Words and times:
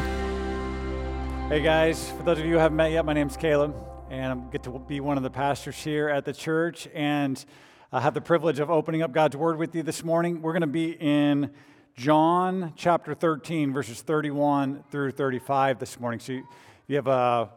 Hey 1.48 1.62
guys, 1.62 2.11
for 2.11 2.25
those 2.25 2.41
of 2.41 2.45
you 2.45 2.55
who 2.55 2.59
haven't 2.59 2.79
met 2.79 2.91
yet, 2.91 3.05
my 3.05 3.12
name's 3.12 3.37
Caleb, 3.37 3.77
and 4.11 4.32
I 4.32 4.37
get 4.50 4.64
to 4.64 4.77
be 4.77 4.98
one 4.98 5.19
of 5.19 5.23
the 5.23 5.30
pastors 5.30 5.77
here 5.77 6.09
at 6.09 6.25
the 6.25 6.32
church, 6.32 6.89
and 6.95 7.45
I 7.93 8.00
have 8.00 8.14
the 8.14 8.21
privilege 8.21 8.59
of 8.59 8.71
opening 8.71 9.03
up 9.03 9.12
God's 9.12 9.37
Word 9.37 9.57
with 9.57 9.73
you 9.77 9.84
this 9.84 10.03
morning. 10.03 10.43
We're 10.43 10.53
going 10.53 10.62
to 10.62 10.66
be 10.66 10.96
in 10.98 11.53
John 11.96 12.72
chapter 12.75 13.12
13, 13.12 13.71
verses 13.71 14.00
31 14.00 14.82
through 14.90 15.11
35 15.11 15.79
this 15.79 16.00
morning. 16.00 16.21
So 16.21 16.32
you, 16.32 16.48
you 16.86 16.96
have 16.96 17.07
a, 17.07 17.50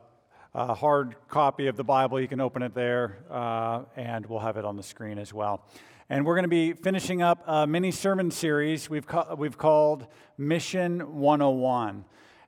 a, 0.54 0.74
hard 0.74 1.16
copy 1.30 1.68
of 1.68 1.78
the 1.78 1.86
Bible, 1.86 2.20
you 2.20 2.28
can 2.28 2.42
open 2.42 2.62
it 2.62 2.76
there, 2.76 3.20
uh, 3.32 3.84
and 3.96 4.26
we'll 4.26 4.42
have 4.42 4.58
it 4.58 4.66
on 4.66 4.76
the 4.76 4.84
screen 4.84 5.20
as 5.20 5.34
well. 5.34 5.66
And 6.10 6.26
we're 6.26 6.36
going 6.36 6.44
to 6.44 6.50
be 6.50 6.74
finishing 6.74 7.22
up 7.22 7.44
a 7.48 7.66
mini 7.66 7.92
sermon 7.92 8.30
series 8.30 8.90
we've, 8.90 9.08
ca- 9.08 9.36
we've 9.36 9.58
called 9.58 10.06
Mission 10.38 11.16
101. 11.16 12.04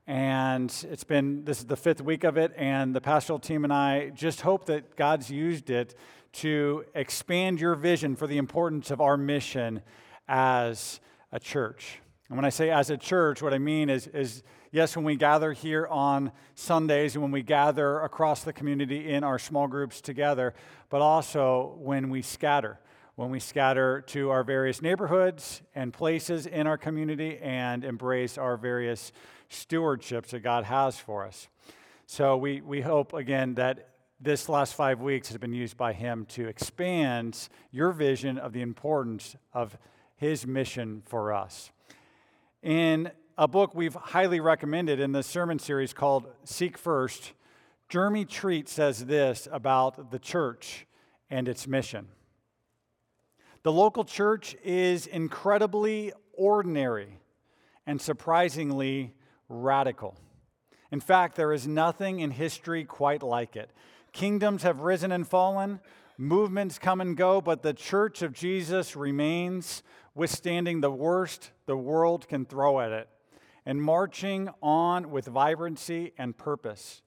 And 0.07 0.85
it's 0.91 1.05
been, 1.05 1.45
this 1.45 1.59
is 1.59 1.67
the 1.67 1.77
fifth 1.77 2.01
week 2.01 2.26
of 2.26 2.38
it, 2.38 2.51
and 2.57 2.93
the 2.93 3.01
pastoral 3.01 3.40
team 3.40 3.63
and 3.63 3.71
I 3.71 4.09
just 4.09 4.41
hope 4.41 4.65
that 4.65 4.98
God's 4.98 5.31
used 5.31 5.70
it 5.70 5.95
to 6.34 6.84
expand 6.93 7.62
your 7.62 7.76
vision 7.76 8.17
for 8.17 8.27
the 8.27 8.38
importance 8.38 8.91
of 8.91 8.99
our 8.99 9.15
mission 9.15 9.81
as 10.27 10.99
a 11.31 11.40
church. 11.40 11.99
And 12.30 12.38
when 12.38 12.45
I 12.45 12.49
say 12.49 12.70
as 12.70 12.90
a 12.90 12.98
church, 12.98 13.41
what 13.41 13.54
I 13.54 13.58
mean 13.58 13.90
is, 13.90 14.08
is 14.08 14.43
yes, 14.71 14.96
when 14.96 15.05
we 15.05 15.15
gather 15.15 15.54
here 15.54 15.88
on 15.88 16.32
Sundays 16.55 17.15
and 17.15 17.21
when 17.21 17.32
we 17.32 17.41
gather 17.41 18.01
across 18.01 18.43
the 18.43 18.51
community 18.51 19.10
in 19.10 19.24
our 19.24 19.40
small 19.40 19.68
groups 19.68 20.01
together, 20.01 20.54
but 20.90 21.01
also 21.01 21.76
when 21.77 22.10
we 22.10 22.21
scatter. 22.21 22.79
When 23.16 23.32
we 23.32 23.40
scatter 23.40 24.01
to 24.07 24.29
our 24.29 24.43
various 24.43 24.82
neighborhoods 24.82 25.62
and 25.74 25.91
places 25.91 26.46
in 26.46 26.68
our 26.68 26.77
community 26.77 27.40
and 27.41 27.84
embrace 27.84 28.38
our 28.38 28.57
various 28.57 29.12
stewardships 29.49 30.27
that 30.27 30.41
God 30.41 30.66
has 30.66 30.99
for 30.99 31.26
us. 31.26 31.48
So 32.05 32.38
we, 32.38 32.62
we 32.62 32.82
hope, 32.82 33.13
again, 33.13 33.55
that 33.55 33.90
this 34.20 34.49
last 34.49 34.76
five 34.76 35.01
weeks 35.01 35.29
has 35.29 35.38
been 35.38 35.54
used 35.54 35.77
by 35.77 35.94
Him 35.94 36.26
to 36.29 36.48
expand 36.48 37.49
your 37.71 37.91
vision 37.91 38.38
of 38.38 38.54
the 38.54 38.62
importance 38.62 39.35
of 39.54 39.77
his 40.18 40.46
mission 40.46 41.01
for 41.05 41.34
us. 41.34 41.71
In 42.62 43.12
a 43.37 43.48
book 43.48 43.73
we've 43.73 43.93
highly 43.93 44.40
recommended 44.40 44.99
in 44.99 45.12
the 45.12 45.23
sermon 45.23 45.60
series 45.60 45.93
called 45.93 46.27
Seek 46.43 46.77
First, 46.77 47.34
Jeremy 47.87 48.26
Treat 48.26 48.68
says 48.68 49.05
this 49.05 49.48
about 49.51 50.12
the 50.12 50.20
church 50.20 50.88
and 51.29 51.48
its 51.48 51.68
mission. 51.68 52.07
The 53.63 53.71
local 53.71 54.04
church 54.04 54.55
is 54.63 55.07
incredibly 55.07 56.12
ordinary 56.34 57.20
and 57.85 58.01
surprisingly 58.01 59.13
radical. 59.49 60.18
In 60.91 60.99
fact, 60.99 61.35
there 61.35 61.54
is 61.54 61.68
nothing 61.68 62.20
in 62.20 62.32
history 62.32 62.85
quite 62.85 63.23
like 63.23 63.55
it. 63.55 63.71
Kingdoms 64.13 64.63
have 64.63 64.81
risen 64.81 65.12
and 65.12 65.28
fallen, 65.28 65.79
movements 66.18 66.79
come 66.79 67.01
and 67.01 67.16
go, 67.16 67.40
but 67.40 67.62
the 67.62 67.73
church 67.73 68.22
of 68.22 68.34
Jesus 68.34 68.95
remains 68.95 69.84
withstanding 70.18 70.81
the 70.81 70.91
worst 70.91 71.51
the 71.68 71.78
world 71.78 72.28
can 72.28 72.44
throw 72.44 72.79
at 72.79 72.91
it, 72.91 73.07
and 73.66 73.81
marching 73.81 74.50
on 74.63 75.12
with 75.12 75.28
vibrancy 75.28 76.12
and 76.18 76.35
purpose. 76.35 77.03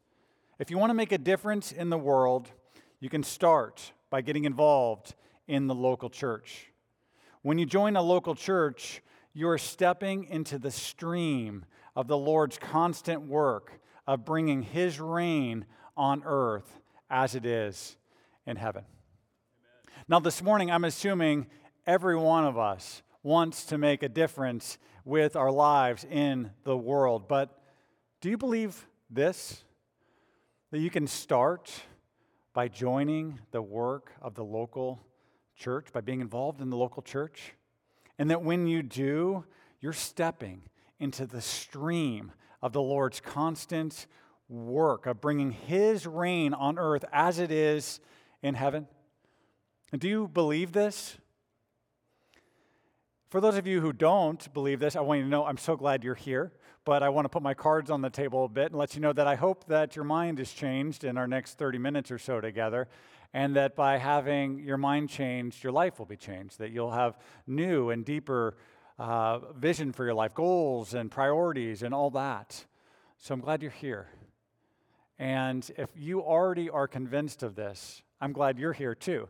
If 0.61 0.71
you 0.71 0.79
want 0.79 0.91
to 0.91 0.95
make 0.95 1.11
a 1.11 1.19
difference 1.19 1.73
in 1.73 1.91
the 1.91 1.99
world, 1.99 2.51
you 3.01 3.09
can 3.09 3.25
start 3.25 3.93
by 4.11 4.21
getting 4.21 4.45
involved 4.45 5.15
in 5.49 5.67
the 5.67 5.75
local 5.75 6.09
church. 6.09 6.71
When 7.43 7.59
you 7.59 7.67
join 7.67 7.97
a 7.97 8.03
local 8.03 8.37
church, 8.37 9.03
you 9.33 9.49
are 9.49 9.59
stepping 9.59 10.25
into 10.25 10.59
the 10.59 10.71
stream 10.71 11.65
of 11.97 12.07
the 12.07 12.17
Lord's 12.17 12.59
constant 12.59 13.23
work 13.23 13.81
of 14.07 14.25
bringing 14.25 14.63
His 14.63 15.01
reign 15.01 15.65
on 15.97 16.23
earth 16.25 16.81
as 17.09 17.35
it 17.35 17.45
is 17.45 17.97
in 18.47 18.57
heaven. 18.57 18.85
Amen. 18.85 20.05
Now, 20.09 20.21
this 20.21 20.43
morning, 20.43 20.71
I'm 20.71 20.85
assuming 20.85 21.47
every 21.87 22.17
one 22.17 22.45
of 22.45 22.59
us 22.59 23.03
wants 23.23 23.65
to 23.67 23.79
make 23.79 24.03
a 24.03 24.09
difference 24.09 24.79
with 25.05 25.37
our 25.37 25.51
lives 25.51 26.07
in 26.11 26.51
the 26.65 26.77
world. 26.77 27.29
But 27.29 27.57
do 28.21 28.31
you 28.31 28.37
believe 28.37 28.87
this? 29.11 29.65
That 30.71 30.79
you 30.79 30.91
can 30.91 31.07
start 31.07 31.73
by 32.53 32.69
joining 32.69 33.41
the 33.51 33.63
work 33.63 34.13
of 34.21 34.35
the 34.35 34.45
local 34.45 35.01
church, 35.57 35.93
by 35.93 36.01
being 36.01 36.21
involved 36.21 36.61
in 36.61 36.71
the 36.71 36.77
local 36.77 37.03
church? 37.03 37.55
And 38.19 38.31
that 38.31 38.43
when 38.43 38.67
you 38.67 38.83
do, 38.83 39.45
you're 39.81 39.93
stepping 39.93 40.63
into 40.99 41.27
the 41.27 41.41
stream 41.41 42.33
of 42.63 42.73
the 42.73 42.83
Lord's 42.83 43.21
constant 43.21 44.07
work 44.49 45.07
of 45.07 45.21
bringing 45.21 45.53
His 45.53 46.07
reign 46.07 46.53
on 46.53 46.79
earth 46.79 47.05
as 47.13 47.39
it 47.39 47.51
is 47.51 48.01
in 48.43 48.55
heaven? 48.55 48.87
And 49.93 50.01
do 50.01 50.09
you 50.09 50.29
believe 50.29 50.73
this? 50.73 51.17
For 53.31 53.41
those 53.41 53.57
of 53.57 53.65
you 53.65 53.81
who 53.81 53.93
don't 53.93 54.53
believe 54.53 54.81
this, 54.81 54.97
I 54.97 55.01
want 55.03 55.19
you 55.19 55.25
to 55.25 55.31
know 55.31 55.47
I'm 55.47 55.57
so 55.57 55.77
glad 55.77 56.03
you're 56.03 56.17
here. 56.17 56.53
But 56.85 57.05
I 57.05 57.11
want 57.11 57.27
to 57.27 57.29
put 57.29 57.43
my 57.43 57.55
cards 57.55 57.89
on 57.89 58.03
the 58.03 58.11
table 58.11 58.45
a 58.45 58.49
bit 58.49 58.73
and 58.73 58.75
let 58.75 58.97
you 58.97 59.01
know 59.01 59.13
that 59.13 59.29
I 59.29 59.37
hope 59.37 59.67
that 59.67 59.95
your 59.95 60.05
mind 60.05 60.41
is 60.41 60.53
changed 60.53 61.05
in 61.05 61.17
our 61.17 61.29
next 61.29 61.57
30 61.57 61.79
minutes 61.79 62.11
or 62.11 62.19
so 62.19 62.41
together. 62.41 62.89
And 63.33 63.55
that 63.55 63.77
by 63.77 63.99
having 63.99 64.59
your 64.59 64.79
mind 64.79 65.11
changed, 65.11 65.63
your 65.63 65.73
life 65.73 66.01
will 66.01 66.07
be 66.07 66.17
changed. 66.17 66.59
That 66.59 66.73
you'll 66.73 66.91
have 66.91 67.19
new 67.47 67.91
and 67.91 68.05
deeper 68.05 68.57
uh, 68.99 69.39
vision 69.53 69.93
for 69.93 70.05
your 70.05 70.15
life, 70.15 70.35
goals 70.35 70.93
and 70.93 71.09
priorities 71.09 71.85
and 71.85 71.95
all 71.95 72.11
that. 72.11 72.65
So 73.19 73.33
I'm 73.33 73.41
glad 73.41 73.63
you're 73.63 73.71
here. 73.71 74.09
And 75.21 75.71
if 75.79 75.91
you 75.95 76.21
already 76.21 76.69
are 76.69 76.89
convinced 76.89 77.45
of 77.45 77.55
this, 77.55 78.03
I'm 78.21 78.33
glad 78.33 78.59
you're 78.59 78.73
here 78.73 78.97
too. 78.97 79.29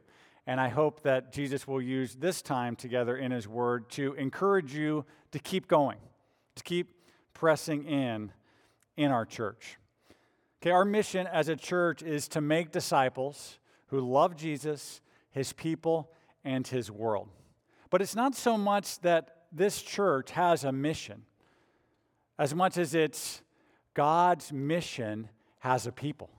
And 0.50 0.60
I 0.60 0.66
hope 0.66 1.02
that 1.02 1.32
Jesus 1.32 1.68
will 1.68 1.80
use 1.80 2.16
this 2.16 2.42
time 2.42 2.74
together 2.74 3.16
in 3.16 3.30
His 3.30 3.46
Word 3.46 3.88
to 3.90 4.14
encourage 4.14 4.74
you 4.74 5.04
to 5.30 5.38
keep 5.38 5.68
going, 5.68 5.98
to 6.56 6.64
keep 6.64 6.92
pressing 7.34 7.84
in 7.84 8.32
in 8.96 9.12
our 9.12 9.24
church. 9.24 9.78
Okay, 10.60 10.72
our 10.72 10.84
mission 10.84 11.28
as 11.28 11.48
a 11.48 11.54
church 11.54 12.02
is 12.02 12.26
to 12.26 12.40
make 12.40 12.72
disciples 12.72 13.60
who 13.90 14.00
love 14.00 14.34
Jesus, 14.34 15.00
His 15.30 15.52
people, 15.52 16.10
and 16.44 16.66
His 16.66 16.90
world. 16.90 17.28
But 17.88 18.02
it's 18.02 18.16
not 18.16 18.34
so 18.34 18.58
much 18.58 18.98
that 19.02 19.44
this 19.52 19.80
church 19.80 20.32
has 20.32 20.64
a 20.64 20.72
mission, 20.72 21.22
as 22.40 22.56
much 22.56 22.76
as 22.76 22.92
it's 22.92 23.40
God's 23.94 24.52
mission 24.52 25.28
has 25.60 25.86
a 25.86 25.92
people. 25.92 26.30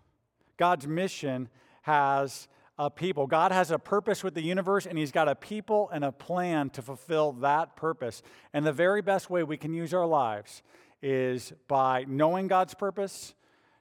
God's 0.57 0.85
mission 0.85 1.47
has 1.83 2.49
a 2.81 2.89
people. 2.89 3.27
God 3.27 3.51
has 3.51 3.69
a 3.69 3.77
purpose 3.77 4.23
with 4.23 4.33
the 4.33 4.41
universe, 4.41 4.87
and 4.87 4.97
He's 4.97 5.11
got 5.11 5.27
a 5.27 5.35
people 5.35 5.87
and 5.93 6.03
a 6.03 6.11
plan 6.11 6.71
to 6.71 6.81
fulfill 6.81 7.33
that 7.33 7.75
purpose. 7.75 8.23
And 8.53 8.65
the 8.65 8.73
very 8.73 9.03
best 9.03 9.29
way 9.29 9.43
we 9.43 9.55
can 9.55 9.71
use 9.71 9.93
our 9.93 10.07
lives 10.07 10.63
is 10.99 11.53
by 11.67 12.05
knowing 12.07 12.47
God's 12.47 12.73
purpose, 12.73 13.35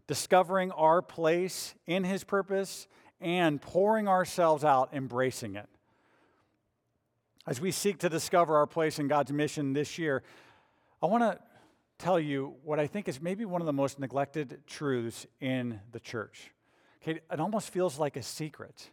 discovering 0.07 0.71
our 0.73 1.01
place 1.01 1.75
in 1.87 2.05
His 2.05 2.25
purpose, 2.25 2.89
and 3.23 3.59
pouring 3.63 4.07
ourselves 4.07 4.65
out, 4.65 4.91
embracing 4.93 5.55
it. 5.55 5.69
As 7.47 7.59
we 7.59 7.71
seek 7.71 8.01
to 8.01 8.11
discover 8.11 8.55
our 8.59 8.67
place 8.67 8.99
in 8.99 9.09
God's 9.09 9.33
mission 9.33 9.73
this 9.73 9.97
year, 9.97 10.23
I 11.03 11.07
want 11.07 11.23
to 11.23 11.39
tell 11.97 12.21
you 12.21 12.55
what 12.65 12.79
I 12.79 12.87
think 12.87 13.09
is 13.09 13.19
maybe 13.19 13.47
one 13.47 13.63
of 13.63 13.67
the 13.67 13.73
most 13.73 13.99
neglected 13.99 14.61
truths 14.67 15.27
in 15.41 15.81
the 15.91 16.01
church. 16.01 16.51
Okay, 17.03 17.21
it 17.33 17.41
almost 17.41 17.71
feels 17.71 17.99
like 17.99 18.17
a 18.17 18.23
secret. 18.23 18.91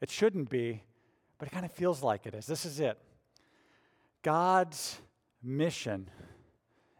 It 0.00 0.10
shouldn't 0.10 0.48
be, 0.48 0.82
but 1.38 1.48
it 1.48 1.50
kind 1.50 1.64
of 1.64 1.72
feels 1.72 2.02
like 2.02 2.26
it 2.26 2.34
is. 2.34 2.46
This 2.46 2.64
is 2.64 2.80
it 2.80 2.98
God's 4.22 4.98
mission 5.42 6.10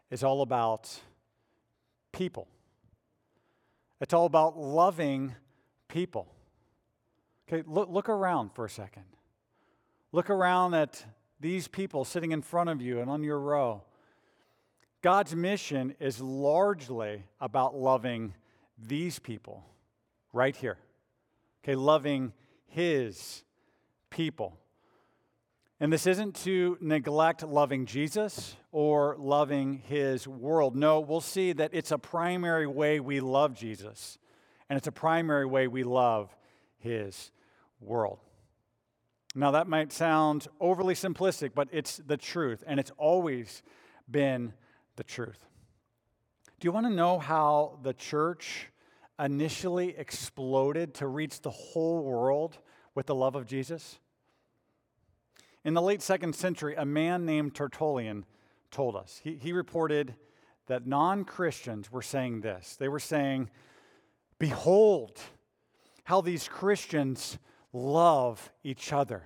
is 0.09 0.23
all 0.23 0.41
about 0.41 0.99
people, 2.11 2.47
it's 4.01 4.13
all 4.13 4.25
about 4.25 4.57
loving 4.57 5.35
people. 5.87 6.27
Okay, 7.51 7.63
look, 7.67 7.89
look 7.89 8.09
around 8.09 8.53
for 8.53 8.65
a 8.65 8.69
second. 8.69 9.05
Look 10.11 10.29
around 10.29 10.75
at 10.75 11.03
these 11.39 11.67
people 11.67 12.05
sitting 12.05 12.31
in 12.31 12.41
front 12.41 12.69
of 12.69 12.79
you 12.81 12.99
and 12.99 13.09
on 13.09 13.23
your 13.23 13.39
row. 13.39 13.83
God's 15.01 15.35
mission 15.35 15.95
is 15.99 16.21
largely 16.21 17.23
about 17.39 17.75
loving 17.75 18.33
these 18.77 19.17
people 19.17 19.63
right 20.33 20.55
here. 20.55 20.77
Okay, 21.63 21.75
loving 21.75 22.33
his 22.69 23.43
people. 24.09 24.57
And 25.79 25.93
this 25.93 26.05
isn't 26.07 26.35
to 26.43 26.77
neglect 26.81 27.41
loving 27.43 27.85
Jesus 27.85 28.57
or 28.71 29.15
loving 29.17 29.81
his 29.87 30.27
world. 30.27 30.75
No, 30.75 30.99
we'll 30.99 31.21
see 31.21 31.53
that 31.53 31.71
it's 31.73 31.91
a 31.91 31.97
primary 31.97 32.67
way 32.67 32.99
we 32.99 33.21
love 33.21 33.53
Jesus, 33.53 34.17
and 34.69 34.75
it's 34.75 34.87
a 34.87 34.91
primary 34.91 35.45
way 35.45 35.67
we 35.67 35.83
love 35.83 36.35
his 36.79 37.31
world. 37.79 38.19
Now, 39.35 39.51
that 39.51 39.67
might 39.67 39.93
sound 39.93 40.47
overly 40.59 40.95
simplistic, 40.95 41.51
but 41.53 41.69
it's 41.71 41.97
the 41.97 42.17
truth, 42.17 42.63
and 42.67 42.79
it's 42.79 42.91
always 42.97 43.61
been 44.09 44.53
the 44.95 45.03
truth. 45.03 45.45
Do 46.59 46.67
you 46.67 46.73
want 46.73 46.87
to 46.87 46.93
know 46.93 47.19
how 47.19 47.79
the 47.83 47.93
church 47.93 48.67
initially 49.19 49.95
exploded 49.97 50.93
to 50.95 51.07
reach 51.07 51.41
the 51.41 51.49
whole 51.49 52.03
world 52.03 52.57
with 52.95 53.05
the 53.05 53.15
love 53.15 53.35
of 53.35 53.45
Jesus? 53.45 53.99
In 55.65 55.73
the 55.73 55.81
late 55.81 56.01
second 56.01 56.35
century, 56.35 56.75
a 56.75 56.85
man 56.85 57.25
named 57.25 57.53
Tertullian 57.53 58.25
told 58.71 58.95
us. 58.95 59.19
He, 59.23 59.35
he 59.35 59.51
reported 59.51 60.15
that 60.67 60.87
non 60.87 61.25
Christians 61.25 61.91
were 61.91 62.01
saying 62.01 62.41
this. 62.41 62.75
They 62.75 62.87
were 62.87 62.99
saying, 62.99 63.49
Behold, 64.37 65.19
how 66.05 66.21
these 66.21 66.47
Christians 66.47 67.37
love 67.73 68.51
each 68.63 68.93
other, 68.93 69.23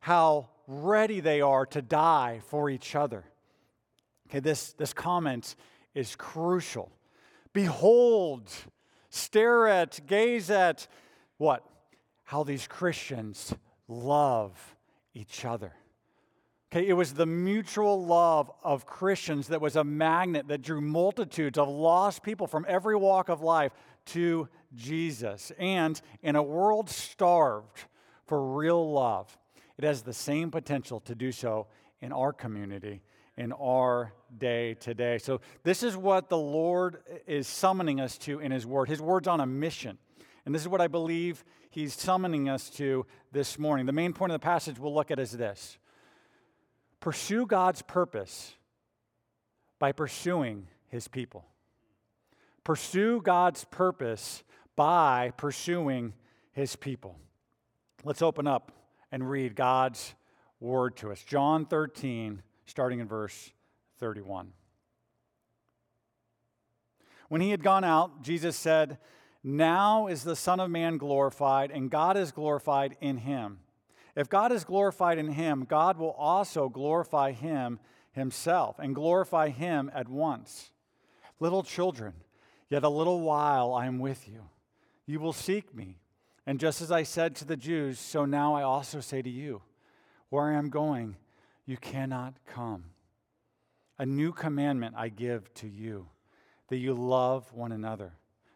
how 0.00 0.48
ready 0.66 1.20
they 1.20 1.40
are 1.40 1.66
to 1.66 1.82
die 1.82 2.40
for 2.48 2.68
each 2.68 2.94
other. 2.94 3.24
Okay, 4.28 4.40
this, 4.40 4.72
this 4.72 4.92
comment 4.92 5.54
is 5.94 6.16
crucial. 6.16 6.90
Behold, 7.52 8.50
stare 9.14 9.68
at, 9.68 10.00
gaze 10.06 10.50
at 10.50 10.86
what? 11.38 11.64
How 12.24 12.42
these 12.42 12.66
Christians 12.66 13.54
love 13.88 14.76
each 15.14 15.44
other. 15.44 15.72
Okay, 16.72 16.88
it 16.88 16.94
was 16.94 17.14
the 17.14 17.26
mutual 17.26 18.04
love 18.04 18.50
of 18.64 18.84
Christians 18.84 19.48
that 19.48 19.60
was 19.60 19.76
a 19.76 19.84
magnet 19.84 20.48
that 20.48 20.62
drew 20.62 20.80
multitudes 20.80 21.56
of 21.56 21.68
lost 21.68 22.22
people 22.24 22.48
from 22.48 22.66
every 22.68 22.96
walk 22.96 23.28
of 23.28 23.42
life 23.42 23.72
to 24.06 24.48
Jesus. 24.74 25.52
And 25.58 26.00
in 26.22 26.34
a 26.34 26.42
world 26.42 26.90
starved 26.90 27.84
for 28.26 28.54
real 28.54 28.90
love, 28.90 29.38
it 29.78 29.84
has 29.84 30.02
the 30.02 30.12
same 30.12 30.50
potential 30.50 30.98
to 31.00 31.14
do 31.14 31.30
so 31.30 31.68
in 32.00 32.12
our 32.12 32.32
community, 32.32 33.02
in 33.36 33.52
our 33.52 34.12
day 34.36 34.74
today. 34.74 35.18
So, 35.18 35.40
this 35.62 35.82
is 35.82 35.96
what 35.96 36.28
the 36.28 36.38
Lord 36.38 36.98
is 37.26 37.46
summoning 37.46 38.00
us 38.00 38.18
to 38.18 38.40
in 38.40 38.52
His 38.52 38.66
Word. 38.66 38.88
His 38.88 39.00
Word's 39.00 39.28
on 39.28 39.40
a 39.40 39.46
mission. 39.46 39.98
And 40.46 40.54
this 40.54 40.62
is 40.62 40.68
what 40.68 40.80
I 40.80 40.88
believe 40.88 41.44
He's 41.70 41.94
summoning 41.94 42.48
us 42.48 42.70
to 42.70 43.06
this 43.32 43.58
morning. 43.58 43.86
The 43.86 43.92
main 43.92 44.12
point 44.12 44.32
of 44.32 44.40
the 44.40 44.44
passage 44.44 44.78
we'll 44.78 44.94
look 44.94 45.10
at 45.10 45.18
is 45.18 45.32
this 45.32 45.78
pursue 47.00 47.46
God's 47.46 47.82
purpose 47.82 48.54
by 49.78 49.92
pursuing 49.92 50.68
His 50.88 51.08
people. 51.08 51.44
Pursue 52.64 53.20
God's 53.20 53.64
purpose 53.64 54.42
by 54.74 55.32
pursuing 55.36 56.14
his 56.52 56.76
people. 56.76 57.18
Let's 58.04 58.22
open 58.22 58.46
up 58.46 58.72
and 59.12 59.28
read 59.28 59.54
God's 59.54 60.14
word 60.60 60.96
to 60.98 61.12
us. 61.12 61.22
John 61.22 61.66
13, 61.66 62.42
starting 62.66 63.00
in 63.00 63.08
verse 63.08 63.50
31. 63.98 64.52
When 67.28 67.40
he 67.40 67.50
had 67.50 67.62
gone 67.62 67.84
out, 67.84 68.22
Jesus 68.22 68.56
said, 68.56 68.98
Now 69.42 70.06
is 70.06 70.24
the 70.24 70.36
Son 70.36 70.60
of 70.60 70.70
Man 70.70 70.98
glorified, 70.98 71.70
and 71.70 71.90
God 71.90 72.16
is 72.16 72.32
glorified 72.32 72.96
in 73.00 73.18
him. 73.18 73.60
If 74.16 74.28
God 74.28 74.52
is 74.52 74.64
glorified 74.64 75.18
in 75.18 75.32
him, 75.32 75.66
God 75.68 75.98
will 75.98 76.12
also 76.12 76.68
glorify 76.68 77.32
him 77.32 77.80
himself 78.12 78.78
and 78.78 78.94
glorify 78.94 79.48
him 79.48 79.90
at 79.92 80.08
once. 80.08 80.70
Little 81.40 81.64
children, 81.64 82.14
yet 82.68 82.84
a 82.84 82.88
little 82.88 83.20
while 83.20 83.74
I 83.74 83.86
am 83.86 83.98
with 83.98 84.28
you. 84.28 84.48
You 85.06 85.18
will 85.20 85.32
seek 85.32 85.74
me. 85.74 85.98
And 86.46 86.60
just 86.60 86.80
as 86.80 86.92
I 86.92 87.02
said 87.02 87.34
to 87.36 87.44
the 87.44 87.56
Jews, 87.56 87.98
so 87.98 88.24
now 88.24 88.54
I 88.54 88.62
also 88.62 89.00
say 89.00 89.22
to 89.22 89.30
you, 89.30 89.62
where 90.28 90.50
I 90.50 90.58
am 90.58 90.68
going, 90.68 91.16
you 91.66 91.76
cannot 91.76 92.34
come. 92.46 92.84
A 93.98 94.06
new 94.06 94.32
commandment 94.32 94.94
I 94.96 95.08
give 95.08 95.52
to 95.54 95.68
you, 95.68 96.08
that 96.68 96.76
you 96.76 96.94
love 96.94 97.52
one 97.52 97.72
another, 97.72 98.12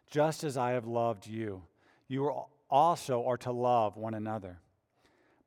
just 0.09 0.43
as 0.43 0.57
I 0.57 0.71
have 0.71 0.85
loved 0.85 1.27
you. 1.27 1.63
You 2.07 2.33
also 2.69 3.25
are 3.25 3.37
to 3.37 3.51
love 3.51 3.95
one 3.97 4.13
another. 4.13 4.59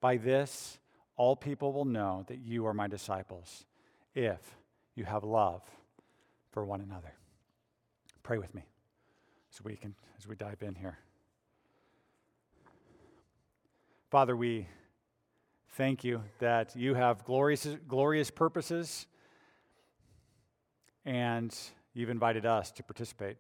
By 0.01 0.17
this, 0.17 0.79
all 1.17 1.37
people 1.37 1.73
will 1.73 1.85
know 1.85 2.25
that 2.29 2.39
you 2.39 2.67
are 2.67 2.75
my 2.75 2.89
disciples, 2.89 3.65
if 4.15 4.57
you 4.95 5.05
have 5.05 5.25
love 5.25 5.63
for 6.51 6.65
one 6.65 6.81
another. 6.81 7.13
Pray 8.23 8.39
with 8.39 8.55
me 8.55 8.63
as 9.53 9.63
we 9.63 9.77
can 9.77 9.95
as 10.19 10.27
we 10.27 10.37
dive 10.37 10.63
in 10.63 10.75
here. 10.75 10.99
Father, 14.11 14.37
we 14.37 14.69
thank 15.73 16.05
you 16.05 16.23
that 16.39 16.77
you 16.77 16.95
have 16.95 17.25
glorious, 17.25 17.67
glorious 17.89 18.31
purposes 18.31 19.07
and 21.07 21.57
you've 21.95 22.11
invited 22.11 22.45
us 22.45 22.71
to 22.73 22.83
participate. 22.83 23.39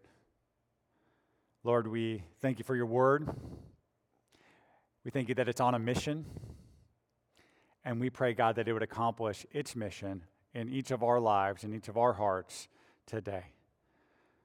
Lord, 1.62 1.86
we 1.86 2.24
thank 2.40 2.58
you 2.58 2.64
for 2.64 2.74
your 2.74 2.86
word. 2.86 3.28
We 5.04 5.10
thank 5.10 5.28
you 5.28 5.34
that 5.34 5.48
it's 5.48 5.60
on 5.60 5.74
a 5.74 5.78
mission. 5.78 6.24
And 7.84 8.00
we 8.00 8.08
pray, 8.08 8.32
God, 8.32 8.56
that 8.56 8.66
it 8.66 8.72
would 8.72 8.82
accomplish 8.82 9.44
its 9.52 9.76
mission 9.76 10.22
in 10.54 10.70
each 10.70 10.90
of 10.90 11.02
our 11.02 11.20
lives, 11.20 11.64
in 11.64 11.74
each 11.74 11.88
of 11.88 11.98
our 11.98 12.14
hearts 12.14 12.68
today. 13.06 13.44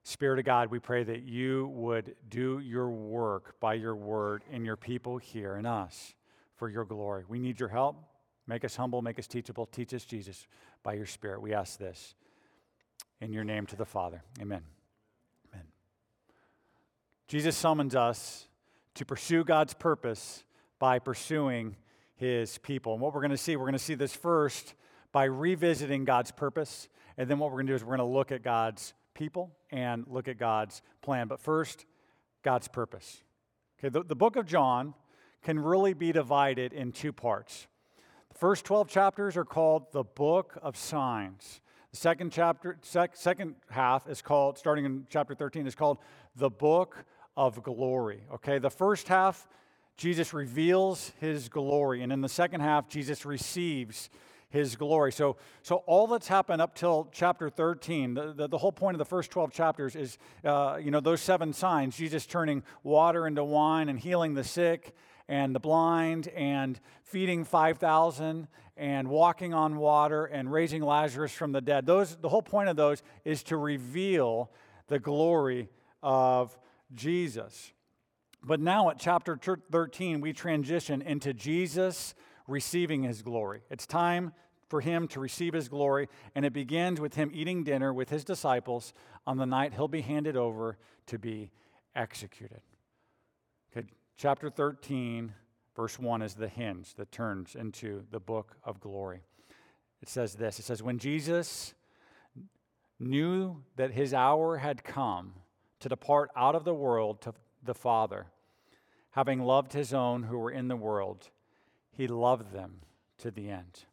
Spirit 0.03 0.39
of 0.39 0.45
God, 0.45 0.71
we 0.71 0.79
pray 0.79 1.03
that 1.03 1.23
you 1.23 1.67
would 1.67 2.15
do 2.27 2.59
your 2.59 2.89
work 2.89 3.59
by 3.59 3.75
your 3.75 3.95
word 3.95 4.43
in 4.51 4.65
your 4.65 4.77
people 4.77 5.17
here 5.17 5.55
in 5.55 5.65
us 5.65 6.15
for 6.57 6.69
your 6.69 6.85
glory. 6.85 7.23
We 7.27 7.39
need 7.39 7.59
your 7.59 7.69
help. 7.69 8.03
Make 8.47 8.65
us 8.65 8.75
humble, 8.75 9.01
make 9.01 9.19
us 9.19 9.27
teachable. 9.27 9.65
Teach 9.65 9.93
us, 9.93 10.05
Jesus, 10.05 10.47
by 10.83 10.93
your 10.93 11.05
Spirit. 11.05 11.41
We 11.41 11.53
ask 11.53 11.77
this 11.77 12.15
in 13.19 13.33
your 13.33 13.43
name 13.43 13.65
to 13.67 13.75
the 13.75 13.85
Father. 13.85 14.23
Amen. 14.41 14.61
Amen. 15.51 15.65
Jesus 17.27 17.55
summons 17.55 17.95
us 17.95 18.47
to 18.95 19.05
pursue 19.05 19.43
God's 19.43 19.73
purpose 19.73 20.43
by 20.79 20.99
pursuing 20.99 21.75
his 22.15 22.57
people. 22.59 22.93
And 22.93 23.01
what 23.01 23.13
we're 23.13 23.21
going 23.21 23.31
to 23.31 23.37
see, 23.37 23.55
we're 23.55 23.65
going 23.65 23.73
to 23.73 23.79
see 23.79 23.95
this 23.95 24.15
first 24.15 24.73
by 25.11 25.25
revisiting 25.25 26.05
God's 26.05 26.31
purpose. 26.31 26.89
And 27.17 27.29
then 27.29 27.39
what 27.39 27.51
we're 27.51 27.57
going 27.57 27.67
to 27.67 27.71
do 27.73 27.75
is 27.75 27.83
we're 27.83 27.97
going 27.97 28.09
to 28.09 28.15
look 28.15 28.31
at 28.31 28.43
God's 28.43 28.93
people 29.13 29.51
and 29.71 30.05
look 30.07 30.27
at 30.27 30.37
God's 30.37 30.81
plan. 31.01 31.27
But 31.27 31.39
first, 31.39 31.85
God's 32.43 32.67
purpose. 32.67 33.23
Okay, 33.79 33.89
the, 33.89 34.03
the 34.03 34.15
book 34.15 34.35
of 34.35 34.45
John 34.45 34.93
can 35.47 35.57
really 35.57 35.93
be 35.93 36.11
divided 36.11 36.73
in 36.73 36.91
two 36.91 37.13
parts. 37.13 37.67
The 38.33 38.37
first 38.37 38.65
12 38.65 38.89
chapters 38.89 39.37
are 39.37 39.45
called 39.45 39.85
the 39.93 40.03
book 40.03 40.57
of 40.61 40.75
signs. 40.75 41.61
The 41.91 41.95
second 41.95 42.33
chapter, 42.33 42.77
sec, 42.81 43.15
second 43.15 43.55
half 43.69 44.09
is 44.09 44.21
called, 44.21 44.57
starting 44.57 44.83
in 44.83 45.07
chapter 45.09 45.33
13, 45.33 45.65
is 45.65 45.73
called 45.73 45.99
the 46.35 46.49
book 46.49 47.05
of 47.37 47.63
glory. 47.63 48.23
Okay, 48.33 48.59
the 48.59 48.69
first 48.69 49.07
half, 49.07 49.47
Jesus 49.95 50.33
reveals 50.33 51.13
his 51.21 51.47
glory, 51.47 52.03
and 52.03 52.11
in 52.11 52.19
the 52.19 52.27
second 52.27 52.59
half, 52.59 52.89
Jesus 52.89 53.25
receives 53.25 54.09
his 54.49 54.75
glory. 54.75 55.13
So, 55.13 55.37
so 55.63 55.77
all 55.85 56.07
that's 56.07 56.27
happened 56.27 56.61
up 56.61 56.75
till 56.75 57.07
chapter 57.13 57.49
13, 57.49 58.15
the, 58.15 58.33
the, 58.33 58.47
the 58.49 58.57
whole 58.57 58.73
point 58.73 58.95
of 58.95 58.99
the 58.99 59.05
first 59.05 59.31
12 59.31 59.53
chapters 59.53 59.95
is, 59.95 60.17
uh, 60.43 60.77
you 60.83 60.91
know, 60.91 60.99
those 60.99 61.21
seven 61.21 61.53
signs, 61.53 61.95
Jesus 61.95 62.25
turning 62.25 62.63
water 62.83 63.27
into 63.27 63.45
wine 63.45 63.87
and 63.87 63.97
healing 63.97 64.33
the 64.33 64.43
sick 64.43 64.93
and 65.27 65.53
the 65.53 65.59
blind 65.59 66.27
and 66.29 66.79
feeding 67.03 67.43
5,000 67.43 68.47
and 68.77 69.07
walking 69.07 69.53
on 69.53 69.77
water 69.77 70.25
and 70.25 70.51
raising 70.51 70.81
Lazarus 70.81 71.31
from 71.31 71.51
the 71.51 71.61
dead. 71.61 71.85
Those, 71.85 72.15
the 72.15 72.29
whole 72.29 72.41
point 72.41 72.69
of 72.69 72.75
those 72.75 73.01
is 73.25 73.43
to 73.43 73.57
reveal 73.57 74.51
the 74.87 74.99
glory 74.99 75.69
of 76.03 76.57
Jesus. 76.93 77.73
But 78.43 78.59
now 78.59 78.89
at 78.89 78.99
chapter 78.99 79.37
13, 79.71 80.21
we 80.21 80.31
transition 80.31 81.01
into 81.01 81.33
Jesus 81.33 82.13
receiving 82.47 83.03
his 83.03 83.21
glory. 83.21 83.61
It's 83.69 83.85
time 83.85 84.31
for 84.69 84.81
him 84.81 85.07
to 85.09 85.19
receive 85.19 85.53
his 85.53 85.69
glory, 85.69 86.07
and 86.35 86.45
it 86.45 86.53
begins 86.53 86.99
with 86.99 87.15
him 87.15 87.31
eating 87.33 87.63
dinner 87.63 87.93
with 87.93 88.09
his 88.09 88.23
disciples 88.23 88.93
on 89.25 89.37
the 89.37 89.45
night 89.45 89.73
he'll 89.73 89.87
be 89.87 90.01
handed 90.01 90.37
over 90.37 90.77
to 91.07 91.17
be 91.17 91.51
executed. 91.95 92.61
Chapter 94.19 94.49
13, 94.49 95.31
verse 95.75 95.99
1 95.99 96.23
is 96.23 96.33
the 96.33 96.47
hinge 96.47 96.95
that 96.95 97.11
turns 97.11 97.53
into 97.53 98.03
the 98.09 98.19
book 98.19 98.57
of 98.63 98.79
glory. 98.79 99.21
It 100.01 100.09
says 100.09 100.33
this 100.33 100.57
It 100.57 100.65
says, 100.65 100.81
When 100.81 100.97
Jesus 100.97 101.75
knew 102.99 103.61
that 103.75 103.91
his 103.91 104.15
hour 104.15 104.57
had 104.57 104.83
come 104.83 105.33
to 105.81 105.89
depart 105.89 106.31
out 106.35 106.55
of 106.55 106.63
the 106.63 106.73
world 106.73 107.21
to 107.21 107.33
the 107.63 107.75
Father, 107.75 108.25
having 109.11 109.43
loved 109.43 109.73
his 109.73 109.93
own 109.93 110.23
who 110.23 110.39
were 110.39 110.49
in 110.49 110.67
the 110.67 110.75
world, 110.75 111.29
he 111.91 112.07
loved 112.07 112.51
them 112.51 112.81
to 113.19 113.29
the 113.29 113.51
end. 113.51 113.85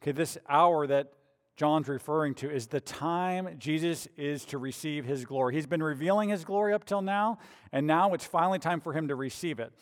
Okay, 0.00 0.12
this 0.12 0.38
hour 0.48 0.86
that 0.86 1.12
John's 1.58 1.88
referring 1.88 2.34
to 2.36 2.48
is 2.48 2.68
the 2.68 2.80
time 2.80 3.56
Jesus 3.58 4.06
is 4.16 4.44
to 4.44 4.58
receive 4.58 5.04
his 5.04 5.24
glory. 5.24 5.56
He's 5.56 5.66
been 5.66 5.82
revealing 5.82 6.28
his 6.28 6.44
glory 6.44 6.72
up 6.72 6.84
till 6.84 7.02
now, 7.02 7.40
and 7.72 7.84
now 7.84 8.14
it's 8.14 8.24
finally 8.24 8.60
time 8.60 8.80
for 8.80 8.92
him 8.92 9.08
to 9.08 9.16
receive 9.16 9.58
it. 9.58 9.72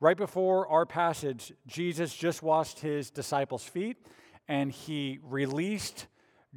Right 0.00 0.16
before 0.16 0.66
our 0.66 0.84
passage, 0.84 1.52
Jesus 1.64 2.12
just 2.12 2.42
washed 2.42 2.80
his 2.80 3.08
disciples' 3.08 3.62
feet 3.62 3.98
and 4.48 4.72
he 4.72 5.20
released 5.22 6.08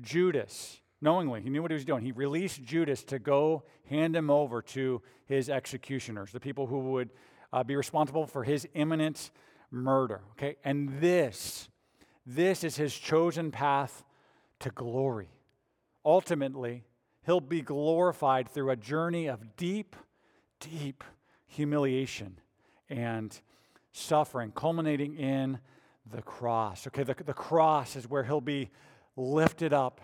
Judas 0.01 0.81
knowingly. 0.99 1.41
He 1.41 1.51
knew 1.51 1.61
what 1.61 1.69
he 1.69 1.75
was 1.75 1.85
doing. 1.85 2.03
He 2.03 2.11
released 2.11 2.63
Judas 2.63 3.03
to 3.03 3.19
go 3.19 3.65
hand 3.87 4.15
him 4.15 4.31
over 4.31 4.63
to 4.63 4.99
his 5.27 5.47
executioners, 5.47 6.31
the 6.31 6.39
people 6.39 6.65
who 6.65 6.79
would 6.79 7.11
uh, 7.53 7.63
be 7.63 7.75
responsible 7.75 8.25
for 8.25 8.43
his 8.43 8.67
imminent 8.73 9.29
murder. 9.69 10.21
Okay, 10.31 10.55
and 10.65 10.99
this, 10.99 11.69
this 12.25 12.63
is 12.63 12.77
his 12.77 12.97
chosen 12.97 13.51
path 13.51 14.03
to 14.59 14.69
glory. 14.71 15.29
Ultimately, 16.03 16.83
he'll 17.25 17.39
be 17.41 17.61
glorified 17.61 18.49
through 18.49 18.69
a 18.69 18.75
journey 18.75 19.27
of 19.27 19.55
deep, 19.57 19.95
deep 20.59 21.03
humiliation 21.47 22.39
and 22.89 23.39
suffering, 23.91 24.51
culminating 24.51 25.15
in 25.17 25.59
the 26.11 26.21
cross. 26.21 26.85
Okay, 26.87 27.03
the, 27.03 27.15
the 27.15 27.33
cross 27.33 27.95
is 27.95 28.09
where 28.09 28.23
he'll 28.23 28.41
be 28.41 28.69
lifted 29.15 29.73
up, 29.73 30.01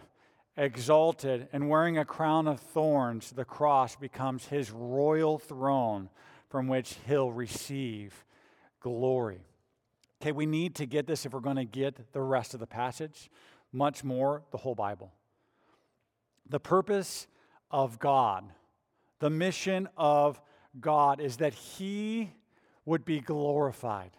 exalted, 0.58 1.48
and 1.54 1.70
wearing 1.70 1.98
a 1.98 2.06
crown 2.06 2.48
of 2.48 2.60
thorns. 2.60 3.32
The 3.32 3.46
cross 3.46 3.96
becomes 3.96 4.48
his 4.48 4.72
royal 4.72 5.38
throne 5.38 6.10
from 6.50 6.68
which 6.68 6.98
he'll 7.08 7.32
receive 7.32 8.26
glory. 8.80 9.42
Okay, 10.22 10.32
we 10.32 10.46
need 10.46 10.76
to 10.76 10.86
get 10.86 11.08
this 11.08 11.26
if 11.26 11.34
we're 11.34 11.40
going 11.40 11.56
to 11.56 11.66
get 11.66 12.14
the 12.14 12.22
rest 12.22 12.54
of 12.54 12.60
the 12.60 12.68
passage, 12.68 13.30
much 13.72 14.04
more 14.04 14.44
the 14.52 14.58
whole 14.58 14.76
Bible. 14.76 15.12
The 16.50 16.60
purpose 16.60 17.28
of 17.70 18.00
God, 18.00 18.46
the 19.20 19.30
mission 19.30 19.88
of 19.98 20.42
God 20.80 21.20
is 21.20 21.38
that 21.38 21.54
he 21.54 22.32
would 22.86 23.06
be 23.06 23.20
glorified. 23.20 24.12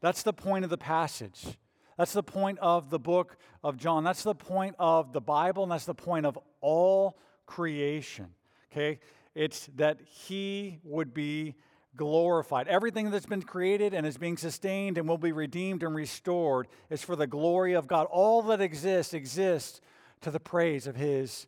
That's 0.00 0.22
the 0.22 0.32
point 0.32 0.64
of 0.64 0.70
the 0.70 0.78
passage. 0.78 1.58
That's 1.96 2.12
the 2.12 2.22
point 2.22 2.58
of 2.58 2.90
the 2.90 2.98
book 2.98 3.36
of 3.62 3.76
John. 3.76 4.04
That's 4.04 4.22
the 4.22 4.34
point 4.34 4.76
of 4.78 5.12
the 5.12 5.20
Bible, 5.20 5.62
and 5.62 5.72
that's 5.72 5.86
the 5.86 5.94
point 5.94 6.26
of 6.26 6.38
all 6.60 7.18
creation. 7.46 8.26
Okay? 8.70 9.00
It's 9.34 9.68
that 9.76 10.00
he 10.02 10.78
would 10.82 11.14
be 11.14 11.54
glorified. 11.96 12.68
Everything 12.68 13.10
that's 13.10 13.26
been 13.26 13.42
created 13.42 13.94
and 13.94 14.06
is 14.06 14.18
being 14.18 14.36
sustained 14.36 14.98
and 14.98 15.08
will 15.08 15.18
be 15.18 15.32
redeemed 15.32 15.82
and 15.82 15.94
restored 15.94 16.68
is 16.90 17.02
for 17.02 17.16
the 17.16 17.26
glory 17.26 17.74
of 17.74 17.86
God. 17.86 18.06
All 18.10 18.42
that 18.42 18.60
exists 18.60 19.14
exists 19.14 19.80
to 20.20 20.30
the 20.30 20.40
praise 20.40 20.86
of 20.86 20.96
his 20.96 21.46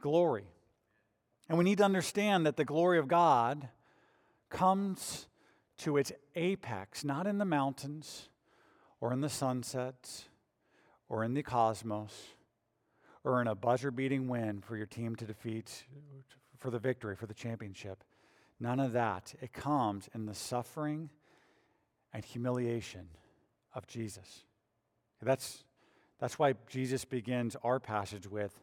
glory. 0.00 0.44
And 1.48 1.56
we 1.56 1.64
need 1.64 1.78
to 1.78 1.84
understand 1.84 2.46
that 2.46 2.56
the 2.56 2.64
glory 2.64 2.98
of 2.98 3.08
God 3.08 3.68
comes 4.50 5.26
to 5.78 5.96
its 5.96 6.12
apex, 6.34 7.04
not 7.04 7.26
in 7.26 7.38
the 7.38 7.44
mountains 7.44 8.28
or 9.00 9.12
in 9.12 9.20
the 9.20 9.28
sunsets 9.28 10.28
or 11.08 11.24
in 11.24 11.34
the 11.34 11.42
cosmos 11.42 12.34
or 13.24 13.40
in 13.40 13.46
a 13.46 13.54
buzzer 13.54 13.90
beating 13.90 14.28
win 14.28 14.60
for 14.60 14.76
your 14.76 14.86
team 14.86 15.16
to 15.16 15.24
defeat 15.24 15.84
for 16.58 16.70
the 16.70 16.78
victory, 16.78 17.14
for 17.14 17.26
the 17.26 17.34
championship. 17.34 18.02
None 18.60 18.80
of 18.80 18.92
that. 18.92 19.34
It 19.40 19.52
comes 19.52 20.08
in 20.14 20.26
the 20.26 20.34
suffering 20.34 21.10
and 22.12 22.24
humiliation 22.24 23.08
of 23.74 23.86
Jesus. 23.86 24.44
That's, 25.22 25.64
that's 26.18 26.38
why 26.38 26.54
Jesus 26.68 27.04
begins 27.04 27.56
our 27.62 27.80
passage 27.80 28.26
with 28.26 28.60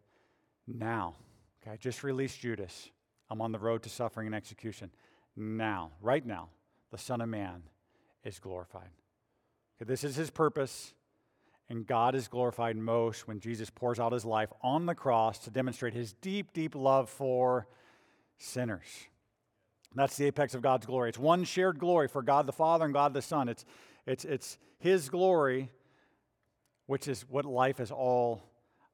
now. 0.67 1.15
Okay, 1.61 1.77
just 1.77 2.03
released 2.03 2.39
Judas. 2.39 2.89
I'm 3.29 3.41
on 3.41 3.51
the 3.51 3.59
road 3.59 3.83
to 3.83 3.89
suffering 3.89 4.27
and 4.27 4.35
execution. 4.35 4.91
Now, 5.35 5.91
right 6.01 6.25
now, 6.25 6.49
the 6.91 6.97
Son 6.97 7.21
of 7.21 7.29
Man 7.29 7.63
is 8.23 8.39
glorified. 8.39 8.89
Okay, 9.77 9.87
this 9.87 10.03
is 10.03 10.15
his 10.15 10.29
purpose, 10.29 10.93
and 11.69 11.85
God 11.85 12.15
is 12.15 12.27
glorified 12.27 12.77
most 12.77 13.27
when 13.27 13.39
Jesus 13.39 13.69
pours 13.69 13.99
out 13.99 14.13
his 14.13 14.25
life 14.25 14.49
on 14.61 14.85
the 14.85 14.95
cross 14.95 15.39
to 15.39 15.49
demonstrate 15.49 15.93
his 15.93 16.13
deep, 16.13 16.53
deep 16.53 16.75
love 16.75 17.09
for 17.09 17.67
sinners. 18.37 19.07
That's 19.95 20.17
the 20.17 20.25
apex 20.25 20.53
of 20.53 20.61
God's 20.61 20.85
glory. 20.85 21.09
It's 21.09 21.17
one 21.17 21.43
shared 21.45 21.79
glory 21.79 22.07
for 22.07 22.21
God 22.21 22.45
the 22.45 22.53
Father 22.53 22.85
and 22.85 22.93
God 22.93 23.13
the 23.13 23.21
Son. 23.21 23.47
It's, 23.47 23.65
it's, 24.05 24.25
it's 24.25 24.57
his 24.77 25.09
glory, 25.09 25.71
which 26.85 27.07
is 27.07 27.25
what 27.29 27.45
life 27.45 27.79
is 27.79 27.91
all 27.91 28.43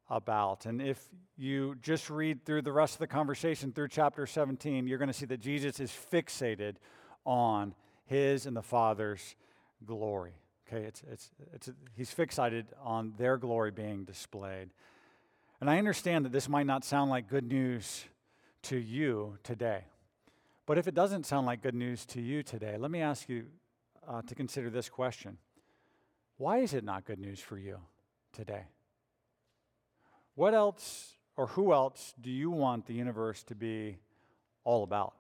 about. 0.10 0.66
And 0.66 0.82
if 0.82 1.04
you 1.38 1.76
just 1.82 2.10
read 2.10 2.46
through 2.46 2.62
the 2.62 2.72
rest 2.72 2.96
of 2.96 3.00
the 3.00 3.08
conversation 3.08 3.72
through 3.72 3.88
chapter 3.88 4.28
17, 4.28 4.88
you're 4.88 5.00
going 5.00 5.08
to 5.08 5.14
see 5.14 5.26
that 5.26 5.40
Jesus 5.40 5.80
is 5.80 5.92
fixated 5.92 6.76
on 7.26 7.74
his 8.06 8.46
and 8.46 8.56
the 8.56 8.62
Father's 8.62 9.36
glory. 9.86 10.34
Okay, 10.68 10.86
it's, 10.86 11.02
it's, 11.12 11.32
it's, 11.54 11.70
he's 11.96 12.14
fixated 12.14 12.66
on 12.84 13.14
their 13.18 13.38
glory 13.38 13.72
being 13.72 14.06
displayed. 14.06 14.70
And 15.60 15.70
I 15.70 15.78
understand 15.78 16.26
that 16.26 16.32
this 16.32 16.48
might 16.48 16.66
not 16.66 16.84
sound 16.84 17.10
like 17.10 17.28
good 17.28 17.48
news 17.48 18.06
to 18.64 18.78
you 18.78 19.38
today. 19.44 19.86
But 20.72 20.78
if 20.78 20.88
it 20.88 20.96
doesn't 20.96 21.26
sound 21.26 21.46
like 21.46 21.62
good 21.62 21.76
news 21.76 22.06
to 22.06 22.22
you 22.22 22.44
today, 22.44 22.78
let 22.78 22.92
me 22.92 23.02
ask 23.02 23.28
you 23.28 23.44
uh, 24.08 24.22
to 24.22 24.34
consider 24.34 24.70
this 24.70 24.88
question 24.88 25.38
Why 26.38 26.60
is 26.60 26.74
it 26.74 26.86
not 26.86 27.04
good 27.04 27.20
news 27.20 27.42
for 27.42 27.58
you 27.58 27.80
today? 28.32 28.68
What 30.36 30.54
else 30.54 31.18
or 31.36 31.48
who 31.48 31.74
else 31.74 32.14
do 32.22 32.32
you 32.32 32.50
want 32.50 32.86
the 32.86 32.94
universe 32.94 33.44
to 33.48 33.54
be 33.54 33.98
all 34.64 34.84
about? 34.84 35.14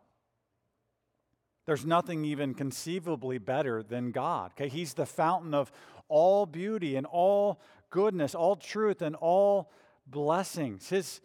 There's 1.65 1.86
nothing 1.86 2.24
even 2.24 2.53
conceivably 2.53 3.38
better 3.38 3.84
than 3.84 4.12
God. 4.12 4.51
Okay, 4.53 4.70
He's 4.70 4.93
the 4.93 5.05
fountain 5.05 5.53
of 5.53 5.70
all 6.08 6.46
beauty 6.46 6.96
and 6.96 7.05
all 7.05 7.60
goodness, 7.89 8.36
all 8.36 8.55
truth 8.55 9.01
and 9.01 9.17
all 9.17 9.70
blessings. 10.08 10.88
His, 10.88 11.20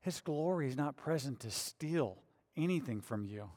his 0.00 0.20
glory 0.20 0.66
is 0.66 0.76
not 0.76 0.96
present 0.96 1.38
to 1.42 1.52
steal 1.52 2.18
anything 2.56 3.00
from 3.00 3.24
you. 3.24 3.50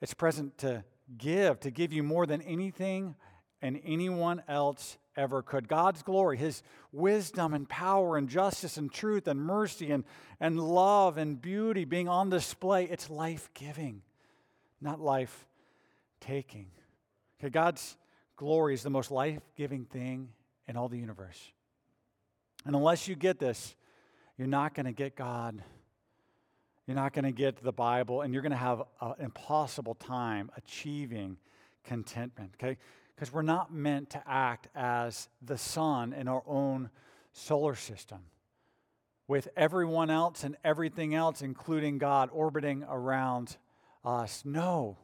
It's 0.00 0.14
present 0.14 0.58
to 0.58 0.84
give, 1.16 1.60
to 1.60 1.70
give 1.70 1.92
you 1.92 2.02
more 2.02 2.26
than 2.26 2.42
anything 2.42 3.14
and 3.60 3.80
anyone 3.84 4.42
else 4.48 4.98
ever 5.16 5.42
could. 5.42 5.68
God's 5.68 6.02
glory, 6.02 6.36
His 6.36 6.62
wisdom 6.90 7.54
and 7.54 7.68
power 7.68 8.16
and 8.16 8.28
justice 8.28 8.76
and 8.76 8.92
truth 8.92 9.28
and 9.28 9.40
mercy 9.40 9.90
and, 9.90 10.04
and 10.40 10.58
love 10.58 11.18
and 11.18 11.40
beauty 11.40 11.84
being 11.84 12.08
on 12.08 12.30
display, 12.30 12.84
it's 12.84 13.10
life 13.10 13.50
giving 13.54 14.02
not 14.82 15.00
life 15.00 15.46
taking. 16.20 16.66
Okay, 17.40 17.50
God's 17.50 17.96
glory 18.36 18.74
is 18.74 18.82
the 18.82 18.90
most 18.90 19.10
life 19.10 19.40
giving 19.56 19.84
thing 19.84 20.28
in 20.66 20.76
all 20.76 20.88
the 20.88 20.98
universe. 20.98 21.52
And 22.66 22.74
unless 22.76 23.08
you 23.08 23.14
get 23.14 23.38
this, 23.38 23.74
you're 24.36 24.48
not 24.48 24.74
going 24.74 24.86
to 24.86 24.92
get 24.92 25.16
God. 25.16 25.62
You're 26.86 26.96
not 26.96 27.12
going 27.12 27.24
to 27.24 27.32
get 27.32 27.62
the 27.62 27.72
Bible, 27.72 28.22
and 28.22 28.32
you're 28.32 28.42
going 28.42 28.50
to 28.50 28.58
have 28.58 28.82
an 29.00 29.14
impossible 29.20 29.94
time 29.94 30.50
achieving 30.56 31.36
contentment, 31.84 32.54
okay? 32.60 32.76
Because 33.14 33.32
we're 33.32 33.42
not 33.42 33.72
meant 33.72 34.10
to 34.10 34.22
act 34.26 34.68
as 34.74 35.28
the 35.40 35.56
sun 35.56 36.12
in 36.12 36.26
our 36.26 36.42
own 36.46 36.90
solar 37.32 37.76
system 37.76 38.18
with 39.28 39.48
everyone 39.56 40.10
else 40.10 40.44
and 40.44 40.56
everything 40.64 41.14
else, 41.14 41.40
including 41.40 41.98
God, 41.98 42.30
orbiting 42.32 42.84
around 42.88 43.56
us. 44.04 44.42
No. 44.44 44.98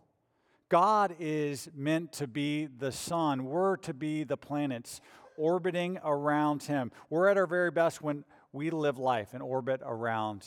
God 0.69 1.15
is 1.19 1.69
meant 1.75 2.13
to 2.15 2.27
be 2.27 2.67
the 2.67 2.93
sun. 2.93 3.45
We're 3.45 3.77
to 3.79 3.95
be 3.95 4.25
the 4.25 4.37
planets 4.37 5.01
orbiting 5.37 5.99
around 6.05 6.65
Him. 6.65 6.91
We're 7.09 7.29
at 7.29 7.39
our 7.39 7.47
very 7.47 7.71
best 7.71 8.03
when 8.03 8.25
we 8.53 8.71
live 8.71 8.99
life 8.99 9.33
and 9.33 9.43
orbit 9.43 9.81
around 9.85 10.45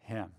Him. 0.00 0.32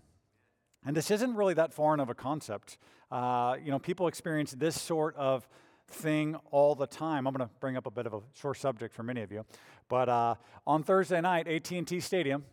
And 0.86 0.96
this 0.96 1.10
isn't 1.10 1.34
really 1.34 1.54
that 1.54 1.74
foreign 1.74 1.98
of 1.98 2.08
a 2.10 2.14
concept. 2.14 2.78
Uh, 3.10 3.56
you 3.62 3.72
know, 3.72 3.78
people 3.80 4.06
experience 4.06 4.52
this 4.52 4.80
sort 4.80 5.16
of 5.16 5.48
thing 5.88 6.36
all 6.52 6.76
the 6.76 6.86
time. 6.86 7.26
I'm 7.26 7.34
going 7.34 7.48
to 7.48 7.54
bring 7.58 7.76
up 7.76 7.86
a 7.86 7.90
bit 7.90 8.06
of 8.06 8.14
a 8.14 8.20
sore 8.34 8.54
subject 8.54 8.94
for 8.94 9.02
many 9.02 9.22
of 9.22 9.32
you, 9.32 9.44
but 9.88 10.08
uh, 10.08 10.36
on 10.64 10.84
Thursday 10.84 11.20
night, 11.20 11.48
AT&T 11.48 12.00
Stadium 12.00 12.44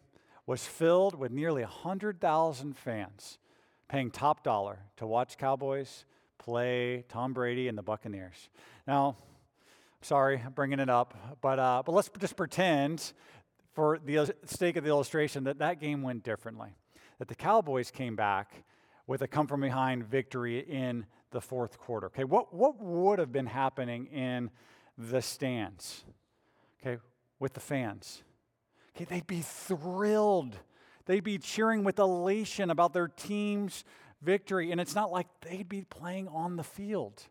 was 0.48 0.66
filled 0.66 1.14
with 1.18 1.32
nearly 1.32 1.62
100,000 1.62 2.76
fans 2.76 3.38
paying 3.88 4.10
top 4.10 4.44
dollar 4.44 4.80
to 4.98 5.06
watch 5.06 5.38
Cowboys 5.38 6.06
play 6.40 7.06
Tom 7.10 7.34
Brady 7.34 7.68
and 7.68 7.78
the 7.78 7.84
Buccaneers. 7.84 8.50
Now, 8.88 9.16
sorry, 10.02 10.42
I'm 10.44 10.54
bringing 10.54 10.80
it 10.80 10.90
up, 10.90 11.38
but, 11.42 11.60
uh, 11.60 11.84
but 11.86 11.92
let's 11.94 12.10
just 12.20 12.36
pretend, 12.36 13.14
for 13.74 14.00
the 14.04 14.34
sake 14.46 14.76
of 14.76 14.84
the 14.84 14.90
illustration, 14.90 15.44
that 15.44 15.60
that 15.60 15.80
game 15.80 16.02
went 16.02 16.24
differently. 16.24 16.70
That 17.24 17.30
the 17.30 17.36
Cowboys 17.36 17.90
came 17.90 18.18
back 18.18 18.66
with 19.08 19.22
a 19.22 19.30
come 19.30 19.48
from 19.48 19.62
behind 19.62 20.04
victory 20.04 20.60
in 20.60 21.06
the 21.32 21.40
fourth 21.40 21.78
quarter. 21.80 22.08
Okay, 22.08 22.26
what, 22.26 22.54
what 22.54 22.82
would 22.82 23.18
have 23.18 23.32
been 23.32 23.46
happening 23.46 24.08
in 24.08 24.50
the 24.98 25.22
stands, 25.22 26.04
okay, 26.82 27.02
with 27.40 27.54
the 27.54 27.62
fans. 27.62 28.24
Okay, 28.94 29.06
they'd 29.06 29.26
be 29.26 29.40
thrilled. 29.40 30.58
They'd 31.06 31.24
be 31.24 31.38
cheering 31.38 31.86
with 31.86 31.98
elation 31.98 32.70
about 32.70 32.92
their 32.92 33.08
team's 33.08 33.86
victory. 34.22 34.74
And 34.74 34.82
it's 34.82 34.94
not 34.94 35.10
like 35.10 35.28
they'd 35.40 35.70
be 35.70 35.86
playing 35.86 36.28
on 36.28 36.58
the 36.58 36.64
field, 36.66 37.24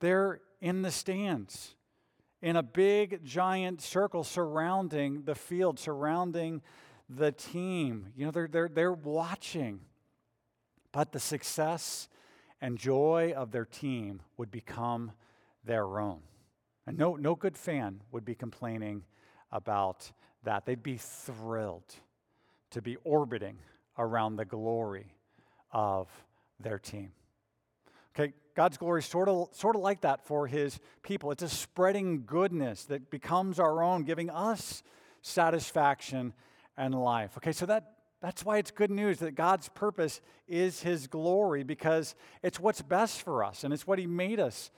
they're 0.00 0.40
in 0.60 0.82
the 0.82 0.90
stands 0.90 1.76
in 2.42 2.56
a 2.56 2.64
big, 2.64 3.24
giant 3.24 3.80
circle 3.80 4.24
surrounding 4.24 5.22
the 5.22 5.36
field, 5.36 5.78
surrounding 5.78 6.62
the 7.08 7.32
team. 7.32 8.12
You 8.16 8.26
know, 8.26 8.30
they're, 8.30 8.48
they're, 8.48 8.68
they're 8.68 8.92
watching. 8.92 9.80
But 10.92 11.12
the 11.12 11.20
success 11.20 12.08
and 12.60 12.78
joy 12.78 13.32
of 13.36 13.50
their 13.52 13.64
team 13.64 14.22
would 14.36 14.50
become 14.50 15.12
their 15.64 16.00
own. 16.00 16.20
And 16.86 16.96
no, 16.96 17.16
no 17.16 17.34
good 17.34 17.56
fan 17.56 18.00
would 18.12 18.24
be 18.24 18.34
complaining 18.34 19.04
about 19.52 20.10
that. 20.44 20.64
They'd 20.64 20.82
be 20.82 20.96
thrilled 20.96 21.94
to 22.70 22.82
be 22.82 22.96
orbiting 23.04 23.58
around 23.98 24.36
the 24.36 24.44
glory 24.44 25.14
of 25.72 26.08
their 26.60 26.78
team. 26.78 27.12
Okay, 28.18 28.32
God's 28.56 28.76
glory 28.76 29.00
is 29.00 29.06
sort 29.06 29.28
of, 29.28 29.48
sort 29.52 29.76
of 29.76 29.82
like 29.82 30.00
that 30.00 30.26
for 30.26 30.46
his 30.46 30.80
people. 31.02 31.30
It's 31.30 31.42
a 31.42 31.48
spreading 31.48 32.24
goodness 32.26 32.84
that 32.86 33.10
becomes 33.10 33.60
our 33.60 33.82
own, 33.82 34.04
giving 34.04 34.30
us 34.30 34.82
satisfaction 35.22 36.32
and 36.78 36.94
life. 36.94 37.32
Okay, 37.36 37.52
so 37.52 37.66
that, 37.66 37.92
that's 38.22 38.44
why 38.44 38.56
it's 38.56 38.70
good 38.70 38.90
news 38.90 39.18
that 39.18 39.34
God's 39.34 39.68
purpose 39.68 40.22
is 40.46 40.80
his 40.80 41.06
glory 41.06 41.64
because 41.64 42.14
it's 42.42 42.58
what's 42.58 42.80
best 42.80 43.20
for 43.22 43.44
us 43.44 43.64
and 43.64 43.74
it's 43.74 43.86
what 43.86 43.98
he 43.98 44.06
made 44.06 44.40
us 44.40 44.70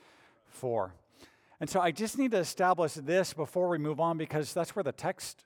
for. 0.46 0.94
And 1.60 1.68
so 1.68 1.78
I 1.78 1.90
just 1.90 2.18
need 2.18 2.30
to 2.30 2.38
establish 2.38 2.94
this 2.94 3.34
before 3.34 3.68
we 3.68 3.78
move 3.78 4.00
on 4.00 4.16
because 4.16 4.52
that's 4.54 4.74
where 4.74 4.82
the 4.82 4.92
text 4.92 5.44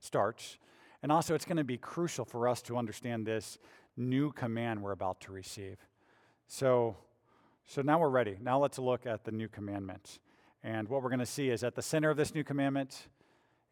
starts. 0.00 0.58
And 1.02 1.12
also, 1.12 1.34
it's 1.34 1.44
going 1.44 1.58
to 1.58 1.64
be 1.64 1.78
crucial 1.78 2.24
for 2.24 2.48
us 2.48 2.60
to 2.62 2.76
understand 2.76 3.26
this 3.26 3.58
new 3.96 4.32
command 4.32 4.82
we're 4.82 4.92
about 4.92 5.20
to 5.20 5.32
receive. 5.32 5.78
So, 6.48 6.96
so 7.64 7.82
now 7.82 8.00
we're 8.00 8.08
ready. 8.08 8.36
Now 8.40 8.58
let's 8.58 8.78
look 8.78 9.06
at 9.06 9.24
the 9.24 9.30
new 9.30 9.46
commandment. 9.46 10.18
And 10.64 10.88
what 10.88 11.02
we're 11.02 11.10
going 11.10 11.20
to 11.20 11.26
see 11.26 11.50
is 11.50 11.62
at 11.62 11.76
the 11.76 11.82
center 11.82 12.10
of 12.10 12.16
this 12.16 12.34
new 12.34 12.42
commandment 12.42 13.06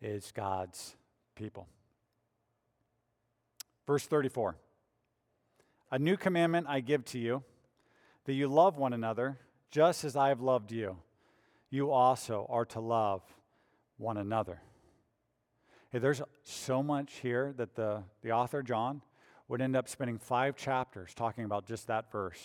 is 0.00 0.30
God's 0.32 0.94
people. 1.34 1.66
Verse 3.86 4.06
34 4.06 4.56
A 5.90 5.98
new 5.98 6.16
commandment 6.16 6.66
I 6.68 6.80
give 6.80 7.04
to 7.06 7.18
you, 7.18 7.42
that 8.24 8.32
you 8.34 8.48
love 8.48 8.76
one 8.76 8.92
another 8.92 9.38
just 9.70 10.04
as 10.04 10.16
I 10.16 10.28
have 10.28 10.40
loved 10.40 10.72
you. 10.72 10.98
You 11.70 11.90
also 11.90 12.46
are 12.48 12.64
to 12.66 12.80
love 12.80 13.22
one 13.96 14.16
another. 14.16 14.60
Hey, 15.90 15.98
there's 15.98 16.22
so 16.42 16.82
much 16.82 17.14
here 17.22 17.52
that 17.56 17.74
the, 17.74 18.02
the 18.22 18.32
author, 18.32 18.62
John, 18.62 19.02
would 19.48 19.60
end 19.60 19.76
up 19.76 19.88
spending 19.88 20.18
five 20.18 20.56
chapters 20.56 21.14
talking 21.14 21.44
about 21.44 21.66
just 21.66 21.86
that 21.88 22.10
verse 22.10 22.38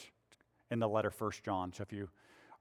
in 0.70 0.80
the 0.80 0.90
letter 0.90 1.10
First 1.10 1.44
John. 1.44 1.72
So 1.74 1.84
if 1.84 1.94
you 1.94 2.10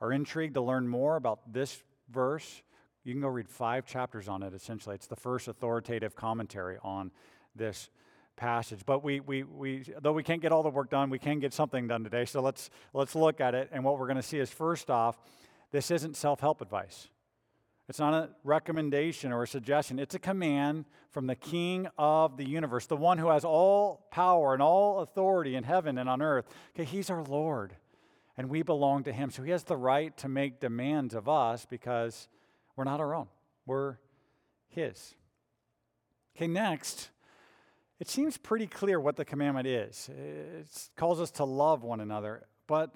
are 0.00 0.12
intrigued 0.12 0.54
to 0.54 0.60
learn 0.60 0.88
more 0.88 1.16
about 1.16 1.52
this 1.52 1.82
verse, 2.10 2.62
you 3.04 3.12
can 3.12 3.20
go 3.20 3.28
read 3.28 3.48
five 3.48 3.86
chapters 3.86 4.28
on 4.28 4.42
it, 4.42 4.54
essentially. 4.54 4.94
It's 4.94 5.06
the 5.06 5.16
first 5.16 5.48
authoritative 5.48 6.14
commentary 6.14 6.78
on 6.82 7.10
this 7.56 7.90
passage. 8.38 8.80
But 8.86 9.04
we, 9.04 9.20
we, 9.20 9.42
we, 9.42 9.84
though 10.00 10.14
we 10.14 10.22
can't 10.22 10.40
get 10.40 10.50
all 10.50 10.62
the 10.62 10.70
work 10.70 10.88
done, 10.88 11.10
we 11.10 11.18
can 11.18 11.38
get 11.38 11.52
something 11.52 11.86
done 11.86 12.02
today. 12.02 12.24
So 12.24 12.40
let's, 12.40 12.70
let's 12.94 13.14
look 13.14 13.42
at 13.42 13.54
it. 13.54 13.68
And 13.70 13.84
what 13.84 13.98
we're 13.98 14.06
going 14.06 14.16
to 14.16 14.22
see 14.22 14.38
is 14.38 14.48
first 14.48 14.90
off, 14.90 15.18
this 15.72 15.90
isn't 15.90 16.16
self 16.16 16.40
help 16.40 16.62
advice. 16.62 17.08
It's 17.88 17.98
not 17.98 18.14
a 18.14 18.30
recommendation 18.44 19.32
or 19.32 19.42
a 19.42 19.46
suggestion. 19.46 19.98
It's 19.98 20.14
a 20.14 20.18
command 20.18 20.86
from 21.10 21.26
the 21.26 21.34
King 21.34 21.88
of 21.98 22.36
the 22.36 22.48
universe, 22.48 22.86
the 22.86 22.96
one 22.96 23.18
who 23.18 23.28
has 23.28 23.44
all 23.44 24.06
power 24.10 24.54
and 24.54 24.62
all 24.62 25.00
authority 25.00 25.54
in 25.54 25.64
heaven 25.64 25.98
and 25.98 26.08
on 26.08 26.22
earth. 26.22 26.46
Okay, 26.74 26.84
he's 26.84 27.10
our 27.10 27.22
Lord 27.22 27.74
and 28.38 28.48
we 28.48 28.62
belong 28.62 29.02
to 29.02 29.12
Him. 29.12 29.30
So 29.30 29.42
He 29.42 29.50
has 29.50 29.64
the 29.64 29.76
right 29.76 30.16
to 30.18 30.28
make 30.28 30.60
demands 30.60 31.14
of 31.14 31.28
us 31.28 31.66
because 31.68 32.28
we're 32.76 32.84
not 32.84 33.00
our 33.00 33.14
own, 33.14 33.26
we're 33.66 33.96
His. 34.68 35.14
Okay, 36.36 36.46
next, 36.46 37.10
it 38.00 38.08
seems 38.08 38.36
pretty 38.36 38.66
clear 38.66 39.00
what 39.00 39.16
the 39.16 39.24
commandment 39.24 39.66
is. 39.66 40.08
It 40.08 40.68
calls 40.96 41.20
us 41.20 41.30
to 41.32 41.44
love 41.44 41.82
one 41.82 42.00
another, 42.00 42.46
but 42.66 42.94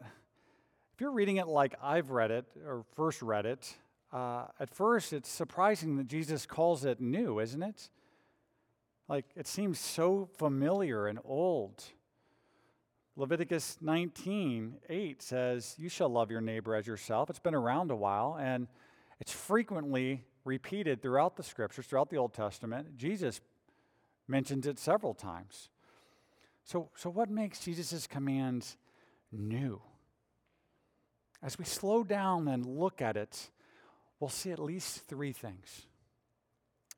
if 0.95 1.01
you're 1.01 1.13
reading 1.13 1.37
it 1.37 1.49
like 1.49 1.75
I've 1.83 2.11
read 2.11 2.31
it 2.31 2.45
or 2.65 2.85
first 2.95 3.23
read 3.23 3.47
it, 3.47 3.75
uh, 4.13 4.45
at 4.61 4.71
first 4.71 5.13
it's 5.13 5.29
surprising 5.29 5.97
that 5.97 6.07
Jesus 6.07 6.47
calls 6.47 6.85
it 6.85 7.01
new, 7.01 7.41
isn't 7.41 7.63
it? 7.63 7.89
Like 9.09 9.25
it 9.35 9.47
seems 9.47 9.79
so 9.79 10.29
familiar 10.39 11.09
and 11.09 11.19
old. 11.25 11.83
Leviticus 13.17 13.79
19, 13.81 14.77
8 14.89 15.23
says, 15.23 15.75
You 15.79 15.89
shall 15.89 16.09
love 16.09 16.31
your 16.31 16.41
neighbor 16.41 16.75
as 16.75 16.87
yourself. 16.87 17.29
It's 17.29 17.39
been 17.39 17.55
around 17.55 17.91
a 17.91 17.97
while, 17.97 18.39
and 18.41 18.69
it's 19.21 19.33
frequently 19.33 20.25
repeated 20.45 21.03
throughout 21.03 21.37
the 21.37 21.43
scriptures, 21.43 21.87
throughout 21.87 22.09
the 22.09 22.17
Old 22.17 22.33
Testament. 22.33 22.97
Jesus 22.97 23.41
mentions 24.29 24.67
it 24.67 24.79
several 24.79 25.15
times. 25.15 25.69
So, 26.65 26.91
so 26.97 27.11
what 27.11 27.31
makes 27.31 27.61
Jesus' 27.61 28.07
commands 28.07 28.77
new? 29.31 29.81
As 31.43 31.59
we 31.59 31.65
slow 31.65 32.05
down 32.05 32.47
and 32.49 32.65
look 32.65 33.03
at 33.03 33.17
it, 33.17 33.51
we'll 34.21 34.31
see 34.31 34.53
at 34.53 34.61
least 34.61 35.09
three 35.09 35.33
things. 35.33 35.83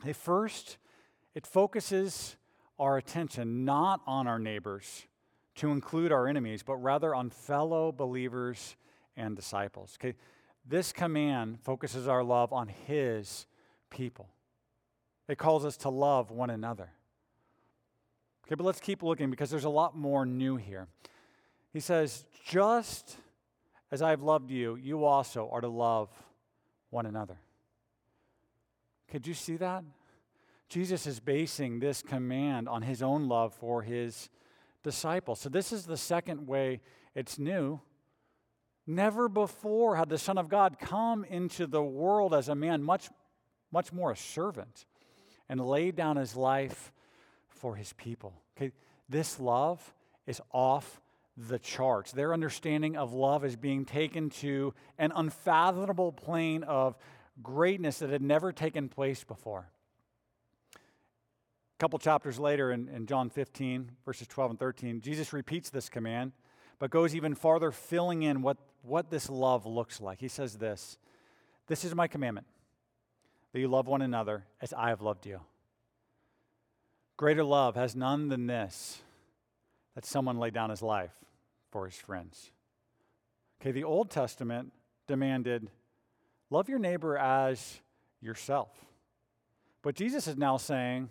Okay, 0.02 0.12
first, 0.12 0.76
it 1.34 1.46
focuses 1.46 2.36
our 2.78 2.98
attention 2.98 3.64
not 3.64 4.00
on 4.06 4.26
our 4.26 4.38
neighbors 4.38 5.06
to 5.56 5.70
include 5.70 6.12
our 6.12 6.26
enemies, 6.26 6.62
but 6.62 6.76
rather 6.76 7.14
on 7.14 7.30
fellow 7.30 7.92
believers 7.92 8.76
and 9.16 9.36
disciples. 9.36 9.96
Okay? 10.00 10.14
This 10.66 10.92
command 10.92 11.60
focuses 11.62 12.08
our 12.08 12.24
love 12.24 12.52
on 12.52 12.68
His 12.68 13.46
people. 13.90 14.28
It 15.28 15.38
calls 15.38 15.64
us 15.64 15.76
to 15.78 15.88
love 15.88 16.30
one 16.30 16.50
another. 16.50 16.90
Okay, 18.46 18.54
but 18.56 18.64
let's 18.64 18.80
keep 18.80 19.02
looking 19.02 19.30
because 19.30 19.50
there's 19.50 19.64
a 19.64 19.70
lot 19.70 19.96
more 19.96 20.26
new 20.26 20.56
here. 20.56 20.86
He 21.72 21.80
says, 21.80 22.26
Just 22.44 23.16
as 23.90 24.02
I've 24.02 24.22
loved 24.22 24.50
you, 24.50 24.76
you 24.76 25.04
also 25.04 25.48
are 25.50 25.60
to 25.60 25.68
love 25.68 26.10
one 26.90 27.06
another. 27.06 27.38
Could 29.08 29.26
you 29.26 29.34
see 29.34 29.56
that? 29.56 29.84
Jesus 30.68 31.06
is 31.06 31.20
basing 31.20 31.78
this 31.78 32.02
command 32.02 32.68
on 32.68 32.82
his 32.82 33.02
own 33.02 33.28
love 33.28 33.54
for 33.54 33.82
his 33.82 34.28
disciples. 34.82 35.40
So, 35.40 35.48
this 35.48 35.72
is 35.72 35.86
the 35.86 35.96
second 35.96 36.46
way 36.46 36.80
it's 37.14 37.38
new. 37.38 37.80
Never 38.86 39.28
before 39.28 39.96
had 39.96 40.10
the 40.10 40.18
Son 40.18 40.36
of 40.36 40.48
God 40.48 40.78
come 40.78 41.24
into 41.24 41.66
the 41.66 41.82
world 41.82 42.34
as 42.34 42.48
a 42.50 42.54
man, 42.54 42.82
much, 42.82 43.08
much 43.72 43.92
more 43.92 44.12
a 44.12 44.16
servant, 44.16 44.84
and 45.48 45.60
laid 45.60 45.96
down 45.96 46.16
his 46.16 46.36
life 46.36 46.92
for 47.64 47.76
his 47.76 47.94
people. 47.94 48.34
Okay, 48.58 48.72
this 49.08 49.40
love 49.40 49.94
is 50.26 50.38
off 50.52 51.00
the 51.34 51.58
charts. 51.58 52.12
Their 52.12 52.34
understanding 52.34 52.94
of 52.94 53.14
love 53.14 53.42
is 53.42 53.56
being 53.56 53.86
taken 53.86 54.28
to 54.40 54.74
an 54.98 55.14
unfathomable 55.16 56.12
plane 56.12 56.62
of 56.64 56.94
greatness 57.42 58.00
that 58.00 58.10
had 58.10 58.20
never 58.20 58.52
taken 58.52 58.90
place 58.90 59.24
before. 59.24 59.70
A 60.74 60.78
couple 61.78 61.98
chapters 61.98 62.38
later 62.38 62.70
in, 62.70 62.86
in 62.90 63.06
John 63.06 63.30
15, 63.30 63.92
verses 64.04 64.26
12 64.26 64.50
and 64.50 64.58
13, 64.60 65.00
Jesus 65.00 65.32
repeats 65.32 65.70
this 65.70 65.88
command, 65.88 66.32
but 66.78 66.90
goes 66.90 67.16
even 67.16 67.34
farther, 67.34 67.70
filling 67.70 68.24
in 68.24 68.42
what, 68.42 68.58
what 68.82 69.08
this 69.08 69.30
love 69.30 69.64
looks 69.64 70.02
like. 70.02 70.20
He 70.20 70.28
says 70.28 70.58
this 70.58 70.98
This 71.66 71.82
is 71.82 71.94
my 71.94 72.08
commandment, 72.08 72.46
that 73.54 73.60
you 73.60 73.68
love 73.68 73.86
one 73.86 74.02
another 74.02 74.44
as 74.60 74.74
I 74.74 74.90
have 74.90 75.00
loved 75.00 75.24
you. 75.24 75.40
Greater 77.16 77.44
love 77.44 77.76
has 77.76 77.94
none 77.94 78.28
than 78.28 78.46
this, 78.46 79.02
that 79.94 80.04
someone 80.04 80.38
lay 80.38 80.50
down 80.50 80.70
his 80.70 80.82
life 80.82 81.14
for 81.70 81.86
his 81.86 81.94
friends. 81.94 82.50
Okay, 83.60 83.70
the 83.70 83.84
Old 83.84 84.10
Testament 84.10 84.72
demanded 85.06 85.70
love 86.50 86.68
your 86.68 86.80
neighbor 86.80 87.16
as 87.16 87.80
yourself. 88.20 88.70
But 89.82 89.94
Jesus 89.94 90.26
is 90.26 90.36
now 90.36 90.56
saying, 90.56 91.10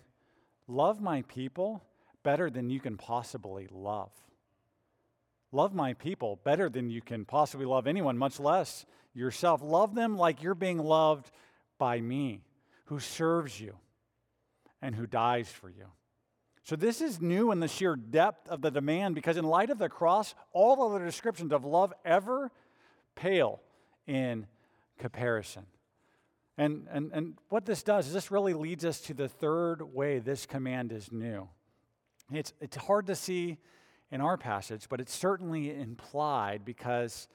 Love 0.66 1.00
my 1.00 1.22
people 1.22 1.82
better 2.22 2.50
than 2.50 2.70
you 2.70 2.80
can 2.80 2.96
possibly 2.96 3.68
love. 3.70 4.10
Love 5.52 5.74
my 5.74 5.92
people 5.92 6.40
better 6.42 6.68
than 6.68 6.90
you 6.90 7.00
can 7.00 7.24
possibly 7.24 7.66
love 7.66 7.86
anyone, 7.86 8.18
much 8.18 8.40
less 8.40 8.84
yourself. 9.14 9.60
Love 9.62 9.94
them 9.94 10.16
like 10.16 10.42
you're 10.42 10.54
being 10.54 10.78
loved 10.78 11.30
by 11.78 12.00
me, 12.00 12.40
who 12.86 12.98
serves 12.98 13.60
you 13.60 13.76
and 14.84 14.94
who 14.94 15.06
dies 15.06 15.48
for 15.48 15.68
you. 15.68 15.86
So, 16.62 16.76
this 16.76 17.00
is 17.00 17.20
new 17.20 17.50
in 17.50 17.60
the 17.60 17.68
sheer 17.68 17.96
depth 17.96 18.48
of 18.48 18.60
the 18.60 18.70
demand 18.70 19.14
because, 19.14 19.36
in 19.36 19.44
light 19.44 19.70
of 19.70 19.78
the 19.78 19.88
cross, 19.88 20.34
all 20.52 20.82
other 20.82 21.04
descriptions 21.04 21.52
of 21.52 21.64
love 21.64 21.92
ever 22.04 22.50
pale 23.14 23.60
in 24.06 24.46
comparison. 24.98 25.66
And, 26.56 26.86
and, 26.90 27.10
and 27.12 27.34
what 27.48 27.66
this 27.66 27.82
does 27.82 28.06
is 28.06 28.12
this 28.12 28.30
really 28.30 28.54
leads 28.54 28.84
us 28.84 29.00
to 29.02 29.14
the 29.14 29.28
third 29.28 29.82
way 29.82 30.20
this 30.20 30.46
command 30.46 30.92
is 30.92 31.10
new. 31.10 31.48
It's, 32.32 32.52
it's 32.60 32.76
hard 32.76 33.06
to 33.08 33.16
see 33.16 33.58
in 34.10 34.20
our 34.20 34.36
passage, 34.36 34.86
but 34.88 35.00
it's 35.00 35.14
certainly 35.14 35.74
implied 35.74 36.64
because 36.64 37.26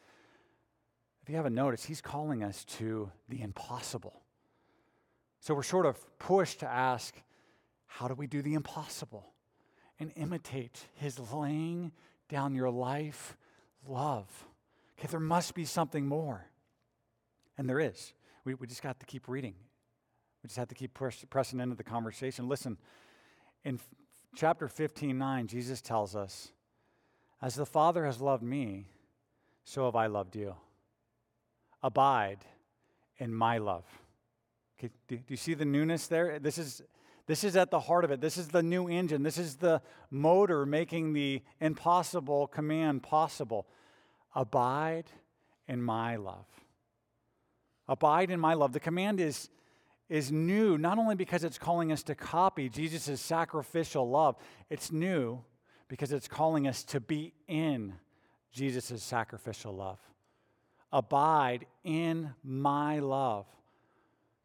if 1.21 1.29
you 1.29 1.35
haven't 1.35 1.55
noticed, 1.55 1.85
he's 1.85 2.01
calling 2.01 2.43
us 2.43 2.63
to 2.65 3.11
the 3.27 3.41
impossible. 3.41 4.21
So 5.41 5.53
we're 5.53 5.63
sort 5.63 5.85
of 5.85 5.97
pushed 6.17 6.61
to 6.61 6.67
ask, 6.67 7.15
how 7.89 8.07
do 8.07 8.13
we 8.13 8.27
do 8.27 8.41
the 8.41 8.53
impossible? 8.53 9.33
And 9.99 10.13
imitate 10.15 10.87
his 10.93 11.19
laying 11.33 11.91
down 12.29 12.55
your 12.55 12.69
life 12.69 13.35
love. 13.85 14.45
Okay, 14.97 15.07
there 15.09 15.19
must 15.19 15.55
be 15.55 15.65
something 15.65 16.05
more. 16.05 16.45
And 17.57 17.67
there 17.67 17.79
is. 17.79 18.13
We, 18.45 18.53
we 18.53 18.67
just 18.67 18.81
got 18.81 18.99
to 19.01 19.05
keep 19.05 19.27
reading. 19.27 19.55
We 20.41 20.47
just 20.47 20.57
have 20.57 20.69
to 20.69 20.75
keep 20.75 20.93
press, 20.93 21.25
pressing 21.29 21.59
into 21.59 21.75
the 21.75 21.83
conversation. 21.83 22.47
Listen, 22.47 22.77
in 23.65 23.75
f- 23.75 23.89
chapter 24.35 24.69
15, 24.69 25.17
9, 25.17 25.47
Jesus 25.47 25.81
tells 25.81 26.15
us, 26.15 26.51
As 27.41 27.55
the 27.55 27.65
Father 27.65 28.05
has 28.05 28.21
loved 28.21 28.43
me, 28.43 28.85
so 29.65 29.85
have 29.85 29.95
I 29.95 30.07
loved 30.07 30.35
you. 30.35 30.55
Abide 31.83 32.45
in 33.17 33.33
my 33.33 33.57
love. 33.57 33.83
Okay, 34.79 34.93
do, 35.07 35.17
do 35.17 35.23
you 35.27 35.37
see 35.37 35.55
the 35.55 35.65
newness 35.65 36.07
there? 36.07 36.39
This 36.39 36.57
is, 36.57 36.81
this 37.29 37.43
is 37.43 37.55
at 37.55 37.69
the 37.69 37.79
heart 37.79 38.03
of 38.05 38.09
it. 38.09 38.21
This 38.21 38.39
is 38.39 38.47
the 38.47 38.63
new 38.63 38.89
engine. 38.89 39.21
This 39.21 39.37
is 39.37 39.57
the 39.57 39.83
motor 40.09 40.65
making 40.65 41.13
the 41.13 41.43
impossible 41.61 42.47
command 42.47 43.03
possible. 43.03 43.67
Abide 44.33 45.11
in 45.67 45.79
my 45.79 46.15
love. 46.15 46.47
Abide 47.87 48.31
in 48.31 48.39
my 48.39 48.55
love. 48.55 48.73
The 48.73 48.79
command 48.79 49.19
is, 49.19 49.51
is 50.09 50.31
new, 50.31 50.75
not 50.79 50.97
only 50.97 51.13
because 51.13 51.43
it's 51.43 51.59
calling 51.59 51.91
us 51.91 52.01
to 52.01 52.15
copy 52.15 52.67
Jesus' 52.67 53.21
sacrificial 53.21 54.09
love, 54.09 54.35
it's 54.71 54.91
new 54.91 55.39
because 55.87 56.11
it's 56.11 56.27
calling 56.27 56.67
us 56.67 56.83
to 56.85 56.99
be 56.99 57.35
in 57.47 57.93
Jesus' 58.51 59.03
sacrificial 59.03 59.75
love. 59.75 59.99
Abide 60.91 61.67
in 61.83 62.33
my 62.43 62.97
love. 62.97 63.45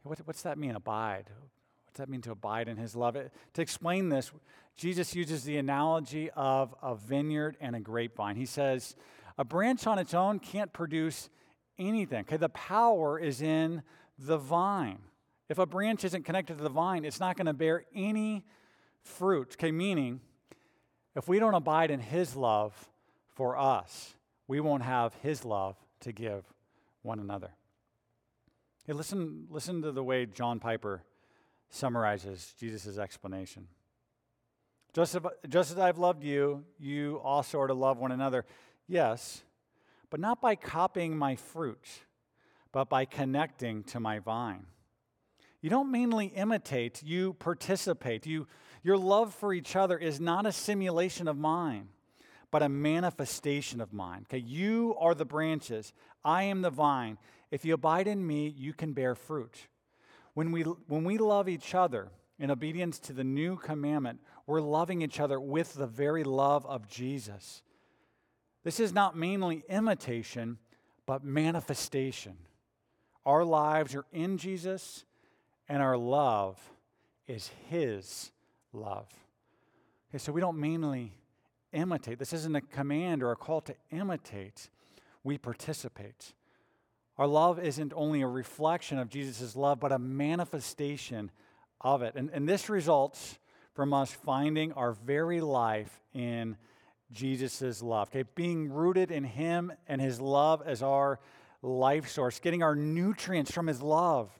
What, 0.02 0.18
what's 0.26 0.42
that 0.42 0.58
mean, 0.58 0.72
abide? 0.72 1.30
What's 1.94 2.00
that 2.00 2.10
mean 2.10 2.22
to 2.22 2.32
abide 2.32 2.66
in 2.66 2.76
his 2.76 2.96
love? 2.96 3.14
It, 3.14 3.32
to 3.52 3.62
explain 3.62 4.08
this, 4.08 4.32
Jesus 4.76 5.14
uses 5.14 5.44
the 5.44 5.58
analogy 5.58 6.28
of 6.34 6.74
a 6.82 6.96
vineyard 6.96 7.56
and 7.60 7.76
a 7.76 7.78
grapevine. 7.78 8.34
He 8.34 8.46
says, 8.46 8.96
a 9.38 9.44
branch 9.44 9.86
on 9.86 10.00
its 10.00 10.12
own 10.12 10.40
can't 10.40 10.72
produce 10.72 11.30
anything. 11.78 12.22
Okay, 12.22 12.36
the 12.36 12.48
power 12.48 13.16
is 13.16 13.40
in 13.40 13.84
the 14.18 14.36
vine. 14.36 14.98
If 15.48 15.58
a 15.58 15.66
branch 15.66 16.02
isn't 16.02 16.24
connected 16.24 16.58
to 16.58 16.64
the 16.64 16.68
vine, 16.68 17.04
it's 17.04 17.20
not 17.20 17.36
going 17.36 17.46
to 17.46 17.52
bear 17.52 17.84
any 17.94 18.44
fruit. 19.00 19.54
Okay, 19.56 19.70
meaning 19.70 20.20
if 21.14 21.28
we 21.28 21.38
don't 21.38 21.54
abide 21.54 21.92
in 21.92 22.00
his 22.00 22.34
love 22.34 22.90
for 23.28 23.56
us, 23.56 24.14
we 24.48 24.58
won't 24.58 24.82
have 24.82 25.14
his 25.22 25.44
love 25.44 25.76
to 26.00 26.10
give 26.10 26.44
one 27.02 27.20
another. 27.20 27.50
Hey, 28.84 28.94
listen, 28.94 29.46
listen 29.48 29.80
to 29.82 29.92
the 29.92 30.02
way 30.02 30.26
John 30.26 30.58
Piper 30.58 31.04
summarizes 31.74 32.54
Jesus' 32.58 32.98
explanation. 32.98 33.66
Just, 34.92 35.16
just 35.48 35.72
as 35.72 35.78
I've 35.78 35.98
loved 35.98 36.22
you, 36.22 36.64
you 36.78 37.20
also 37.24 37.60
are 37.60 37.66
to 37.66 37.74
love 37.74 37.98
one 37.98 38.12
another. 38.12 38.44
Yes, 38.86 39.42
but 40.08 40.20
not 40.20 40.40
by 40.40 40.54
copying 40.54 41.16
my 41.16 41.34
fruit, 41.34 41.84
but 42.70 42.88
by 42.88 43.04
connecting 43.04 43.82
to 43.84 43.98
my 43.98 44.20
vine. 44.20 44.66
You 45.60 45.70
don't 45.70 45.90
mainly 45.90 46.26
imitate, 46.26 47.02
you 47.02 47.32
participate. 47.32 48.24
You, 48.24 48.46
your 48.84 48.98
love 48.98 49.34
for 49.34 49.52
each 49.52 49.74
other 49.74 49.98
is 49.98 50.20
not 50.20 50.46
a 50.46 50.52
simulation 50.52 51.26
of 51.26 51.36
mine, 51.36 51.88
but 52.52 52.62
a 52.62 52.68
manifestation 52.68 53.80
of 53.80 53.92
mine. 53.92 54.26
Okay, 54.28 54.38
you 54.38 54.94
are 55.00 55.14
the 55.14 55.24
branches, 55.24 55.92
I 56.24 56.44
am 56.44 56.62
the 56.62 56.70
vine. 56.70 57.18
If 57.50 57.64
you 57.64 57.74
abide 57.74 58.06
in 58.06 58.24
me, 58.24 58.54
you 58.56 58.72
can 58.72 58.92
bear 58.92 59.16
fruit. 59.16 59.66
When 60.34 60.52
we, 60.52 60.62
when 60.62 61.04
we 61.04 61.18
love 61.18 61.48
each 61.48 61.74
other 61.74 62.10
in 62.38 62.50
obedience 62.50 62.98
to 63.00 63.12
the 63.12 63.24
new 63.24 63.56
commandment, 63.56 64.20
we're 64.46 64.60
loving 64.60 65.02
each 65.02 65.20
other 65.20 65.40
with 65.40 65.74
the 65.74 65.86
very 65.86 66.24
love 66.24 66.66
of 66.66 66.88
Jesus. 66.88 67.62
This 68.64 68.80
is 68.80 68.92
not 68.92 69.16
mainly 69.16 69.62
imitation, 69.68 70.58
but 71.06 71.24
manifestation. 71.24 72.36
Our 73.24 73.44
lives 73.44 73.94
are 73.94 74.06
in 74.12 74.36
Jesus, 74.36 75.04
and 75.68 75.82
our 75.82 75.96
love 75.96 76.58
is 77.26 77.50
His 77.70 78.32
love. 78.72 79.08
Okay, 80.10 80.18
so 80.18 80.32
we 80.32 80.40
don't 80.40 80.58
mainly 80.58 81.12
imitate. 81.72 82.18
This 82.18 82.32
isn't 82.32 82.56
a 82.56 82.60
command 82.60 83.22
or 83.22 83.32
a 83.32 83.36
call 83.36 83.60
to 83.62 83.74
imitate, 83.90 84.68
we 85.22 85.38
participate. 85.38 86.32
Our 87.16 87.26
love 87.26 87.58
isn't 87.58 87.92
only 87.94 88.22
a 88.22 88.26
reflection 88.26 88.98
of 88.98 89.08
Jesus' 89.08 89.54
love, 89.54 89.78
but 89.78 89.92
a 89.92 89.98
manifestation 89.98 91.30
of 91.80 92.02
it. 92.02 92.14
And, 92.16 92.30
and 92.32 92.48
this 92.48 92.68
results 92.68 93.38
from 93.74 93.92
us 93.92 94.10
finding 94.10 94.72
our 94.72 94.92
very 94.92 95.40
life 95.40 96.00
in 96.12 96.56
Jesus' 97.12 97.82
love. 97.82 98.08
Okay, 98.08 98.24
being 98.34 98.72
rooted 98.72 99.10
in 99.10 99.24
Him 99.24 99.72
and 99.86 100.00
His 100.00 100.20
love 100.20 100.62
as 100.66 100.82
our 100.82 101.20
life 101.62 102.08
source, 102.08 102.40
getting 102.40 102.62
our 102.62 102.74
nutrients 102.74 103.52
from 103.52 103.68
His 103.68 103.80
love, 103.80 104.30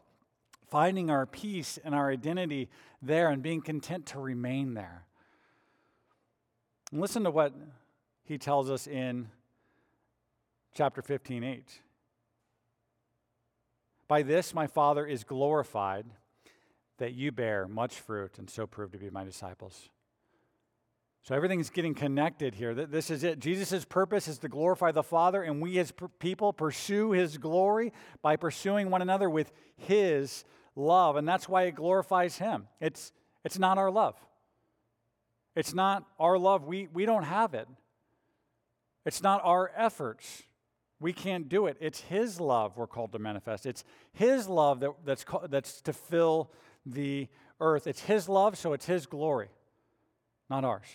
finding 0.68 1.10
our 1.10 1.26
peace 1.26 1.78
and 1.84 1.94
our 1.94 2.10
identity 2.10 2.68
there, 3.00 3.28
and 3.28 3.42
being 3.42 3.60
content 3.60 4.06
to 4.06 4.18
remain 4.18 4.74
there. 4.74 5.04
And 6.90 7.00
listen 7.00 7.22
to 7.24 7.30
what 7.30 7.52
He 8.24 8.38
tells 8.38 8.70
us 8.70 8.88
in 8.88 9.28
chapter 10.74 11.02
15 11.02 11.44
8. 11.44 11.80
By 14.08 14.22
this 14.22 14.54
my 14.54 14.66
Father 14.66 15.06
is 15.06 15.24
glorified, 15.24 16.06
that 16.98 17.14
you 17.14 17.32
bear 17.32 17.66
much 17.66 17.94
fruit 18.00 18.38
and 18.38 18.48
so 18.48 18.66
prove 18.66 18.92
to 18.92 18.98
be 18.98 19.10
my 19.10 19.24
disciples. 19.24 19.88
So 21.22 21.34
everything's 21.34 21.70
getting 21.70 21.94
connected 21.94 22.54
here. 22.54 22.74
This 22.74 23.10
is 23.10 23.24
it. 23.24 23.38
Jesus' 23.38 23.86
purpose 23.86 24.28
is 24.28 24.36
to 24.38 24.48
glorify 24.48 24.92
the 24.92 25.02
Father, 25.02 25.42
and 25.42 25.62
we 25.62 25.78
as 25.78 25.90
people 26.18 26.52
pursue 26.52 27.12
his 27.12 27.38
glory 27.38 27.94
by 28.20 28.36
pursuing 28.36 28.90
one 28.90 29.00
another 29.00 29.30
with 29.30 29.50
his 29.76 30.44
love. 30.76 31.16
And 31.16 31.26
that's 31.26 31.48
why 31.48 31.62
it 31.62 31.76
glorifies 31.76 32.36
him. 32.36 32.68
It's, 32.78 33.10
it's 33.42 33.58
not 33.58 33.78
our 33.78 33.90
love. 33.90 34.16
It's 35.56 35.72
not 35.72 36.04
our 36.20 36.36
love. 36.36 36.64
We, 36.64 36.88
we 36.92 37.06
don't 37.06 37.22
have 37.22 37.54
it. 37.54 37.68
It's 39.06 39.22
not 39.22 39.40
our 39.44 39.72
efforts. 39.74 40.42
We 41.00 41.12
can't 41.12 41.48
do 41.48 41.66
it. 41.66 41.76
It's 41.80 42.00
his 42.00 42.40
love 42.40 42.76
we're 42.76 42.86
called 42.86 43.12
to 43.12 43.18
manifest. 43.18 43.66
It's 43.66 43.84
his 44.12 44.48
love 44.48 44.80
that, 44.80 44.90
that's, 45.04 45.24
that's 45.48 45.80
to 45.82 45.92
fill 45.92 46.50
the 46.86 47.28
earth. 47.60 47.86
It's 47.86 48.00
his 48.00 48.28
love, 48.28 48.56
so 48.56 48.72
it's 48.72 48.86
his 48.86 49.06
glory, 49.06 49.48
not 50.48 50.64
ours. 50.64 50.86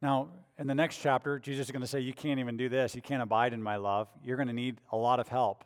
Now, 0.00 0.28
in 0.58 0.66
the 0.66 0.74
next 0.74 0.98
chapter, 0.98 1.38
Jesus 1.38 1.66
is 1.66 1.70
going 1.72 1.82
to 1.82 1.88
say, 1.88 2.00
You 2.00 2.12
can't 2.12 2.40
even 2.40 2.56
do 2.56 2.68
this. 2.68 2.94
You 2.94 3.02
can't 3.02 3.22
abide 3.22 3.52
in 3.52 3.62
my 3.62 3.76
love. 3.76 4.08
You're 4.22 4.36
going 4.36 4.48
to 4.48 4.54
need 4.54 4.78
a 4.92 4.96
lot 4.96 5.20
of 5.20 5.28
help. 5.28 5.64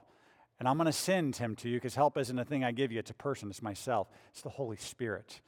And 0.59 0.69
I'm 0.69 0.77
going 0.77 0.87
to 0.87 0.93
send 0.93 1.37
him 1.37 1.55
to 1.57 1.69
you 1.69 1.77
because 1.77 1.95
help 1.95 2.19
isn't 2.19 2.39
a 2.39 2.45
thing 2.45 2.65
I 2.65 2.73
give 2.73 2.91
you, 2.91 2.99
it's 2.99 3.11
a 3.11 3.15
person, 3.15 3.49
it's 3.49 3.63
myself, 3.63 4.09
it's 4.33 4.43
the 4.43 4.49
Holy 4.49 4.77
Spirit. 4.77 5.41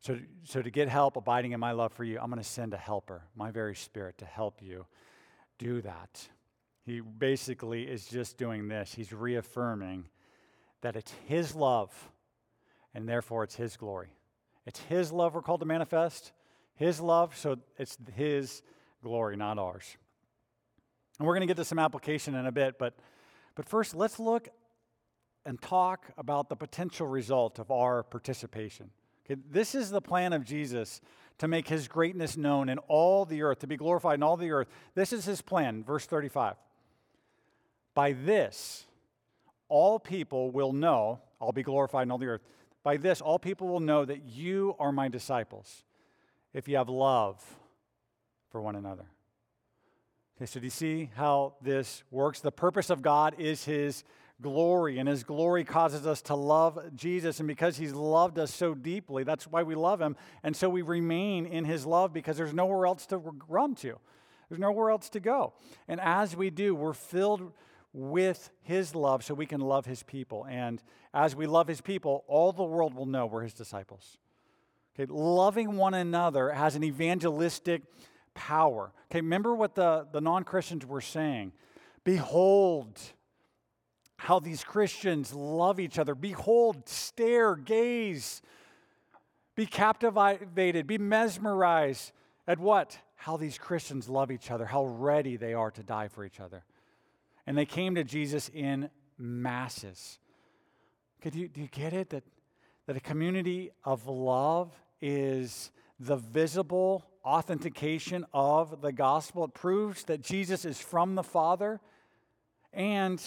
So, 0.00 0.18
so 0.42 0.60
to 0.60 0.70
get 0.70 0.88
help 0.88 1.16
abiding 1.16 1.52
in 1.52 1.60
my 1.60 1.72
love 1.72 1.92
for 1.94 2.04
you, 2.04 2.18
I'm 2.18 2.28
going 2.28 2.42
to 2.42 2.48
send 2.48 2.74
a 2.74 2.78
helper, 2.78 3.22
my 3.34 3.50
very 3.50 3.74
spirit, 3.74 4.18
to 4.18 4.26
help 4.26 4.60
you 4.60 4.84
do 5.58 5.80
that. 5.82 6.28
He 6.84 7.00
basically 7.00 7.84
is 7.84 8.06
just 8.06 8.36
doing 8.36 8.68
this. 8.68 8.94
He's 8.94 9.12
reaffirming 9.12 10.08
that 10.82 10.96
it's 10.96 11.12
his 11.26 11.54
love, 11.54 12.10
and 12.94 13.08
therefore 13.08 13.44
it's 13.44 13.56
his 13.56 13.76
glory. 13.76 14.10
It's 14.66 14.80
his 14.80 15.12
love 15.12 15.34
we're 15.34 15.42
called 15.42 15.60
to 15.60 15.66
manifest. 15.66 16.32
His 16.76 17.00
love, 17.00 17.36
so 17.36 17.58
it's 17.78 17.96
His 18.14 18.62
glory, 19.02 19.36
not 19.36 19.58
ours. 19.58 19.96
And 21.18 21.26
we're 21.26 21.34
going 21.34 21.46
to 21.46 21.46
get 21.46 21.56
to 21.56 21.64
some 21.64 21.78
application 21.78 22.34
in 22.34 22.46
a 22.46 22.52
bit, 22.52 22.78
but, 22.78 22.94
but 23.54 23.68
first, 23.68 23.94
let's 23.94 24.18
look 24.18 24.48
and 25.46 25.60
talk 25.60 26.06
about 26.18 26.48
the 26.48 26.56
potential 26.56 27.06
result 27.06 27.58
of 27.58 27.70
our 27.70 28.02
participation. 28.02 28.90
Okay, 29.24 29.40
this 29.48 29.74
is 29.74 29.90
the 29.90 30.00
plan 30.00 30.32
of 30.32 30.44
Jesus 30.44 31.00
to 31.38 31.48
make 31.48 31.68
his 31.68 31.88
greatness 31.88 32.36
known 32.36 32.68
in 32.68 32.78
all 32.88 33.24
the 33.24 33.42
earth, 33.42 33.60
to 33.60 33.66
be 33.66 33.76
glorified 33.76 34.18
in 34.18 34.22
all 34.22 34.36
the 34.36 34.50
earth. 34.50 34.68
This 34.94 35.12
is 35.12 35.24
his 35.24 35.42
plan, 35.42 35.82
verse 35.82 36.06
35. 36.06 36.54
By 37.94 38.12
this, 38.12 38.84
all 39.68 39.98
people 39.98 40.50
will 40.50 40.72
know, 40.72 41.20
I'll 41.40 41.52
be 41.52 41.62
glorified 41.62 42.04
in 42.04 42.10
all 42.10 42.18
the 42.18 42.26
earth. 42.26 42.42
By 42.82 42.96
this, 42.96 43.20
all 43.20 43.38
people 43.38 43.68
will 43.68 43.80
know 43.80 44.04
that 44.04 44.24
you 44.24 44.76
are 44.78 44.92
my 44.92 45.08
disciples 45.08 45.84
if 46.52 46.68
you 46.68 46.76
have 46.76 46.88
love 46.88 47.42
for 48.50 48.60
one 48.60 48.76
another. 48.76 49.06
Okay, 50.36 50.46
so 50.46 50.60
do 50.60 50.66
you 50.66 50.70
see 50.70 51.10
how 51.14 51.54
this 51.62 52.02
works? 52.10 52.40
The 52.40 52.52
purpose 52.52 52.90
of 52.90 53.02
God 53.02 53.36
is 53.38 53.64
his 53.64 54.04
glory, 54.40 54.98
and 54.98 55.08
his 55.08 55.24
glory 55.24 55.64
causes 55.64 56.06
us 56.06 56.22
to 56.22 56.34
love 56.34 56.78
Jesus. 56.94 57.38
And 57.40 57.46
because 57.46 57.76
he's 57.76 57.92
loved 57.92 58.38
us 58.38 58.52
so 58.52 58.74
deeply, 58.74 59.24
that's 59.24 59.46
why 59.46 59.62
we 59.62 59.74
love 59.74 60.00
him. 60.00 60.16
And 60.42 60.56
so 60.56 60.68
we 60.68 60.82
remain 60.82 61.46
in 61.46 61.64
his 61.64 61.86
love 61.86 62.12
because 62.12 62.36
there's 62.36 62.54
nowhere 62.54 62.86
else 62.86 63.06
to 63.06 63.18
run 63.48 63.74
to, 63.76 63.98
there's 64.48 64.60
nowhere 64.60 64.90
else 64.90 65.08
to 65.10 65.20
go. 65.20 65.54
And 65.88 66.00
as 66.00 66.36
we 66.36 66.50
do, 66.50 66.74
we're 66.74 66.92
filled 66.92 67.52
with 67.92 68.50
his 68.62 68.94
love 68.94 69.24
so 69.24 69.34
we 69.34 69.46
can 69.46 69.60
love 69.60 69.86
his 69.86 70.02
people. 70.02 70.46
And 70.50 70.82
as 71.14 71.36
we 71.36 71.46
love 71.46 71.68
his 71.68 71.80
people, 71.80 72.24
all 72.26 72.52
the 72.52 72.64
world 72.64 72.94
will 72.94 73.06
know 73.06 73.26
we're 73.26 73.42
his 73.42 73.54
disciples. 73.54 74.18
Okay, 74.98 75.10
loving 75.10 75.76
one 75.76 75.94
another 75.94 76.50
has 76.50 76.76
an 76.76 76.84
evangelistic 76.84 77.82
power. 78.34 78.92
Okay, 79.10 79.20
remember 79.20 79.54
what 79.54 79.74
the, 79.74 80.06
the 80.12 80.20
non 80.20 80.44
Christians 80.44 80.84
were 80.84 81.00
saying. 81.00 81.52
Behold 82.02 83.00
how 84.24 84.38
these 84.38 84.64
Christians 84.64 85.34
love 85.34 85.78
each 85.78 85.98
other. 85.98 86.14
Behold, 86.14 86.88
stare, 86.88 87.56
gaze, 87.56 88.40
be 89.54 89.66
captivated, 89.66 90.86
be 90.86 90.96
mesmerized 90.96 92.10
at 92.48 92.58
what? 92.58 92.98
How 93.16 93.36
these 93.36 93.58
Christians 93.58 94.08
love 94.08 94.30
each 94.30 94.50
other, 94.50 94.64
how 94.64 94.86
ready 94.86 95.36
they 95.36 95.52
are 95.52 95.70
to 95.70 95.82
die 95.82 96.08
for 96.08 96.24
each 96.24 96.40
other. 96.40 96.64
And 97.46 97.58
they 97.58 97.66
came 97.66 97.96
to 97.96 98.02
Jesus 98.02 98.50
in 98.54 98.88
masses. 99.18 100.18
Could 101.20 101.34
you, 101.34 101.48
do 101.48 101.60
you 101.60 101.68
get 101.68 101.92
it? 101.92 102.08
That, 102.08 102.24
that 102.86 102.96
a 102.96 103.00
community 103.00 103.72
of 103.84 104.06
love 104.06 104.72
is 105.02 105.70
the 106.00 106.16
visible 106.16 107.04
authentication 107.26 108.24
of 108.32 108.80
the 108.80 108.92
gospel. 108.92 109.44
It 109.44 109.52
proves 109.52 110.04
that 110.04 110.22
Jesus 110.22 110.64
is 110.64 110.80
from 110.80 111.14
the 111.14 111.22
Father, 111.22 111.78
and 112.72 113.22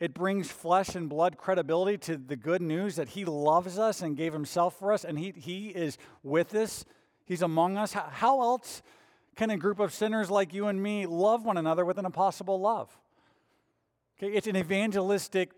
it 0.00 0.14
brings 0.14 0.50
flesh 0.50 0.94
and 0.94 1.08
blood 1.08 1.36
credibility 1.36 1.98
to 1.98 2.16
the 2.16 2.34
good 2.34 2.62
news 2.62 2.96
that 2.96 3.10
He 3.10 3.26
loves 3.26 3.78
us 3.78 4.00
and 4.00 4.16
gave 4.16 4.32
Himself 4.32 4.78
for 4.78 4.92
us, 4.92 5.04
and 5.04 5.18
He, 5.18 5.32
he 5.36 5.68
is 5.68 5.98
with 6.22 6.54
us. 6.54 6.86
He's 7.26 7.42
among 7.42 7.76
us. 7.76 7.92
How, 7.92 8.08
how 8.10 8.40
else 8.40 8.82
can 9.36 9.50
a 9.50 9.58
group 9.58 9.78
of 9.78 9.92
sinners 9.92 10.30
like 10.30 10.54
you 10.54 10.66
and 10.66 10.82
me 10.82 11.06
love 11.06 11.44
one 11.44 11.58
another 11.58 11.84
with 11.84 11.98
an 11.98 12.06
impossible 12.06 12.58
love? 12.58 12.96
Okay, 14.18 14.32
it's 14.32 14.46
an 14.46 14.56
evangelistic 14.56 15.50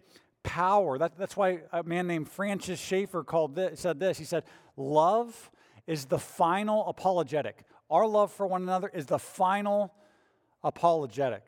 power. 0.43 0.99
That, 0.99 1.17
that's 1.17 1.37
why 1.37 1.61
a 1.73 1.85
man 1.85 2.09
named 2.09 2.29
Francis 2.29 2.81
Schaeffer 2.81 3.23
called 3.23 3.55
this, 3.55 3.81
said 3.81 4.01
this. 4.01 4.19
He 4.19 4.25
said, 4.25 4.45
Love 4.77 5.51
is 5.87 6.07
the 6.07 6.19
final 6.19 6.87
apologetic. 6.89 7.65
Our 7.91 8.07
love 8.07 8.33
for 8.33 8.47
one 8.47 8.63
another 8.63 8.89
is 8.89 9.07
the 9.07 9.19
final 9.19 9.95
apologetic. 10.65 11.45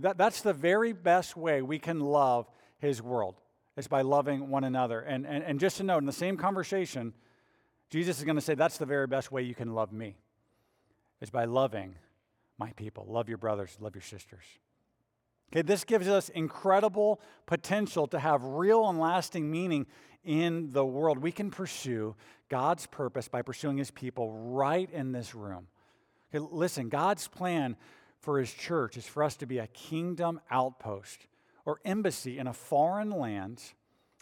That, 0.00 0.18
that's 0.18 0.40
the 0.40 0.52
very 0.52 0.92
best 0.92 1.36
way 1.36 1.62
we 1.62 1.78
can 1.78 2.00
love 2.00 2.48
his 2.78 3.00
world, 3.00 3.40
is 3.76 3.88
by 3.88 4.02
loving 4.02 4.48
one 4.48 4.64
another. 4.64 5.00
And, 5.00 5.26
and, 5.26 5.42
and 5.44 5.60
just 5.60 5.78
to 5.78 5.82
note, 5.82 5.98
in 5.98 6.06
the 6.06 6.12
same 6.12 6.36
conversation, 6.36 7.12
Jesus 7.90 8.18
is 8.18 8.24
going 8.24 8.36
to 8.36 8.42
say, 8.42 8.54
That's 8.54 8.78
the 8.78 8.86
very 8.86 9.06
best 9.06 9.30
way 9.30 9.42
you 9.42 9.54
can 9.54 9.74
love 9.74 9.92
me, 9.92 10.16
is 11.20 11.30
by 11.30 11.44
loving 11.44 11.94
my 12.58 12.72
people. 12.72 13.06
Love 13.08 13.28
your 13.28 13.38
brothers, 13.38 13.76
love 13.80 13.94
your 13.94 14.02
sisters. 14.02 14.44
Okay, 15.52 15.62
this 15.62 15.84
gives 15.84 16.08
us 16.08 16.30
incredible 16.30 17.20
potential 17.46 18.06
to 18.08 18.18
have 18.18 18.42
real 18.42 18.88
and 18.88 18.98
lasting 18.98 19.50
meaning 19.50 19.86
in 20.24 20.70
the 20.70 20.84
world. 20.84 21.18
We 21.18 21.32
can 21.32 21.50
pursue 21.50 22.16
God's 22.48 22.86
purpose 22.86 23.28
by 23.28 23.42
pursuing 23.42 23.76
his 23.76 23.90
people 23.90 24.32
right 24.32 24.90
in 24.90 25.12
this 25.12 25.34
room. 25.34 25.68
Okay, 26.34 26.44
listen, 26.50 26.88
God's 26.88 27.28
plan 27.28 27.76
for 28.24 28.38
his 28.38 28.52
church 28.52 28.96
is 28.96 29.06
for 29.06 29.22
us 29.22 29.36
to 29.36 29.46
be 29.46 29.58
a 29.58 29.66
kingdom 29.68 30.40
outpost 30.50 31.26
or 31.64 31.78
embassy 31.84 32.38
in 32.38 32.46
a 32.46 32.52
foreign 32.52 33.10
land 33.10 33.62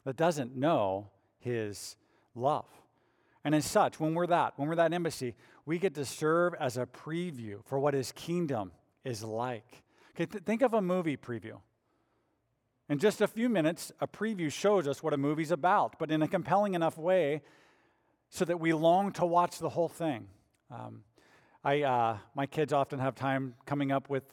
that 0.04 0.16
doesn't 0.16 0.56
know 0.56 1.08
his 1.38 1.96
love. 2.34 2.66
And 3.44 3.54
as 3.54 3.64
such, 3.64 3.98
when 3.98 4.14
we're 4.14 4.26
that, 4.26 4.54
when 4.56 4.68
we're 4.68 4.76
that 4.76 4.92
embassy, 4.92 5.34
we 5.64 5.78
get 5.78 5.94
to 5.94 6.04
serve 6.04 6.54
as 6.58 6.76
a 6.76 6.86
preview 6.86 7.64
for 7.64 7.78
what 7.78 7.94
his 7.94 8.12
kingdom 8.12 8.72
is 9.04 9.22
like. 9.22 9.82
Okay, 10.14 10.26
th- 10.26 10.44
think 10.44 10.62
of 10.62 10.74
a 10.74 10.82
movie 10.82 11.16
preview. 11.16 11.58
In 12.88 12.98
just 12.98 13.20
a 13.20 13.28
few 13.28 13.48
minutes, 13.48 13.92
a 14.00 14.06
preview 14.06 14.52
shows 14.52 14.86
us 14.86 15.02
what 15.02 15.14
a 15.14 15.16
movie's 15.16 15.50
about, 15.50 15.98
but 15.98 16.10
in 16.10 16.22
a 16.22 16.28
compelling 16.28 16.74
enough 16.74 16.98
way 16.98 17.42
so 18.28 18.44
that 18.44 18.60
we 18.60 18.72
long 18.72 19.12
to 19.12 19.24
watch 19.24 19.58
the 19.58 19.70
whole 19.70 19.88
thing. 19.88 20.26
Um, 20.70 21.02
I, 21.64 21.82
uh, 21.82 22.18
my 22.34 22.46
kids 22.46 22.72
often 22.72 22.98
have 22.98 23.14
time 23.14 23.54
coming 23.66 23.92
up 23.92 24.08
with 24.08 24.24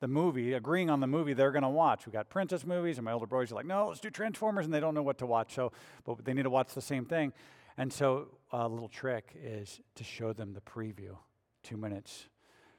the 0.00 0.08
movie, 0.08 0.54
agreeing 0.54 0.88
on 0.88 1.00
the 1.00 1.06
movie 1.06 1.34
they're 1.34 1.52
going 1.52 1.62
to 1.62 1.68
watch. 1.68 2.06
We 2.06 2.12
got 2.12 2.30
princess 2.30 2.64
movies, 2.64 2.96
and 2.96 3.04
my 3.04 3.12
older 3.12 3.26
boys 3.26 3.52
are 3.52 3.54
like, 3.54 3.66
"No, 3.66 3.88
let's 3.88 4.00
do 4.00 4.08
Transformers," 4.08 4.64
and 4.64 4.72
they 4.72 4.80
don't 4.80 4.94
know 4.94 5.02
what 5.02 5.18
to 5.18 5.26
watch. 5.26 5.54
So, 5.54 5.72
but 6.04 6.24
they 6.24 6.32
need 6.32 6.44
to 6.44 6.50
watch 6.50 6.72
the 6.72 6.80
same 6.80 7.04
thing. 7.04 7.34
And 7.76 7.92
so, 7.92 8.28
a 8.50 8.66
little 8.66 8.88
trick 8.88 9.36
is 9.42 9.80
to 9.96 10.04
show 10.04 10.32
them 10.32 10.54
the 10.54 10.62
preview, 10.62 11.16
two 11.62 11.76
minutes. 11.76 12.28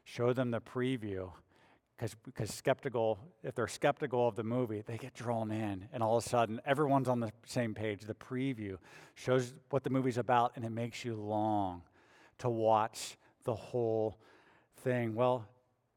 Show 0.04 0.34
them 0.34 0.50
the 0.50 0.62
preview, 0.62 1.32
because 2.02 2.16
because 2.26 2.52
skeptical 2.52 3.20
if 3.44 3.54
they're 3.54 3.68
skeptical 3.68 4.28
of 4.28 4.36
the 4.36 4.44
movie 4.44 4.82
they 4.82 4.98
get 4.98 5.14
drawn 5.14 5.52
in 5.52 5.88
and 5.94 6.02
all 6.02 6.18
of 6.18 6.26
a 6.26 6.28
sudden 6.28 6.60
everyone's 6.66 7.08
on 7.08 7.20
the 7.20 7.32
same 7.46 7.76
page 7.76 8.02
the 8.02 8.16
preview 8.16 8.78
shows 9.14 9.54
what 9.70 9.84
the 9.84 9.90
movie's 9.92 10.18
about 10.18 10.52
and 10.56 10.66
it 10.66 10.72
makes 10.72 11.06
you 11.06 11.16
long 11.16 11.84
to 12.40 12.50
watch 12.50 13.18
the 13.44 13.56
whole 13.56 14.18
thing. 14.84 15.16
Well 15.16 15.46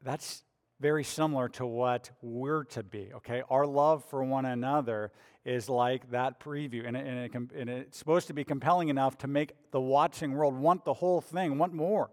that's 0.03 0.43
very 0.79 1.03
similar 1.03 1.47
to 1.49 1.65
what 1.65 2.11
we're 2.21 2.63
to 2.65 2.83
be 2.83 3.11
okay? 3.15 3.43
Our 3.49 3.65
love 3.65 4.03
for 4.05 4.23
one 4.23 4.45
another 4.45 5.11
is 5.45 5.69
like 5.69 6.09
that 6.11 6.39
preview 6.39 6.87
and, 6.87 6.97
it, 6.97 7.05
and, 7.05 7.19
it, 7.19 7.51
and 7.55 7.69
it's 7.69 7.97
supposed 7.97 8.27
to 8.27 8.33
be 8.33 8.43
compelling 8.43 8.89
enough 8.89 9.17
to 9.19 9.27
make 9.27 9.53
the 9.71 9.79
watching 9.79 10.33
world 10.33 10.55
want 10.55 10.83
the 10.83 10.93
whole 10.93 11.21
thing 11.21 11.57
want 11.57 11.73
more. 11.73 12.09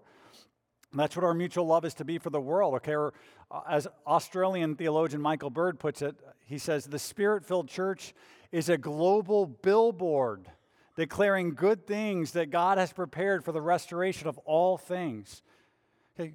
And 0.92 1.00
that's 1.00 1.16
what 1.16 1.24
our 1.24 1.32
mutual 1.32 1.66
love 1.66 1.86
is 1.86 1.94
to 1.94 2.04
be 2.04 2.18
for 2.18 2.28
the 2.28 2.40
world, 2.40 2.74
okay? 2.74 2.94
Or, 2.94 3.14
uh, 3.50 3.62
as 3.68 3.88
Australian 4.06 4.76
theologian 4.76 5.22
Michael 5.22 5.48
Bird 5.48 5.80
puts 5.80 6.02
it, 6.02 6.14
he 6.44 6.58
says, 6.58 6.84
the 6.84 6.98
spirit 6.98 7.46
filled 7.46 7.68
church 7.68 8.12
is 8.52 8.68
a 8.68 8.76
global 8.76 9.46
billboard 9.46 10.46
declaring 10.96 11.54
good 11.54 11.86
things 11.86 12.32
that 12.32 12.50
God 12.50 12.78
has 12.78 12.92
prepared 12.92 13.44
for 13.44 13.52
the 13.52 13.62
restoration 13.62 14.28
of 14.28 14.38
all 14.38 14.76
things. 14.76 15.42
Okay, 16.18 16.34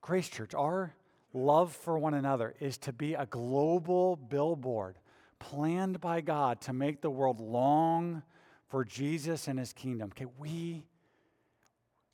Grace 0.00 0.28
Church, 0.28 0.54
our 0.54 0.94
love 1.32 1.72
for 1.72 1.98
one 1.98 2.14
another 2.14 2.54
is 2.60 2.78
to 2.78 2.92
be 2.92 3.14
a 3.14 3.26
global 3.26 4.16
billboard 4.16 4.96
planned 5.38 6.00
by 6.00 6.20
God 6.20 6.60
to 6.62 6.72
make 6.72 7.00
the 7.00 7.10
world 7.10 7.40
long 7.40 8.22
for 8.68 8.84
Jesus 8.84 9.48
and 9.48 9.58
his 9.58 9.72
kingdom. 9.72 10.10
Okay, 10.12 10.26
we 10.38 10.84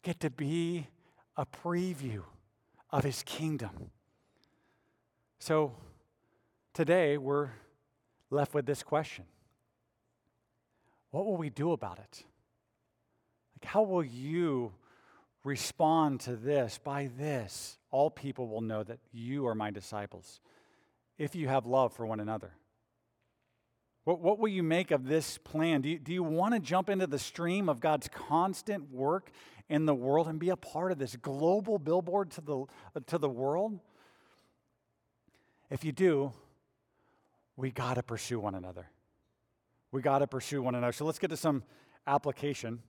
get 0.03 0.21
to 0.21 0.31
be 0.31 0.89
a 1.37 1.47
preview 1.47 2.23
of 2.91 3.05
his 3.05 3.23
kingdom. 3.23 3.91
So 5.39 5.75
today 6.73 7.19
we're 7.19 7.51
left 8.31 8.55
with 8.55 8.67
this 8.67 8.83
question 8.83 9.25
What 11.17 11.25
will 11.25 11.39
we 11.39 11.49
do 11.49 11.73
about 11.73 11.99
it? 11.99 12.25
Like, 13.55 13.65
how 13.65 13.81
will 13.81 14.05
you 14.05 14.75
respond 15.45 16.21
to 16.21 16.37
this? 16.37 16.79
By 16.85 17.09
this, 17.17 17.79
all 17.91 18.11
people 18.11 18.49
will 18.49 18.61
know 18.61 18.83
that 18.83 18.99
you 19.15 19.47
are 19.47 19.55
my 19.55 19.71
disciples 19.71 20.41
if 21.17 21.35
you 21.35 21.49
have 21.49 21.65
love 21.65 21.95
for 21.95 22.05
one 22.05 22.21
another. 22.21 22.53
What, 24.05 24.21
what 24.21 24.39
will 24.39 24.51
you 24.51 24.63
make 24.63 24.91
of 24.91 25.07
this 25.07 25.39
plan? 25.39 25.81
Do 25.81 25.89
you, 25.89 25.99
do 25.99 26.13
you 26.13 26.23
want 26.23 26.53
to 26.53 26.61
jump 26.61 26.91
into 26.91 27.07
the 27.07 27.19
stream 27.19 27.71
of 27.71 27.81
God's 27.81 28.09
constant 28.09 28.93
work 28.93 29.31
in 29.71 29.87
the 29.87 29.95
world 29.95 30.29
and 30.29 30.39
be 30.39 30.51
a 30.51 30.57
part 30.57 30.93
of 30.93 30.99
this 30.99 31.17
global 31.17 31.79
billboard 31.79 32.31
to 32.33 32.43
the, 32.43 32.67
to 33.07 33.17
the 33.17 33.31
world? 33.31 33.81
If 35.71 35.83
you 35.83 35.93
do, 35.93 36.35
we 37.57 37.71
got 37.71 37.95
to 37.95 38.03
pursue 38.03 38.39
one 38.39 38.55
another. 38.55 38.91
We 39.93 40.03
got 40.03 40.19
to 40.19 40.27
pursue 40.27 40.63
one 40.63 40.75
another. 40.75 40.93
So 40.93 41.05
let's 41.05 41.19
get 41.19 41.31
to 41.31 41.37
some 41.37 41.63
application. 42.07 42.81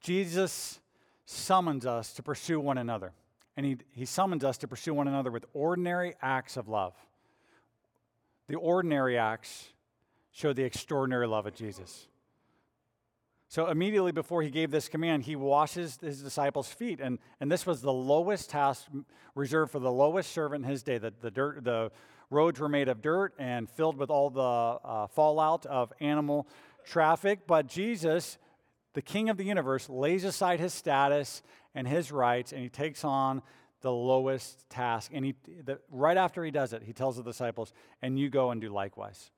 Jesus 0.00 0.80
summons 1.24 1.86
us 1.86 2.12
to 2.14 2.22
pursue 2.22 2.60
one 2.60 2.78
another. 2.78 3.12
And 3.56 3.64
he, 3.64 3.76
he 3.92 4.04
summons 4.04 4.44
us 4.44 4.58
to 4.58 4.68
pursue 4.68 4.94
one 4.94 5.08
another 5.08 5.30
with 5.30 5.44
ordinary 5.54 6.14
acts 6.20 6.56
of 6.56 6.68
love. 6.68 6.94
The 8.48 8.56
ordinary 8.56 9.18
acts 9.18 9.68
show 10.30 10.52
the 10.52 10.62
extraordinary 10.62 11.26
love 11.26 11.46
of 11.46 11.54
Jesus. 11.54 12.06
So 13.48 13.68
immediately 13.68 14.12
before 14.12 14.42
he 14.42 14.50
gave 14.50 14.70
this 14.70 14.88
command, 14.88 15.22
he 15.22 15.36
washes 15.36 15.98
his 16.00 16.22
disciples' 16.22 16.68
feet. 16.68 17.00
And, 17.00 17.18
and 17.40 17.50
this 17.50 17.64
was 17.64 17.80
the 17.80 17.92
lowest 17.92 18.50
task 18.50 18.86
reserved 19.34 19.72
for 19.72 19.78
the 19.78 19.90
lowest 19.90 20.32
servant 20.32 20.64
in 20.64 20.70
his 20.70 20.82
day. 20.82 20.98
The, 20.98 21.12
the, 21.20 21.30
dirt, 21.30 21.64
the 21.64 21.90
roads 22.30 22.60
were 22.60 22.68
made 22.68 22.88
of 22.88 23.02
dirt 23.02 23.34
and 23.38 23.68
filled 23.68 23.96
with 23.96 24.10
all 24.10 24.30
the 24.30 24.40
uh, 24.88 25.06
fallout 25.08 25.66
of 25.66 25.92
animal 26.00 26.46
traffic. 26.84 27.40
But 27.46 27.66
Jesus, 27.66 28.38
the 28.94 29.02
king 29.02 29.28
of 29.28 29.36
the 29.36 29.44
universe, 29.44 29.88
lays 29.88 30.24
aside 30.24 30.60
his 30.60 30.74
status 30.74 31.42
and 31.74 31.86
his 31.86 32.10
rights, 32.10 32.52
and 32.52 32.62
he 32.62 32.68
takes 32.68 33.04
on 33.04 33.42
the 33.82 33.92
lowest 33.92 34.68
task. 34.70 35.10
And 35.14 35.24
he, 35.24 35.34
the, 35.64 35.78
right 35.90 36.16
after 36.16 36.44
he 36.44 36.50
does 36.50 36.72
it, 36.72 36.82
he 36.82 36.92
tells 36.92 37.16
the 37.16 37.22
disciples, 37.22 37.72
and 38.02 38.18
you 38.18 38.30
go 38.30 38.50
and 38.50 38.60
do 38.60 38.70
likewise. 38.70 39.30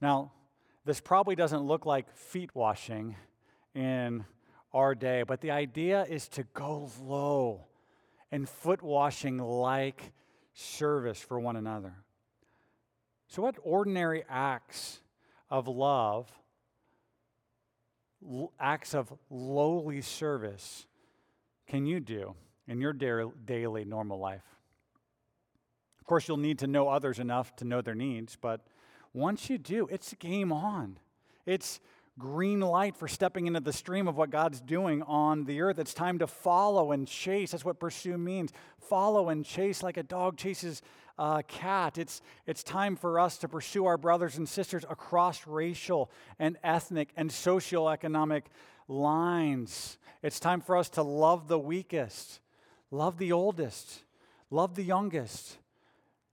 Now, 0.00 0.32
this 0.84 1.00
probably 1.00 1.36
doesn't 1.36 1.62
look 1.62 1.86
like 1.86 2.14
feet 2.16 2.50
washing 2.54 3.16
in 3.74 4.24
our 4.72 4.94
day, 4.94 5.22
but 5.22 5.40
the 5.40 5.50
idea 5.50 6.04
is 6.04 6.28
to 6.28 6.44
go 6.54 6.90
low 7.00 7.66
and 8.30 8.48
foot 8.48 8.82
washing 8.82 9.38
like 9.38 10.12
service 10.54 11.18
for 11.18 11.38
one 11.40 11.56
another. 11.56 11.94
So, 13.28 13.42
what 13.42 13.56
ordinary 13.62 14.24
acts 14.28 15.00
of 15.50 15.66
love, 15.68 16.30
acts 18.60 18.94
of 18.94 19.12
lowly 19.30 20.00
service, 20.00 20.86
can 21.66 21.86
you 21.86 22.00
do 22.00 22.34
in 22.68 22.80
your 22.80 22.92
daily 22.92 23.84
normal 23.84 24.18
life? 24.18 24.44
Of 26.00 26.06
course, 26.06 26.28
you'll 26.28 26.36
need 26.36 26.58
to 26.58 26.66
know 26.66 26.88
others 26.88 27.18
enough 27.18 27.54
to 27.56 27.64
know 27.64 27.80
their 27.80 27.94
needs, 27.94 28.36
but 28.36 28.60
once 29.14 29.48
you 29.48 29.56
do, 29.56 29.86
it's 29.90 30.12
game 30.14 30.52
on. 30.52 30.98
It's 31.46 31.80
green 32.18 32.60
light 32.60 32.96
for 32.96 33.08
stepping 33.08 33.46
into 33.46 33.60
the 33.60 33.72
stream 33.72 34.06
of 34.06 34.16
what 34.16 34.30
God's 34.30 34.60
doing 34.60 35.02
on 35.02 35.44
the 35.44 35.60
earth. 35.60 35.78
It's 35.78 35.94
time 35.94 36.18
to 36.18 36.26
follow 36.26 36.92
and 36.92 37.08
chase. 37.08 37.52
That's 37.52 37.64
what 37.64 37.80
pursue 37.80 38.18
means. 38.18 38.52
Follow 38.78 39.28
and 39.28 39.44
chase 39.44 39.82
like 39.82 39.96
a 39.96 40.02
dog 40.02 40.36
chases 40.36 40.82
a 41.18 41.42
cat. 41.46 41.98
It's, 41.98 42.22
it's 42.46 42.62
time 42.62 42.96
for 42.96 43.20
us 43.20 43.38
to 43.38 43.48
pursue 43.48 43.86
our 43.86 43.98
brothers 43.98 44.38
and 44.38 44.48
sisters 44.48 44.84
across 44.88 45.46
racial 45.46 46.10
and 46.38 46.56
ethnic 46.64 47.10
and 47.16 47.30
socioeconomic 47.30 48.42
lines. 48.88 49.98
It's 50.22 50.40
time 50.40 50.60
for 50.60 50.76
us 50.76 50.88
to 50.90 51.02
love 51.02 51.48
the 51.48 51.58
weakest, 51.58 52.40
love 52.90 53.18
the 53.18 53.32
oldest, 53.32 54.04
love 54.50 54.74
the 54.74 54.84
youngest, 54.84 55.58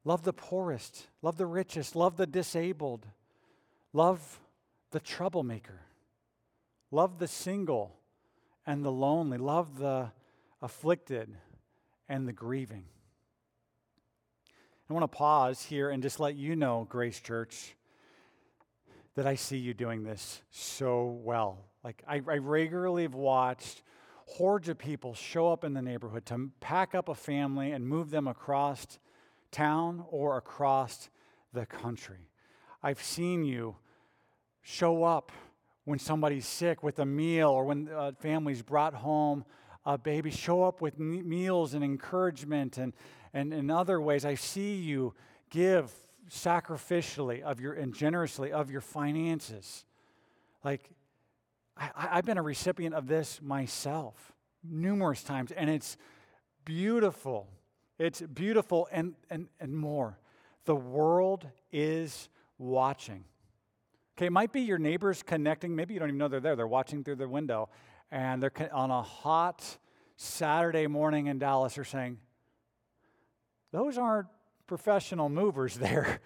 love 0.03 0.23
the 0.23 0.33
poorest, 0.33 1.07
love 1.21 1.37
the 1.37 1.45
richest, 1.45 1.95
love 1.95 2.17
the 2.17 2.27
disabled, 2.27 3.05
love 3.93 4.39
the 4.91 4.99
troublemaker. 4.99 5.81
Love 6.91 7.19
the 7.19 7.27
single 7.27 7.95
and 8.65 8.83
the 8.83 8.91
lonely. 8.91 9.37
Love 9.37 9.77
the 9.77 10.11
afflicted 10.61 11.35
and 12.07 12.27
the 12.27 12.33
grieving. 12.33 12.85
I 14.89 14.93
want 14.93 15.03
to 15.03 15.17
pause 15.17 15.63
here 15.63 15.91
and 15.91 16.01
just 16.01 16.19
let 16.19 16.35
you 16.35 16.55
know, 16.55 16.87
Grace 16.89 17.19
Church, 17.19 17.75
that 19.15 19.27
I 19.27 19.35
see 19.35 19.57
you 19.57 19.75
doing 19.75 20.03
this 20.03 20.41
so 20.49 21.19
well. 21.23 21.59
Like, 21.83 22.03
I, 22.07 22.15
I 22.15 22.37
regularly 22.37 23.03
have 23.03 23.13
watched 23.13 23.83
hordes 24.25 24.67
of 24.67 24.77
people 24.77 25.13
show 25.13 25.51
up 25.51 25.63
in 25.63 25.73
the 25.73 25.81
neighborhood 25.81 26.25
to 26.27 26.49
pack 26.59 26.95
up 26.95 27.07
a 27.07 27.15
family 27.15 27.71
and 27.71 27.87
move 27.87 28.09
them 28.09 28.27
across 28.27 28.99
town 29.51 30.03
or 30.09 30.37
across 30.37 31.09
the 31.53 31.65
country. 31.65 32.29
I've 32.81 33.01
seen 33.01 33.43
you 33.43 33.75
show 34.69 35.03
up 35.03 35.31
when 35.85 35.97
somebody's 35.97 36.45
sick 36.45 36.83
with 36.83 36.99
a 36.99 37.05
meal 37.05 37.49
or 37.49 37.65
when 37.65 37.89
uh, 37.89 38.11
families 38.19 38.61
brought 38.61 38.93
home 38.93 39.43
a 39.83 39.97
baby. 39.97 40.29
Show 40.29 40.61
up 40.63 40.79
with 40.79 40.99
meals 40.99 41.73
and 41.73 41.83
encouragement 41.83 42.77
and, 42.77 42.93
and 43.33 43.51
in 43.51 43.71
other 43.71 43.99
ways. 43.99 44.25
I 44.25 44.35
see 44.35 44.75
you 44.75 45.15
give 45.49 45.91
sacrificially 46.29 47.41
of 47.41 47.59
your 47.59 47.73
and 47.73 47.95
generously 47.95 48.51
of 48.51 48.69
your 48.69 48.81
finances. 48.81 49.85
Like 50.63 50.91
I, 51.75 51.89
I've 51.95 52.25
been 52.25 52.37
a 52.37 52.43
recipient 52.43 52.93
of 52.93 53.07
this 53.07 53.41
myself 53.41 54.33
numerous 54.63 55.23
times, 55.23 55.51
and 55.51 55.67
it's 55.67 55.97
beautiful. 56.63 57.47
It's 57.97 58.21
beautiful 58.21 58.87
and, 58.91 59.15
and, 59.31 59.47
and 59.59 59.75
more. 59.75 60.19
The 60.65 60.75
world 60.75 61.47
is 61.71 62.29
watching. 62.59 63.23
Okay, 64.19 64.25
it 64.25 64.33
might 64.33 64.51
be 64.51 64.59
your 64.59 64.77
neighbors 64.77 65.23
connecting. 65.23 65.73
Maybe 65.73 65.93
you 65.93 65.99
don't 66.01 66.09
even 66.09 66.17
know 66.17 66.27
they're 66.27 66.41
there. 66.41 66.57
They're 66.57 66.67
watching 66.67 67.05
through 67.05 67.15
the 67.15 67.29
window, 67.29 67.69
and 68.11 68.43
they're 68.43 68.51
on 68.73 68.91
a 68.91 69.01
hot 69.01 69.77
Saturday 70.17 70.87
morning 70.87 71.27
in 71.27 71.39
Dallas. 71.39 71.75
They're 71.75 71.85
saying, 71.85 72.17
"Those 73.71 73.97
aren't 73.97 74.27
professional 74.67 75.29
movers 75.29 75.75
there." 75.77 76.19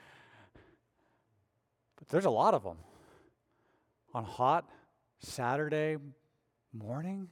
but 2.00 2.08
there's 2.08 2.26
a 2.26 2.32
lot 2.32 2.56
of 2.56 2.64
them 2.64 2.78
on 4.12 4.24
hot 4.24 4.68
Saturday 5.20 5.98
morning, 6.74 7.30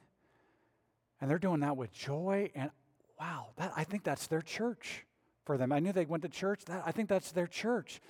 and 1.20 1.28
they're 1.28 1.40
doing 1.40 1.58
that 1.58 1.76
with 1.76 1.92
joy. 1.92 2.52
And 2.54 2.70
wow, 3.18 3.48
that 3.56 3.72
I 3.76 3.82
think 3.82 4.04
that's 4.04 4.28
their 4.28 4.42
church 4.42 5.06
for 5.44 5.58
them. 5.58 5.72
I 5.72 5.80
knew 5.80 5.92
they 5.92 6.04
went 6.04 6.22
to 6.22 6.28
church. 6.28 6.66
That 6.66 6.84
I 6.86 6.92
think 6.92 7.08
that's 7.08 7.32
their 7.32 7.48
church. 7.48 8.00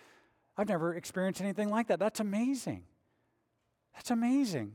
I've 0.56 0.68
never 0.68 0.94
experienced 0.94 1.40
anything 1.40 1.70
like 1.70 1.88
that. 1.88 1.98
That's 1.98 2.20
amazing. 2.20 2.84
That's 3.94 4.10
amazing. 4.10 4.74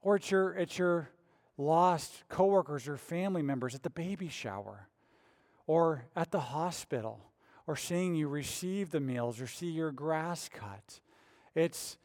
Or 0.00 0.16
it's 0.16 0.30
your, 0.30 0.52
it's 0.52 0.78
your 0.78 1.10
lost 1.56 2.24
coworkers 2.28 2.86
or 2.88 2.96
family 2.96 3.42
members 3.42 3.74
at 3.74 3.82
the 3.82 3.90
baby 3.90 4.28
shower 4.28 4.88
or 5.66 6.04
at 6.14 6.30
the 6.30 6.40
hospital 6.40 7.20
or 7.66 7.76
seeing 7.76 8.14
you 8.14 8.28
receive 8.28 8.90
the 8.90 9.00
meals 9.00 9.40
or 9.40 9.46
see 9.46 9.70
your 9.70 9.92
grass 9.92 10.48
cut. 10.48 11.00
It's 11.54 11.98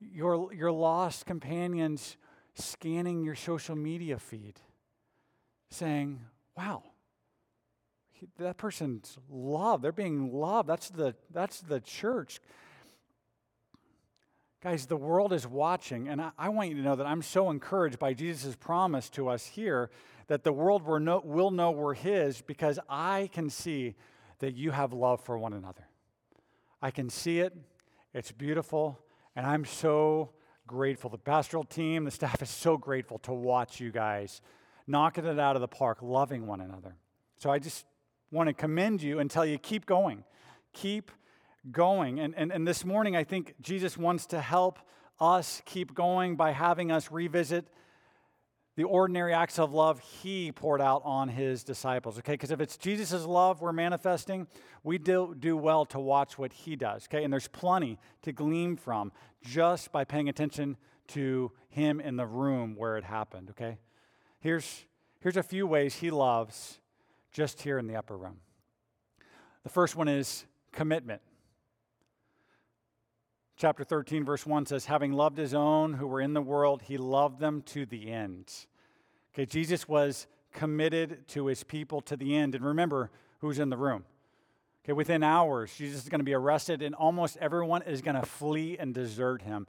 your, 0.00 0.52
your 0.52 0.72
lost 0.72 1.24
companions 1.24 2.16
scanning 2.54 3.22
your 3.22 3.34
social 3.34 3.76
media 3.76 4.18
feed 4.18 4.54
saying, 5.70 6.20
wow, 6.56 6.82
that 8.38 8.56
person's 8.56 9.18
loved. 9.30 9.82
They're 9.82 9.92
being 9.92 10.32
loved. 10.32 10.68
That's 10.68 10.90
the, 10.90 11.14
that's 11.32 11.60
the 11.60 11.80
church. 11.80 12.40
Guys, 14.62 14.86
the 14.86 14.96
world 14.96 15.32
is 15.32 15.46
watching, 15.46 16.08
and 16.08 16.20
I, 16.20 16.30
I, 16.38 16.48
want 16.48 16.70
you 16.70 16.76
to 16.76 16.82
know 16.82 16.96
that 16.96 17.06
I'm 17.06 17.22
so 17.22 17.50
encouraged 17.50 17.98
by 17.98 18.14
Jesus' 18.14 18.56
promise 18.56 19.08
to 19.10 19.28
us 19.28 19.46
here 19.46 19.90
that 20.28 20.42
the 20.44 20.52
world 20.52 20.82
will 20.82 20.98
know, 20.98 21.22
will 21.24 21.50
know 21.50 21.70
we're 21.70 21.94
His 21.94 22.40
because 22.40 22.78
I 22.88 23.30
can 23.32 23.48
see 23.48 23.94
that 24.40 24.56
you 24.56 24.70
have 24.70 24.92
love 24.92 25.20
for 25.20 25.38
one 25.38 25.52
another. 25.52 25.86
I 26.82 26.90
can 26.90 27.10
see 27.10 27.40
it, 27.40 27.52
it's 28.12 28.32
beautiful, 28.32 28.98
and 29.36 29.46
I'm 29.46 29.64
so 29.64 30.30
grateful. 30.66 31.10
The 31.10 31.18
pastoral 31.18 31.64
team, 31.64 32.04
the 32.04 32.10
staff 32.10 32.42
is 32.42 32.50
so 32.50 32.76
grateful 32.76 33.18
to 33.20 33.32
watch 33.32 33.78
you 33.78 33.92
guys 33.92 34.40
knocking 34.86 35.24
it 35.24 35.38
out 35.38 35.56
of 35.56 35.60
the 35.60 35.68
park, 35.68 35.98
loving 36.00 36.46
one 36.46 36.60
another. 36.60 36.96
So 37.38 37.50
I 37.50 37.58
just 37.58 37.84
want 38.30 38.48
to 38.48 38.52
commend 38.52 39.02
you 39.02 39.18
and 39.18 39.30
tell 39.30 39.44
you 39.44 39.58
keep 39.58 39.86
going. 39.86 40.24
Keep 40.72 41.10
going. 41.70 42.20
And, 42.20 42.34
and, 42.36 42.52
and 42.52 42.66
this 42.66 42.84
morning, 42.84 43.16
I 43.16 43.24
think 43.24 43.54
Jesus 43.60 43.96
wants 43.96 44.26
to 44.26 44.40
help 44.40 44.78
us 45.20 45.62
keep 45.64 45.94
going 45.94 46.36
by 46.36 46.52
having 46.52 46.90
us 46.90 47.10
revisit 47.10 47.66
the 48.76 48.84
ordinary 48.84 49.32
acts 49.32 49.58
of 49.58 49.72
love 49.72 50.00
he 50.00 50.52
poured 50.52 50.82
out 50.82 51.00
on 51.04 51.28
his 51.28 51.64
disciples, 51.64 52.18
okay? 52.18 52.34
Because 52.34 52.50
if 52.50 52.60
it's 52.60 52.76
Jesus' 52.76 53.24
love 53.24 53.62
we're 53.62 53.72
manifesting, 53.72 54.46
we 54.84 54.98
do, 54.98 55.34
do 55.38 55.56
well 55.56 55.86
to 55.86 55.98
watch 55.98 56.36
what 56.36 56.52
he 56.52 56.76
does, 56.76 57.08
okay? 57.08 57.24
And 57.24 57.32
there's 57.32 57.48
plenty 57.48 57.98
to 58.22 58.32
glean 58.32 58.76
from 58.76 59.12
just 59.42 59.92
by 59.92 60.04
paying 60.04 60.28
attention 60.28 60.76
to 61.08 61.52
him 61.70 62.00
in 62.00 62.16
the 62.16 62.26
room 62.26 62.74
where 62.76 62.98
it 62.98 63.04
happened, 63.04 63.48
okay? 63.50 63.78
Here's, 64.40 64.84
here's 65.20 65.38
a 65.38 65.42
few 65.42 65.66
ways 65.66 65.96
he 65.96 66.10
loves 66.10 66.78
just 67.36 67.60
here 67.60 67.78
in 67.78 67.86
the 67.86 67.94
upper 67.94 68.16
room. 68.16 68.38
The 69.62 69.68
first 69.68 69.94
one 69.94 70.08
is 70.08 70.46
commitment. 70.72 71.20
Chapter 73.58 73.84
13, 73.84 74.24
verse 74.24 74.46
1 74.46 74.64
says, 74.64 74.86
Having 74.86 75.12
loved 75.12 75.36
his 75.36 75.52
own 75.52 75.92
who 75.92 76.06
were 76.06 76.22
in 76.22 76.32
the 76.32 76.40
world, 76.40 76.80
he 76.80 76.96
loved 76.96 77.38
them 77.38 77.60
to 77.66 77.84
the 77.84 78.10
end. 78.10 78.50
Okay, 79.34 79.44
Jesus 79.44 79.86
was 79.86 80.26
committed 80.54 81.28
to 81.28 81.44
his 81.48 81.62
people 81.62 82.00
to 82.02 82.16
the 82.16 82.34
end. 82.34 82.54
And 82.54 82.64
remember 82.64 83.10
who's 83.40 83.58
in 83.58 83.68
the 83.68 83.76
room. 83.76 84.06
Okay, 84.82 84.94
within 84.94 85.22
hours, 85.22 85.74
Jesus 85.76 86.04
is 86.04 86.08
going 86.08 86.20
to 86.20 86.24
be 86.24 86.32
arrested, 86.32 86.80
and 86.80 86.94
almost 86.94 87.36
everyone 87.36 87.82
is 87.82 88.00
going 88.00 88.16
to 88.16 88.24
flee 88.24 88.78
and 88.78 88.94
desert 88.94 89.42
him. 89.42 89.66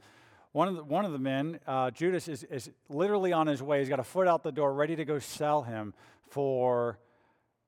One 0.54 0.70
of 0.70 0.76
the, 0.78 0.84
one 0.86 1.04
of 1.04 1.12
the 1.12 1.20
men, 1.20 1.60
uh, 1.68 1.92
Judas, 1.92 2.30
is, 2.30 2.44
is 2.46 2.72
literally 2.88 3.34
on 3.34 3.46
his 3.46 3.62
way. 3.62 3.80
He's 3.80 3.90
got 3.90 4.00
a 4.00 4.06
foot 4.06 4.26
out 4.26 4.42
the 4.42 4.54
door, 4.54 4.74
ready 4.74 4.96
to 4.96 5.04
go 5.04 5.20
sell 5.20 5.64
him 5.64 5.94
for 6.30 6.98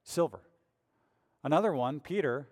silver. 0.04 0.41
Another 1.43 1.74
one, 1.74 2.00
Peter, 2.00 2.47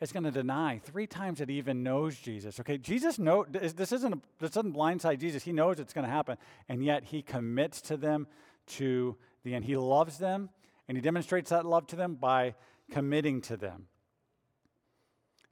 is 0.00 0.10
going 0.12 0.24
to 0.24 0.32
deny 0.32 0.78
three 0.78 1.06
times 1.06 1.38
that 1.38 1.48
he 1.48 1.58
even 1.58 1.82
knows 1.82 2.18
Jesus. 2.18 2.58
Okay, 2.58 2.76
Jesus 2.76 3.18
know 3.18 3.46
this 3.48 3.92
isn't 3.92 4.12
a, 4.12 4.18
this 4.40 4.50
doesn't 4.50 4.74
blindside 4.74 5.20
Jesus. 5.20 5.44
He 5.44 5.52
knows 5.52 5.78
it's 5.78 5.92
going 5.92 6.06
to 6.06 6.12
happen, 6.12 6.36
and 6.68 6.84
yet 6.84 7.04
he 7.04 7.22
commits 7.22 7.80
to 7.82 7.96
them 7.96 8.26
to 8.66 9.16
the 9.44 9.54
end. 9.54 9.64
He 9.64 9.76
loves 9.76 10.18
them, 10.18 10.50
and 10.88 10.96
he 10.96 11.02
demonstrates 11.02 11.50
that 11.50 11.64
love 11.64 11.86
to 11.88 11.96
them 11.96 12.16
by 12.16 12.54
committing 12.90 13.40
to 13.42 13.56
them. 13.56 13.86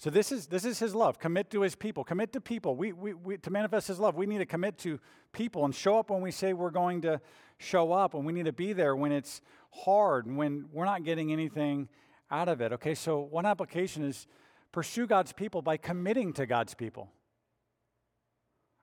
So 0.01 0.09
this 0.09 0.32
is 0.32 0.46
this 0.46 0.64
is 0.64 0.78
his 0.78 0.94
love. 0.94 1.18
Commit 1.18 1.51
to 1.51 1.61
his 1.61 1.74
people. 1.74 2.05
Commit 2.05 2.32
to 2.32 2.40
people. 2.40 2.74
We, 2.74 2.94
we, 2.94 3.12
we 3.12 3.36
to 3.36 3.51
manifest 3.51 3.86
his 3.86 4.01
love, 4.01 4.16
we 4.16 4.24
need 4.24 4.38
to 4.38 4.46
commit 4.46 4.78
to 4.78 4.98
people 5.32 5.66
and 5.66 5.74
show 5.74 5.98
up 5.98 6.09
when 6.09 6.22
we 6.22 6.30
say 6.30 6.55
we're 6.55 6.70
going 6.70 7.03
to 7.03 7.20
show 7.59 7.92
up, 7.92 8.14
and 8.14 8.24
we 8.24 8.32
need 8.32 8.46
to 8.46 8.53
be 8.53 8.72
there 8.72 8.96
when 8.96 9.12
it's 9.12 9.42
hard 9.70 10.24
and 10.24 10.38
when 10.38 10.70
we're 10.72 10.86
not 10.86 11.05
getting 11.05 11.32
anything 11.32 11.86
out 12.30 12.48
of 12.48 12.62
it. 12.62 12.72
Okay, 12.72 12.94
so 12.94 13.20
one 13.20 13.44
application 13.44 14.03
is 14.03 14.26
pursue 14.72 15.07
God's 15.07 15.34
people 15.34 15.61
by 15.61 15.76
committing 15.76 16.32
to 16.32 16.46
God's 16.46 16.72
people. 16.72 17.11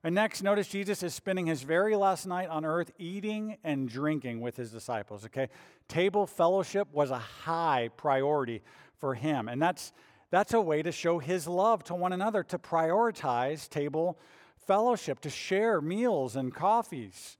And 0.03 0.13
next, 0.13 0.43
notice 0.43 0.67
Jesus 0.67 1.01
is 1.01 1.15
spending 1.15 1.47
his 1.47 1.63
very 1.63 1.95
last 1.95 2.27
night 2.27 2.49
on 2.49 2.63
earth 2.63 2.91
eating 2.99 3.57
and 3.63 3.89
drinking 3.89 4.39
with 4.39 4.55
his 4.55 4.69
disciples. 4.69 5.25
Okay, 5.25 5.49
table 5.87 6.27
fellowship 6.27 6.87
was 6.93 7.09
a 7.09 7.17
high 7.17 7.89
priority 7.97 8.61
for 8.99 9.15
him, 9.15 9.47
and 9.47 9.59
that's 9.59 9.91
that's 10.29 10.53
a 10.53 10.61
way 10.61 10.81
to 10.81 10.91
show 10.91 11.19
his 11.19 11.47
love 11.47 11.83
to 11.85 11.95
one 11.95 12.13
another, 12.13 12.43
to 12.43 12.59
prioritize 12.59 13.69
table 13.69 14.19
fellowship, 14.57 15.21
to 15.21 15.29
share 15.29 15.79
meals 15.79 16.35
and 16.35 16.53
coffees. 16.53 17.37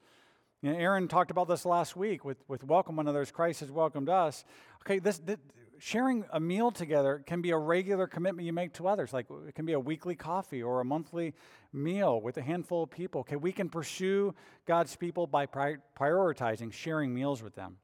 You 0.61 0.71
know, 0.71 0.79
Aaron 0.79 1.07
talked 1.07 1.29
about 1.29 1.47
this 1.47 1.65
last 1.65 1.95
week 1.95 2.23
with, 2.23 2.37
with 2.47 2.63
welcome 2.63 2.95
one 2.95 3.05
another 3.05 3.21
as 3.21 3.31
Christ 3.31 3.59
has 3.59 3.71
welcomed 3.71 4.09
us. 4.09 4.45
Okay, 4.81 4.99
this, 4.99 5.19
this, 5.19 5.37
sharing 5.79 6.25
a 6.31 6.39
meal 6.39 6.71
together 6.71 7.21
can 7.25 7.41
be 7.41 7.51
a 7.51 7.57
regular 7.57 8.07
commitment 8.07 8.45
you 8.45 8.53
make 8.53 8.73
to 8.73 8.87
others. 8.87 9.13
Like 9.13 9.27
it 9.47 9.55
can 9.55 9.65
be 9.65 9.73
a 9.73 9.79
weekly 9.79 10.15
coffee 10.15 10.63
or 10.63 10.79
a 10.79 10.85
monthly 10.85 11.33
meal 11.73 12.21
with 12.21 12.37
a 12.37 12.41
handful 12.41 12.83
of 12.83 12.91
people. 12.91 13.21
Okay, 13.21 13.35
we 13.35 13.51
can 13.51 13.69
pursue 13.69 14.33
God's 14.65 14.95
people 14.95 15.27
by 15.27 15.45
pri- 15.45 15.77
prioritizing 15.99 16.71
sharing 16.71 17.13
meals 17.13 17.43
with 17.43 17.55
them. 17.55 17.77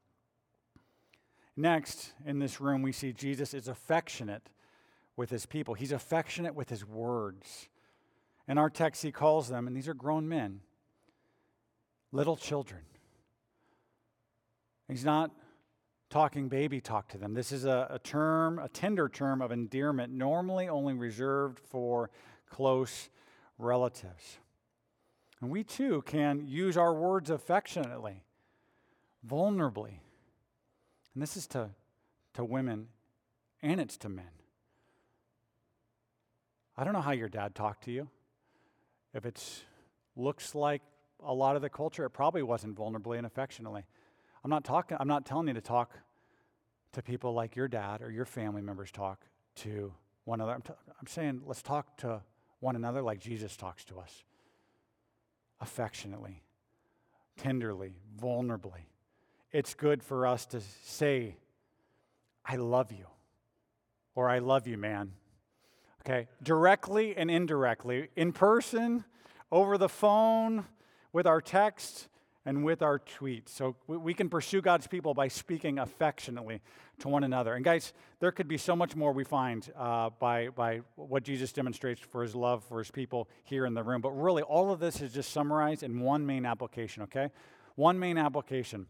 Next, 1.56 2.12
in 2.26 2.40
this 2.40 2.60
room, 2.60 2.82
we 2.82 2.90
see 2.90 3.12
Jesus 3.12 3.54
is 3.54 3.68
affectionate 3.68 4.48
with 5.16 5.30
his 5.30 5.46
people. 5.46 5.74
He's 5.74 5.92
affectionate 5.92 6.54
with 6.54 6.68
his 6.68 6.84
words. 6.84 7.68
In 8.46 8.58
our 8.58 8.70
text, 8.70 9.02
he 9.02 9.12
calls 9.12 9.48
them, 9.48 9.66
and 9.66 9.76
these 9.76 9.88
are 9.88 9.94
grown 9.94 10.28
men, 10.28 10.60
little 12.12 12.36
children. 12.36 12.82
He's 14.88 15.04
not 15.04 15.30
talking 16.10 16.48
baby 16.48 16.80
talk 16.80 17.08
to 17.08 17.18
them. 17.18 17.34
This 17.34 17.52
is 17.52 17.64
a, 17.64 17.88
a 17.90 17.98
term, 17.98 18.58
a 18.58 18.68
tender 18.68 19.08
term 19.08 19.40
of 19.40 19.50
endearment, 19.50 20.12
normally 20.12 20.68
only 20.68 20.94
reserved 20.94 21.58
for 21.58 22.10
close 22.50 23.08
relatives. 23.58 24.38
And 25.40 25.50
we 25.50 25.64
too 25.64 26.02
can 26.02 26.46
use 26.46 26.76
our 26.76 26.94
words 26.94 27.30
affectionately, 27.30 28.22
vulnerably. 29.28 29.98
And 31.14 31.22
this 31.22 31.36
is 31.36 31.46
to, 31.48 31.70
to 32.34 32.44
women 32.44 32.88
and 33.62 33.80
it's 33.80 33.96
to 33.98 34.08
men. 34.08 34.26
I 36.76 36.84
don't 36.84 36.92
know 36.92 37.00
how 37.00 37.12
your 37.12 37.28
dad 37.28 37.54
talked 37.54 37.84
to 37.84 37.92
you. 37.92 38.08
If 39.12 39.26
it 39.26 39.42
looks 40.16 40.54
like 40.54 40.82
a 41.24 41.32
lot 41.32 41.56
of 41.56 41.62
the 41.62 41.70
culture, 41.70 42.04
it 42.04 42.10
probably 42.10 42.42
wasn't 42.42 42.76
vulnerably 42.76 43.16
and 43.16 43.26
affectionately. 43.26 43.84
I'm 44.42 44.50
not 44.50 44.64
talking, 44.64 44.96
I'm 45.00 45.08
not 45.08 45.24
telling 45.24 45.48
you 45.48 45.54
to 45.54 45.60
talk 45.60 45.92
to 46.92 47.02
people 47.02 47.32
like 47.32 47.56
your 47.56 47.68
dad 47.68 48.02
or 48.02 48.10
your 48.10 48.24
family 48.24 48.62
members 48.62 48.90
talk 48.90 49.20
to 49.56 49.92
one 50.24 50.40
another. 50.40 50.54
I'm, 50.54 50.62
t- 50.62 50.72
I'm 51.00 51.06
saying 51.06 51.42
let's 51.46 51.62
talk 51.62 51.96
to 51.98 52.22
one 52.60 52.76
another 52.76 53.02
like 53.02 53.20
Jesus 53.20 53.56
talks 53.56 53.84
to 53.86 53.98
us 53.98 54.24
affectionately, 55.60 56.42
tenderly, 57.36 57.94
vulnerably. 58.20 58.86
It's 59.52 59.74
good 59.74 60.02
for 60.02 60.26
us 60.26 60.46
to 60.46 60.60
say, 60.82 61.36
I 62.44 62.56
love 62.56 62.90
you, 62.90 63.06
or 64.14 64.28
I 64.28 64.40
love 64.40 64.66
you, 64.66 64.76
man, 64.76 65.12
okay? 66.04 66.28
Directly 66.42 67.16
and 67.16 67.30
indirectly, 67.30 68.08
in 68.16 68.32
person, 68.32 69.04
over 69.50 69.78
the 69.78 69.88
phone, 69.88 70.66
with 71.12 71.26
our 71.26 71.40
text, 71.40 72.08
and 72.46 72.64
with 72.64 72.82
our 72.82 72.98
tweets. 72.98 73.48
So 73.48 73.76
we 73.86 74.12
can 74.12 74.28
pursue 74.28 74.60
God's 74.60 74.86
people 74.86 75.14
by 75.14 75.28
speaking 75.28 75.78
affectionately 75.78 76.60
to 76.98 77.08
one 77.08 77.24
another. 77.24 77.54
And 77.54 77.64
guys, 77.64 77.92
there 78.20 78.32
could 78.32 78.48
be 78.48 78.58
so 78.58 78.76
much 78.76 78.94
more 78.94 79.12
we 79.12 79.24
find 79.24 79.70
uh, 79.76 80.10
by, 80.18 80.48
by 80.48 80.80
what 80.96 81.22
Jesus 81.22 81.52
demonstrates 81.52 82.00
for 82.00 82.22
his 82.22 82.34
love 82.34 82.62
for 82.64 82.78
his 82.78 82.90
people 82.90 83.28
here 83.44 83.64
in 83.64 83.74
the 83.74 83.82
room. 83.82 84.00
But 84.00 84.10
really, 84.10 84.42
all 84.42 84.70
of 84.70 84.78
this 84.78 85.00
is 85.00 85.12
just 85.12 85.32
summarized 85.32 85.82
in 85.82 86.00
one 86.00 86.26
main 86.26 86.44
application, 86.44 87.02
okay? 87.04 87.30
One 87.76 87.98
main 87.98 88.18
application 88.18 88.86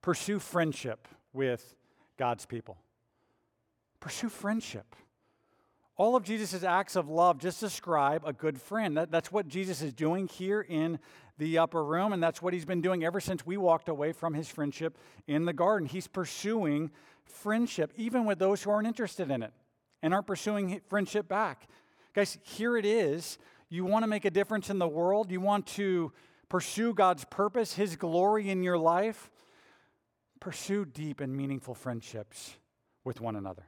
pursue 0.00 0.38
friendship 0.38 1.08
with 1.32 1.74
God's 2.18 2.46
people. 2.46 2.76
Pursue 4.00 4.28
friendship. 4.28 4.94
All 5.96 6.16
of 6.16 6.24
Jesus' 6.24 6.64
acts 6.64 6.96
of 6.96 7.08
love 7.08 7.38
just 7.38 7.60
describe 7.60 8.22
a 8.26 8.32
good 8.32 8.60
friend. 8.60 8.96
That, 8.96 9.12
that's 9.12 9.30
what 9.30 9.46
Jesus 9.46 9.80
is 9.80 9.92
doing 9.92 10.26
here 10.26 10.60
in 10.60 10.98
the 11.38 11.58
upper 11.58 11.84
room, 11.84 12.12
and 12.12 12.22
that's 12.22 12.42
what 12.42 12.52
he's 12.52 12.64
been 12.64 12.80
doing 12.80 13.04
ever 13.04 13.20
since 13.20 13.46
we 13.46 13.56
walked 13.56 13.88
away 13.88 14.12
from 14.12 14.34
his 14.34 14.48
friendship 14.48 14.98
in 15.26 15.44
the 15.44 15.52
garden. 15.52 15.88
He's 15.88 16.08
pursuing 16.08 16.90
friendship, 17.24 17.92
even 17.96 18.24
with 18.24 18.38
those 18.38 18.62
who 18.62 18.70
aren't 18.70 18.88
interested 18.88 19.30
in 19.30 19.42
it 19.42 19.52
and 20.02 20.12
aren't 20.12 20.26
pursuing 20.26 20.80
friendship 20.88 21.28
back. 21.28 21.68
Guys, 22.12 22.38
here 22.42 22.76
it 22.76 22.84
is. 22.84 23.38
You 23.68 23.84
want 23.84 24.02
to 24.02 24.06
make 24.08 24.24
a 24.24 24.30
difference 24.30 24.70
in 24.70 24.78
the 24.78 24.88
world, 24.88 25.30
you 25.30 25.40
want 25.40 25.66
to 25.68 26.12
pursue 26.48 26.92
God's 26.92 27.24
purpose, 27.24 27.74
his 27.74 27.96
glory 27.96 28.50
in 28.50 28.62
your 28.62 28.78
life. 28.78 29.30
Pursue 30.40 30.84
deep 30.84 31.20
and 31.20 31.34
meaningful 31.34 31.74
friendships 31.74 32.54
with 33.02 33.20
one 33.20 33.34
another. 33.34 33.64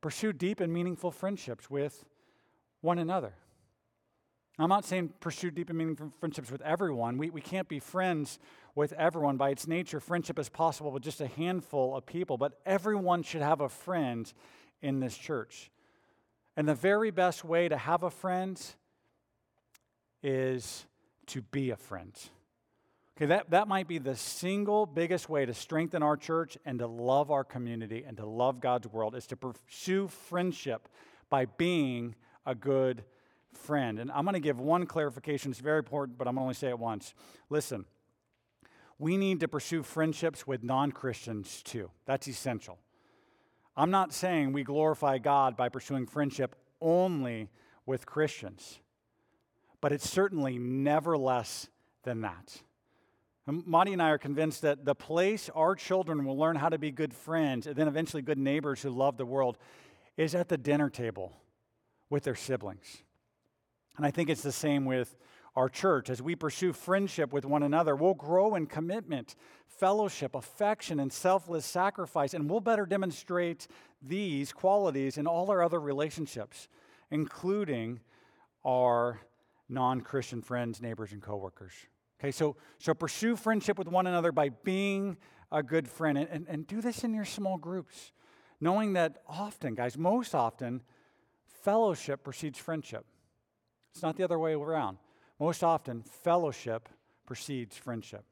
Pursue 0.00 0.32
deep 0.32 0.60
and 0.60 0.72
meaningful 0.72 1.10
friendships 1.10 1.70
with 1.70 2.04
one 2.80 2.98
another. 2.98 3.34
I'm 4.58 4.68
not 4.68 4.84
saying 4.84 5.14
pursue 5.20 5.50
deep 5.50 5.70
and 5.70 5.78
meaningful 5.78 6.12
friendships 6.20 6.50
with 6.50 6.60
everyone. 6.62 7.16
We, 7.16 7.30
we 7.30 7.40
can't 7.40 7.68
be 7.68 7.78
friends 7.78 8.38
with 8.74 8.92
everyone. 8.92 9.36
By 9.38 9.50
its 9.50 9.66
nature, 9.66 10.00
friendship 10.00 10.38
is 10.38 10.48
possible 10.48 10.90
with 10.90 11.02
just 11.02 11.20
a 11.20 11.26
handful 11.26 11.96
of 11.96 12.04
people, 12.04 12.36
but 12.36 12.60
everyone 12.66 13.22
should 13.22 13.42
have 13.42 13.60
a 13.60 13.68
friend 13.68 14.30
in 14.82 15.00
this 15.00 15.16
church. 15.16 15.70
And 16.56 16.68
the 16.68 16.74
very 16.74 17.10
best 17.10 17.44
way 17.44 17.68
to 17.68 17.76
have 17.76 18.02
a 18.02 18.10
friend 18.10 18.60
is 20.22 20.84
to 21.28 21.40
be 21.40 21.70
a 21.70 21.76
friend. 21.76 22.12
Okay, 23.20 23.26
that, 23.26 23.50
that 23.50 23.68
might 23.68 23.86
be 23.86 23.98
the 23.98 24.16
single 24.16 24.86
biggest 24.86 25.28
way 25.28 25.44
to 25.44 25.52
strengthen 25.52 26.02
our 26.02 26.16
church 26.16 26.56
and 26.64 26.78
to 26.78 26.86
love 26.86 27.30
our 27.30 27.44
community 27.44 28.02
and 28.06 28.16
to 28.16 28.24
love 28.24 28.60
God's 28.60 28.88
world 28.88 29.14
is 29.14 29.26
to 29.26 29.36
pursue 29.36 30.08
friendship 30.08 30.88
by 31.28 31.44
being 31.44 32.14
a 32.46 32.54
good 32.54 33.04
friend. 33.52 33.98
And 33.98 34.10
I'm 34.10 34.24
going 34.24 34.32
to 34.32 34.40
give 34.40 34.58
one 34.58 34.86
clarification. 34.86 35.50
It's 35.50 35.60
very 35.60 35.80
important, 35.80 36.16
but 36.16 36.28
I'm 36.28 36.34
going 36.34 36.40
to 36.40 36.44
only 36.44 36.54
say 36.54 36.70
it 36.70 36.78
once. 36.78 37.12
Listen, 37.50 37.84
we 38.98 39.18
need 39.18 39.40
to 39.40 39.48
pursue 39.48 39.82
friendships 39.82 40.46
with 40.46 40.62
non 40.62 40.90
Christians 40.90 41.60
too. 41.62 41.90
That's 42.06 42.26
essential. 42.26 42.78
I'm 43.76 43.90
not 43.90 44.14
saying 44.14 44.54
we 44.54 44.64
glorify 44.64 45.18
God 45.18 45.58
by 45.58 45.68
pursuing 45.68 46.06
friendship 46.06 46.56
only 46.80 47.50
with 47.84 48.06
Christians, 48.06 48.80
but 49.82 49.92
it's 49.92 50.08
certainly 50.08 50.58
never 50.58 51.18
less 51.18 51.68
than 52.02 52.22
that. 52.22 52.62
Monty 53.52 53.92
and 53.92 54.02
I 54.02 54.10
are 54.10 54.18
convinced 54.18 54.62
that 54.62 54.84
the 54.84 54.94
place 54.94 55.50
our 55.54 55.74
children 55.74 56.24
will 56.24 56.38
learn 56.38 56.56
how 56.56 56.68
to 56.68 56.78
be 56.78 56.90
good 56.90 57.14
friends 57.14 57.66
and 57.66 57.76
then 57.76 57.88
eventually 57.88 58.22
good 58.22 58.38
neighbors 58.38 58.82
who 58.82 58.90
love 58.90 59.16
the 59.16 59.26
world 59.26 59.56
is 60.16 60.34
at 60.34 60.48
the 60.48 60.58
dinner 60.58 60.90
table 60.90 61.32
with 62.10 62.24
their 62.24 62.34
siblings. 62.34 63.02
And 63.96 64.06
I 64.06 64.10
think 64.10 64.28
it's 64.28 64.42
the 64.42 64.52
same 64.52 64.84
with 64.84 65.16
our 65.56 65.68
church. 65.68 66.10
As 66.10 66.22
we 66.22 66.34
pursue 66.34 66.72
friendship 66.72 67.32
with 67.32 67.44
one 67.44 67.62
another, 67.62 67.96
we'll 67.96 68.14
grow 68.14 68.54
in 68.54 68.66
commitment, 68.66 69.34
fellowship, 69.66 70.34
affection, 70.34 71.00
and 71.00 71.12
selfless 71.12 71.66
sacrifice, 71.66 72.34
and 72.34 72.48
we'll 72.48 72.60
better 72.60 72.86
demonstrate 72.86 73.66
these 74.02 74.52
qualities 74.52 75.18
in 75.18 75.26
all 75.26 75.50
our 75.50 75.62
other 75.62 75.80
relationships, 75.80 76.68
including 77.10 78.00
our 78.64 79.20
non 79.68 80.00
Christian 80.00 80.42
friends, 80.42 80.80
neighbors, 80.80 81.12
and 81.12 81.22
coworkers. 81.22 81.72
Okay, 82.20 82.30
so, 82.30 82.56
so 82.78 82.92
pursue 82.92 83.34
friendship 83.34 83.78
with 83.78 83.88
one 83.88 84.06
another 84.06 84.30
by 84.30 84.50
being 84.50 85.16
a 85.50 85.62
good 85.62 85.88
friend. 85.88 86.18
And, 86.18 86.28
and, 86.28 86.46
and 86.48 86.66
do 86.66 86.82
this 86.82 87.02
in 87.02 87.14
your 87.14 87.24
small 87.24 87.56
groups, 87.56 88.12
knowing 88.60 88.92
that 88.92 89.22
often, 89.26 89.74
guys, 89.74 89.96
most 89.96 90.34
often, 90.34 90.82
fellowship 91.62 92.22
precedes 92.22 92.58
friendship. 92.58 93.06
It's 93.94 94.02
not 94.02 94.16
the 94.16 94.24
other 94.24 94.38
way 94.38 94.52
around. 94.52 94.98
Most 95.38 95.64
often, 95.64 96.02
fellowship 96.02 96.90
precedes 97.24 97.78
friendship. 97.78 98.24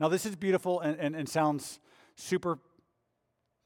Now, 0.00 0.08
this 0.08 0.24
is 0.24 0.34
beautiful 0.34 0.80
and, 0.80 0.98
and, 0.98 1.14
and 1.14 1.28
sounds 1.28 1.80
super, 2.16 2.58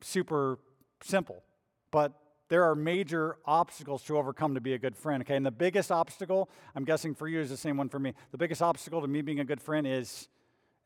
super 0.01 0.59
simple, 1.03 1.45
but 1.93 2.13
there 2.49 2.65
are 2.65 2.75
major 2.75 3.37
obstacles 3.45 4.03
to 4.05 4.17
overcome 4.17 4.55
to 4.55 4.61
be 4.61 4.75
a 4.75 4.79
good 4.79 4.97
friend, 4.97 5.23
okay? 5.23 5.37
And 5.37 5.45
the 5.45 5.51
biggest 5.51 5.91
obstacle, 5.91 6.49
I'm 6.75 6.85
guessing 6.85 7.15
for 7.15 7.27
you, 7.27 7.41
is 7.41 7.51
the 7.51 7.57
same 7.57 7.77
one 7.77 7.89
for 7.89 7.99
me. 7.99 8.15
The 8.31 8.39
biggest 8.39 8.63
obstacle 8.63 9.01
to 9.01 9.09
me 9.09 9.21
being 9.23 9.41
a 9.41 9.45
good 9.45 9.61
friend 9.61 9.87
is, 9.87 10.29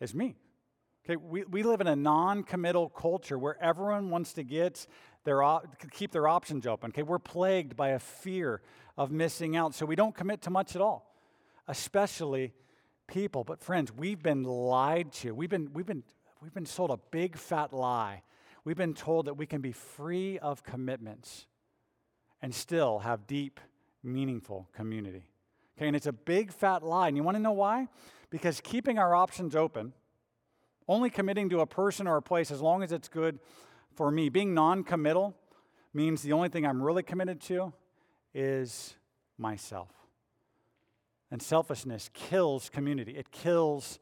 is 0.00 0.14
me. 0.14 0.36
Okay, 1.04 1.16
we, 1.16 1.44
we 1.44 1.62
live 1.62 1.80
in 1.80 1.86
a 1.86 1.96
non 1.96 2.42
committal 2.42 2.88
culture 2.88 3.38
where 3.38 3.62
everyone 3.62 4.10
wants 4.10 4.32
to 4.34 4.42
get 4.42 4.86
their 5.24 5.42
op- 5.42 5.66
keep 5.90 6.12
their 6.12 6.28
options 6.28 6.66
open. 6.66 6.90
Okay, 6.90 7.02
we're 7.02 7.18
plagued 7.18 7.76
by 7.76 7.90
a 7.90 7.98
fear 7.98 8.62
of 8.96 9.10
missing 9.10 9.56
out, 9.56 9.74
so 9.74 9.86
we 9.86 9.96
don't 9.96 10.14
commit 10.14 10.42
to 10.42 10.50
much 10.50 10.76
at 10.76 10.82
all, 10.82 11.14
especially 11.68 12.52
people. 13.06 13.44
But 13.44 13.60
friends, 13.60 13.92
we've 13.92 14.22
been 14.22 14.44
lied 14.44 15.12
to. 15.14 15.34
We've 15.34 15.48
been 15.48 15.72
we've 15.72 15.86
been 15.86 16.04
we've 16.42 16.54
been 16.54 16.66
sold 16.66 16.90
a 16.90 16.98
big 17.10 17.36
fat 17.36 17.72
lie. 17.72 18.22
We've 18.64 18.76
been 18.76 18.94
told 18.94 19.26
that 19.26 19.34
we 19.34 19.46
can 19.46 19.62
be 19.62 19.72
free 19.72 20.38
of 20.38 20.62
commitments 20.62 21.46
and 22.42 22.54
still 22.54 23.00
have 23.00 23.26
deep, 23.26 23.60
meaningful 24.02 24.68
community. 24.72 25.24
Okay, 25.76 25.86
and 25.86 25.96
it's 25.96 26.06
a 26.06 26.12
big 26.12 26.52
fat 26.52 26.82
lie. 26.82 27.08
And 27.08 27.16
you 27.16 27.22
want 27.22 27.36
to 27.36 27.42
know 27.42 27.52
why? 27.52 27.88
Because 28.30 28.60
keeping 28.60 28.98
our 28.98 29.14
options 29.14 29.56
open, 29.56 29.92
only 30.88 31.10
committing 31.10 31.48
to 31.50 31.60
a 31.60 31.66
person 31.66 32.06
or 32.06 32.16
a 32.16 32.22
place 32.22 32.50
as 32.50 32.60
long 32.60 32.82
as 32.82 32.92
it's 32.92 33.08
good 33.08 33.38
for 33.94 34.10
me, 34.10 34.28
being 34.28 34.54
non 34.54 34.84
committal 34.84 35.34
means 35.92 36.22
the 36.22 36.32
only 36.32 36.48
thing 36.48 36.66
I'm 36.66 36.82
really 36.82 37.02
committed 37.02 37.40
to 37.42 37.72
is 38.34 38.94
myself. 39.38 39.88
And 41.30 41.40
selfishness 41.40 42.10
kills 42.12 42.68
community, 42.68 43.16
it 43.16 43.30
kills 43.30 43.98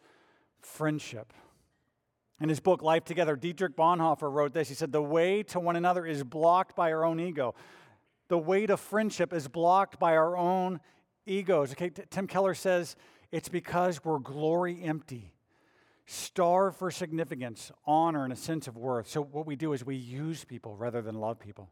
friendship. 0.61 1.33
In 2.41 2.49
his 2.49 2.61
book, 2.61 2.83
Life 2.83 3.05
Together, 3.05 3.35
Dietrich 3.35 3.77
Bonhoeffer 3.77 4.33
wrote 4.33 4.53
this. 4.53 4.69
He 4.69 4.75
said, 4.75 4.93
The 4.93 5.03
way 5.03 5.43
to 5.45 5.59
one 5.59 5.75
another 5.75 6.07
is 6.07 6.23
blocked 6.23 6.77
by 6.77 6.93
our 6.93 7.05
own 7.05 7.19
ego. 7.19 7.55
The 8.29 8.39
way 8.39 8.67
to 8.67 8.77
friendship 8.77 9.33
is 9.33 9.49
blocked 9.49 9.99
by 9.99 10.17
our 10.17 10.37
own 10.37 10.81
egos. 11.27 11.73
Okay, 11.73 11.91
Tim 12.11 12.27
Keller 12.27 12.55
says 12.55 12.97
it's 13.33 13.49
because 13.49 14.05
we're 14.05 14.19
glory 14.19 14.83
empty, 14.83 15.33
starve 16.07 16.77
for 16.77 16.91
significance, 16.91 17.73
honor, 17.87 18.25
and 18.25 18.33
a 18.33 18.37
sense 18.37 18.69
of 18.69 18.77
worth. 18.77 19.09
So, 19.09 19.23
what 19.23 19.47
we 19.47 19.57
do 19.57 19.73
is 19.73 19.85
we 19.85 19.97
use 19.97 20.45
people 20.45 20.77
rather 20.77 21.03
than 21.03 21.15
love 21.15 21.39
people. 21.39 21.71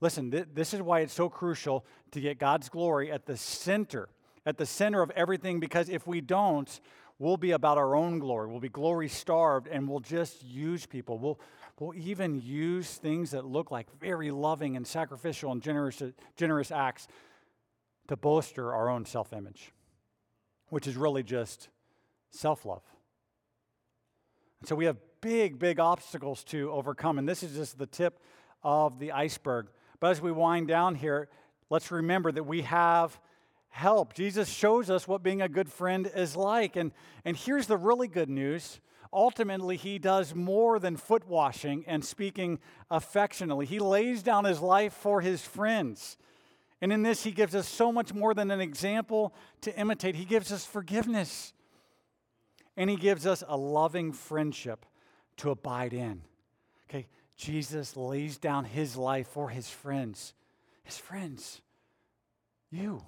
Listen, 0.00 0.30
th- 0.30 0.48
this 0.54 0.72
is 0.74 0.82
why 0.82 1.00
it's 1.00 1.12
so 1.12 1.28
crucial 1.28 1.84
to 2.12 2.20
get 2.20 2.38
God's 2.38 2.68
glory 2.68 3.10
at 3.10 3.26
the 3.26 3.36
center, 3.36 4.08
at 4.46 4.56
the 4.56 4.66
center 4.66 5.02
of 5.02 5.10
everything, 5.10 5.58
because 5.58 5.88
if 5.88 6.06
we 6.06 6.20
don't, 6.20 6.80
we'll 7.18 7.36
be 7.36 7.52
about 7.52 7.78
our 7.78 7.94
own 7.94 8.18
glory. 8.18 8.48
We'll 8.48 8.60
be 8.60 8.68
glory 8.68 9.08
starved 9.08 9.66
and 9.68 9.88
we'll 9.88 10.00
just 10.00 10.44
use 10.44 10.86
people. 10.86 11.18
We'll, 11.18 11.40
we'll 11.78 11.94
even 11.94 12.40
use 12.40 12.94
things 12.94 13.32
that 13.32 13.44
look 13.44 13.70
like 13.70 13.86
very 14.00 14.30
loving 14.30 14.76
and 14.76 14.86
sacrificial 14.86 15.52
and 15.52 15.62
generous, 15.62 16.02
generous 16.36 16.70
acts 16.70 17.08
to 18.08 18.16
bolster 18.16 18.72
our 18.72 18.88
own 18.88 19.04
self 19.04 19.32
image, 19.32 19.72
which 20.70 20.86
is 20.86 20.96
really 20.96 21.22
just 21.22 21.68
self 22.30 22.64
love. 22.64 22.82
So 24.64 24.74
we 24.74 24.86
have 24.86 24.96
big, 25.20 25.58
big 25.58 25.78
obstacles 25.78 26.44
to 26.44 26.70
overcome. 26.72 27.18
And 27.18 27.28
this 27.28 27.42
is 27.42 27.54
just 27.54 27.78
the 27.78 27.86
tip 27.86 28.20
of 28.62 28.98
the 28.98 29.12
iceberg. 29.12 29.68
But 30.00 30.10
as 30.10 30.20
we 30.20 30.32
wind 30.32 30.68
down 30.68 30.94
here, 30.94 31.28
let's 31.70 31.90
remember 31.90 32.32
that 32.32 32.44
we 32.44 32.62
have 32.62 33.20
help. 33.70 34.14
Jesus 34.14 34.48
shows 34.48 34.90
us 34.90 35.06
what 35.06 35.22
being 35.22 35.42
a 35.42 35.48
good 35.48 35.70
friend 35.70 36.10
is 36.14 36.36
like. 36.36 36.76
And, 36.76 36.92
and 37.24 37.36
here's 37.36 37.66
the 37.66 37.76
really 37.76 38.08
good 38.08 38.28
news. 38.28 38.80
Ultimately, 39.12 39.76
he 39.76 39.98
does 39.98 40.34
more 40.34 40.78
than 40.78 40.96
foot 40.96 41.26
washing 41.26 41.84
and 41.86 42.04
speaking 42.04 42.58
affectionately. 42.90 43.66
He 43.66 43.78
lays 43.78 44.22
down 44.22 44.44
his 44.44 44.60
life 44.60 44.92
for 44.92 45.20
his 45.20 45.42
friends. 45.42 46.18
And 46.80 46.92
in 46.92 47.02
this, 47.02 47.24
he 47.24 47.30
gives 47.30 47.54
us 47.54 47.68
so 47.68 47.90
much 47.90 48.12
more 48.12 48.34
than 48.34 48.50
an 48.50 48.60
example 48.60 49.34
to 49.62 49.76
imitate. 49.78 50.14
He 50.14 50.24
gives 50.24 50.52
us 50.52 50.64
forgiveness. 50.64 51.52
And 52.76 52.88
he 52.88 52.96
gives 52.96 53.26
us 53.26 53.42
a 53.48 53.56
loving 53.56 54.12
friendship 54.12 54.86
to 55.38 55.50
abide 55.50 55.92
in. 55.92 56.22
Okay, 56.88 57.06
Jesus 57.36 57.96
lays 57.96 58.38
down 58.38 58.64
his 58.64 58.96
life 58.96 59.26
for 59.28 59.48
his 59.48 59.68
friends. 59.68 60.34
His 60.84 60.98
friends. 60.98 61.60
You 62.70 63.02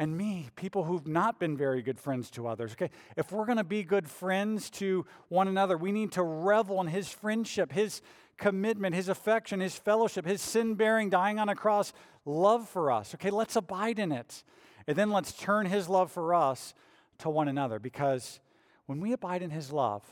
and 0.00 0.16
me, 0.16 0.48
people 0.56 0.84
who've 0.84 1.06
not 1.06 1.38
been 1.38 1.58
very 1.58 1.82
good 1.82 2.00
friends 2.00 2.30
to 2.30 2.48
others. 2.48 2.72
Okay, 2.72 2.88
if 3.18 3.30
we're 3.30 3.44
going 3.44 3.58
to 3.58 3.64
be 3.64 3.82
good 3.82 4.08
friends 4.08 4.70
to 4.70 5.04
one 5.28 5.46
another, 5.46 5.76
we 5.76 5.92
need 5.92 6.12
to 6.12 6.22
revel 6.22 6.80
in 6.80 6.86
his 6.86 7.10
friendship, 7.10 7.70
his 7.70 8.00
commitment, 8.38 8.94
his 8.94 9.10
affection, 9.10 9.60
his 9.60 9.76
fellowship, 9.76 10.24
his 10.24 10.40
sin 10.40 10.74
bearing, 10.74 11.10
dying 11.10 11.38
on 11.38 11.50
a 11.50 11.54
cross, 11.54 11.92
love 12.24 12.66
for 12.66 12.90
us. 12.90 13.14
Okay, 13.14 13.28
let's 13.28 13.56
abide 13.56 13.98
in 13.98 14.10
it. 14.10 14.42
And 14.86 14.96
then 14.96 15.10
let's 15.10 15.34
turn 15.34 15.66
his 15.66 15.86
love 15.86 16.10
for 16.10 16.34
us 16.34 16.72
to 17.18 17.28
one 17.28 17.46
another 17.46 17.78
because 17.78 18.40
when 18.86 19.00
we 19.00 19.12
abide 19.12 19.42
in 19.42 19.50
his 19.50 19.70
love, 19.70 20.02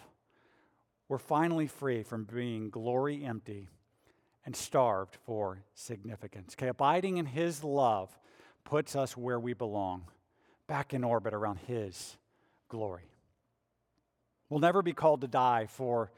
we're 1.08 1.16
finally 1.16 1.66
free 1.66 2.02
from 2.02 2.24
being 2.24 2.68
glory 2.68 3.24
empty 3.24 3.68
and 4.44 4.54
starved 4.54 5.16
for 5.24 5.62
significance. 5.72 6.54
Okay, 6.58 6.68
abiding 6.68 7.16
in 7.16 7.24
his 7.24 7.64
love 7.64 8.18
puts 8.68 8.94
us 8.94 9.16
where 9.16 9.40
we 9.40 9.54
belong, 9.54 10.02
back 10.66 10.92
in 10.92 11.02
orbit 11.02 11.32
around 11.32 11.58
His 11.66 12.18
glory. 12.68 13.10
We'll 14.50 14.60
never 14.60 14.82
be 14.82 14.92
called 14.92 15.22
to 15.22 15.26
die 15.26 15.64
for 15.66 16.12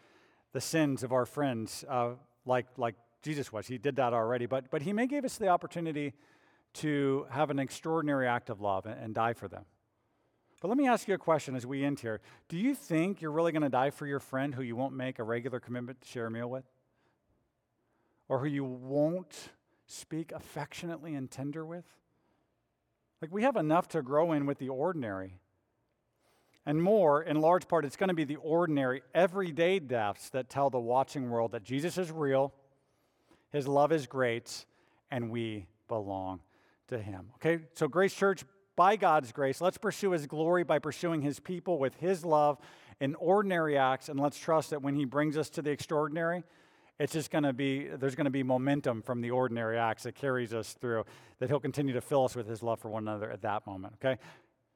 the 0.53 0.61
sins 0.61 1.05
of 1.05 1.13
our 1.13 1.27
friends 1.27 1.85
uh, 1.89 2.15
like, 2.45 2.67
like 2.77 2.97
Jesus 3.23 3.53
was. 3.53 3.69
He 3.69 3.79
did 3.79 3.95
that 3.97 4.13
already, 4.13 4.47
but, 4.47 4.69
but 4.69 4.83
He 4.83 4.93
may 4.93 5.07
give 5.07 5.25
us 5.25 5.37
the 5.39 5.47
opportunity 5.47 6.13
to 6.75 7.27
have 7.31 7.51
an 7.51 7.61
extraordinary 7.61 8.27
act 8.27 8.51
of 8.51 8.61
love 8.61 8.85
and, 8.85 9.01
and 9.01 9.15
die 9.15 9.33
for 9.33 9.47
them. 9.47 9.65
But 10.61 10.69
let 10.69 10.77
me 10.77 10.89
ask 10.89 11.07
you 11.07 11.15
a 11.15 11.19
question 11.19 11.55
as 11.55 11.65
we 11.65 11.85
end 11.85 12.01
here. 12.01 12.21
Do 12.49 12.57
you 12.57 12.75
think 12.75 13.23
you're 13.23 13.31
really 13.31 13.53
going 13.53 13.63
to 13.63 13.69
die 13.69 13.91
for 13.91 14.09
your 14.09 14.19
friend 14.19 14.57
who 14.57 14.63
you 14.63 14.75
won't 14.75 14.95
make 14.95 15.21
a 15.21 15.23
regular 15.23 15.61
commitment 15.61 16.01
to 16.01 16.09
share 16.09 16.27
a 16.27 16.31
meal 16.33 16.51
with? 16.51 16.65
Or 18.29 18.41
who 18.41 18.47
you 18.47 18.65
won't 18.65 19.51
speak 19.87 20.33
affectionately 20.33 21.15
and 21.15 21.31
tender 21.31 21.65
with? 21.65 21.85
Like 23.21 23.33
we 23.33 23.43
have 23.43 23.57
enough 23.57 23.89
to 23.89 24.03
grow 24.03 24.33
in 24.33 24.47
with 24.47 24.59
the 24.59 24.69
ordinary. 24.69 25.35
And 26.67 26.83
more, 26.83 27.23
in 27.23 27.41
large 27.41 27.69
part, 27.69 27.85
it's 27.85 27.97
going 27.97 28.09
to 28.09 28.15
be 28.15 28.25
the 28.25 28.37
ordinary, 28.37 29.03
everyday 29.15 29.79
deaths 29.79 30.31
that 30.31 30.49
tell 30.49 30.71
the 30.71 30.79
watching 30.79 31.31
world 31.31 31.53
that 31.53 31.65
Jesus 31.65 31.99
is 31.99 32.11
real, 32.11 32.53
his 33.51 33.67
love 33.67 33.93
is 33.93 34.07
great, 34.07 34.67
and 35.11 35.31
we 35.31 35.67
belong 35.89 36.41
to 36.89 36.99
him. 36.99 37.31
Okay, 37.37 37.65
so 37.75 37.89
Grace 37.89 38.15
Church, 38.15 38.45
by 38.77 38.97
God's 38.97 39.33
grace, 39.33 39.61
let's 39.61 39.79
pursue 39.79 40.13
his 40.13 40.27
glory 40.27 40.65
by 40.65 40.79
pursuing 40.79 41.23
his 41.23 41.41
people 41.41 41.79
with 41.79 41.95
his 41.97 42.25
love 42.25 42.59
in 43.01 43.15
ordinary 43.17 43.77
acts, 43.77 44.09
and 44.09 44.21
let's 44.21 44.39
trust 44.39 44.71
that 44.71 44.83
when 44.83 44.95
he 44.95 45.05
brings 45.05 45.37
us 45.37 45.51
to 45.51 45.63
the 45.63 45.71
extraordinary, 45.71 46.45
it's 47.01 47.15
just 47.15 47.31
going 47.31 47.45
to 47.45 47.55
be, 47.55 47.89
there's 47.89 48.15
going 48.15 48.27
to 48.27 48.31
be 48.31 48.43
momentum 48.43 49.01
from 49.01 49.23
the 49.23 49.31
ordinary 49.31 49.79
acts 49.79 50.03
that 50.03 50.15
carries 50.15 50.53
us 50.53 50.75
through, 50.75 51.05
that 51.39 51.49
He'll 51.49 51.59
continue 51.59 51.95
to 51.95 52.03
fill 52.03 52.27
us 52.27 52.37
with 52.37 52.47
His 52.47 52.63
love 52.63 52.79
for 52.79 52.91
one 52.91 53.09
another 53.09 53.31
at 53.31 53.41
that 53.41 53.67
moment, 53.67 53.95
okay? 53.95 54.21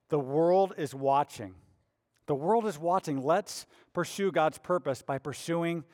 The 0.08 0.18
world 0.18 0.72
is 0.78 0.94
watching. 0.94 1.54
The 2.26 2.34
world 2.34 2.66
is 2.66 2.78
watching. 2.78 3.22
Let's 3.22 3.66
pursue 3.92 4.32
God's 4.32 4.56
purpose 4.56 5.02
by 5.02 5.18
pursuing 5.18 5.84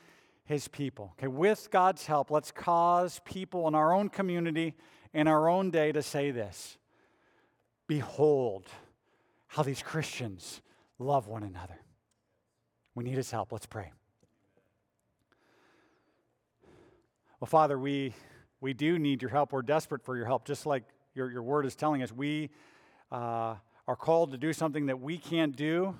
His 0.44 0.68
people, 0.68 1.14
okay? 1.18 1.26
With 1.26 1.68
God's 1.72 2.06
help, 2.06 2.30
let's 2.30 2.52
cause 2.52 3.20
people 3.24 3.66
in 3.66 3.74
our 3.74 3.92
own 3.92 4.08
community, 4.08 4.76
in 5.12 5.26
our 5.26 5.48
own 5.48 5.72
day, 5.72 5.90
to 5.90 6.00
say 6.00 6.30
this 6.30 6.78
Behold 7.88 8.66
how 9.48 9.64
these 9.64 9.82
Christians 9.82 10.62
love 11.00 11.26
one 11.26 11.42
another. 11.42 11.80
We 12.94 13.02
need 13.02 13.16
His 13.16 13.32
help. 13.32 13.50
Let's 13.50 13.66
pray. 13.66 13.90
Well, 17.40 17.48
Father, 17.48 17.78
we, 17.78 18.12
we 18.60 18.74
do 18.74 18.98
need 18.98 19.22
your 19.22 19.30
help. 19.30 19.54
We're 19.54 19.62
desperate 19.62 20.04
for 20.04 20.14
your 20.14 20.26
help, 20.26 20.44
just 20.44 20.66
like 20.66 20.84
your, 21.14 21.30
your 21.30 21.42
word 21.42 21.64
is 21.64 21.74
telling 21.74 22.02
us. 22.02 22.12
We 22.12 22.50
uh, 23.10 23.54
are 23.88 23.96
called 23.96 24.32
to 24.32 24.36
do 24.36 24.52
something 24.52 24.84
that 24.86 25.00
we 25.00 25.16
can't 25.16 25.56
do 25.56 25.96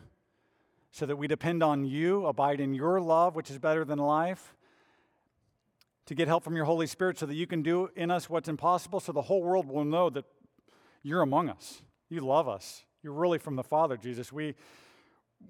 so 0.91 1.07
that 1.07 1.17
we 1.17 1.27
depend 1.27 1.63
on 1.63 1.87
you, 1.87 2.27
abide 2.27 2.61
in 2.61 2.75
your 2.75 3.01
love, 3.01 3.37
which 3.37 3.51
is 3.51 3.59
better 3.59 3.87
than 3.87 3.99
life, 3.99 4.55
to 6.05 6.15
get 6.15 6.29
help 6.29 6.45
from 6.45 6.57
your 6.57 6.67
Holy 6.67 6.87
Spirit 6.87 7.19
so 7.19 7.25
that 7.25 7.35
you 7.35 7.47
can 7.47 7.63
do 7.63 7.89
in 7.97 8.11
us 8.11 8.29
what's 8.29 8.51
impossible, 8.51 9.01
so 9.01 9.11
the 9.11 9.23
whole 9.23 9.43
world 9.43 9.67
will 9.67 9.87
know 9.87 10.11
that 10.11 10.27
you're 11.03 11.23
among 11.23 11.49
us. 11.49 11.81
You 12.11 12.21
love 12.21 12.51
us. 12.51 12.85
You're 13.03 13.15
really 13.15 13.39
from 13.39 13.57
the 13.57 13.65
Father, 13.65 13.97
Jesus. 13.97 14.31
We, 14.31 14.57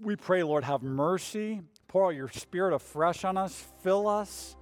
we 0.01 0.14
pray, 0.14 0.45
Lord, 0.45 0.62
have 0.62 0.84
mercy. 0.84 1.62
Pour 1.88 2.07
out 2.07 2.14
your 2.14 2.28
Spirit 2.28 2.74
afresh 2.74 3.24
on 3.24 3.36
us. 3.36 3.64
Fill 3.82 4.07
us 4.07 4.55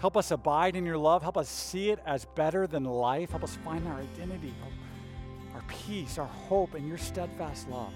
Help 0.00 0.16
us 0.16 0.30
abide 0.30 0.76
in 0.76 0.86
your 0.86 0.96
love. 0.96 1.22
Help 1.22 1.36
us 1.36 1.48
see 1.48 1.90
it 1.90 2.00
as 2.06 2.24
better 2.34 2.66
than 2.66 2.84
life. 2.84 3.30
Help 3.30 3.44
us 3.44 3.56
find 3.56 3.86
our 3.86 4.00
identity, 4.00 4.54
our, 5.54 5.62
peace, 5.68 6.16
our 6.16 6.26
hope 6.26 6.74
in 6.74 6.88
your 6.88 6.96
steadfast 6.96 7.68
love. 7.68 7.92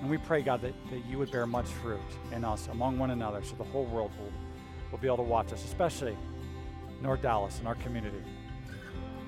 And 0.00 0.08
we 0.08 0.18
pray, 0.18 0.42
God, 0.42 0.62
that, 0.62 0.74
that 0.90 1.04
you 1.06 1.18
would 1.18 1.32
bear 1.32 1.46
much 1.46 1.66
fruit 1.66 1.98
in 2.32 2.44
us 2.44 2.68
among 2.68 2.98
one 2.98 3.10
another 3.10 3.42
so 3.42 3.56
the 3.56 3.64
whole 3.64 3.86
world 3.86 4.12
will, 4.18 4.32
will 4.92 4.98
be 4.98 5.08
able 5.08 5.16
to 5.16 5.22
watch 5.24 5.52
us, 5.52 5.64
especially 5.64 6.16
North 7.02 7.22
Dallas 7.22 7.58
and 7.58 7.66
our 7.66 7.74
community 7.76 8.22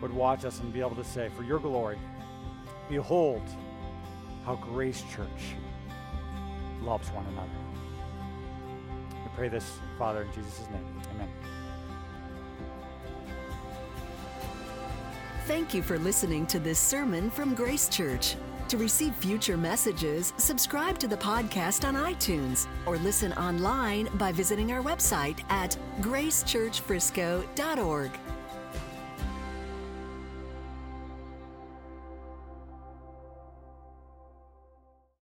would 0.01 0.13
watch 0.13 0.45
us 0.45 0.61
and 0.61 0.73
be 0.73 0.81
able 0.81 0.95
to 0.95 1.05
say, 1.05 1.29
for 1.37 1.43
your 1.43 1.59
glory, 1.59 1.99
behold 2.89 3.43
how 4.45 4.55
Grace 4.55 5.03
Church 5.13 5.57
loves 6.83 7.09
one 7.11 7.27
another 7.27 7.68
pray 9.39 9.49
this, 9.49 9.79
Father, 9.97 10.23
in 10.23 10.33
Jesus' 10.33 10.69
name. 10.71 10.85
Amen. 11.15 11.29
Thank 15.47 15.73
you 15.73 15.83
for 15.83 15.97
listening 15.99 16.47
to 16.49 16.59
this 16.59 16.81
sermon 16.81 17.31
from 17.31 17.55
Grace 17.55 17.89
Church. 17.89 18.35
To 18.67 18.77
receive 18.77 19.15
future 19.15 19.57
messages, 19.57 20.35
subscribe 20.37 20.99
to 20.99 21.09
the 21.09 21.17
podcast 21.17 21.89
on 21.89 21.95
iTunes 21.95 22.67
or 22.85 22.99
listen 22.99 23.33
online 23.35 24.09
by 24.15 24.33
visiting 24.33 24.73
our 24.73 24.83
website 24.83 25.39
at 25.51 25.79
gracechurchfrisco.org. 26.01 28.11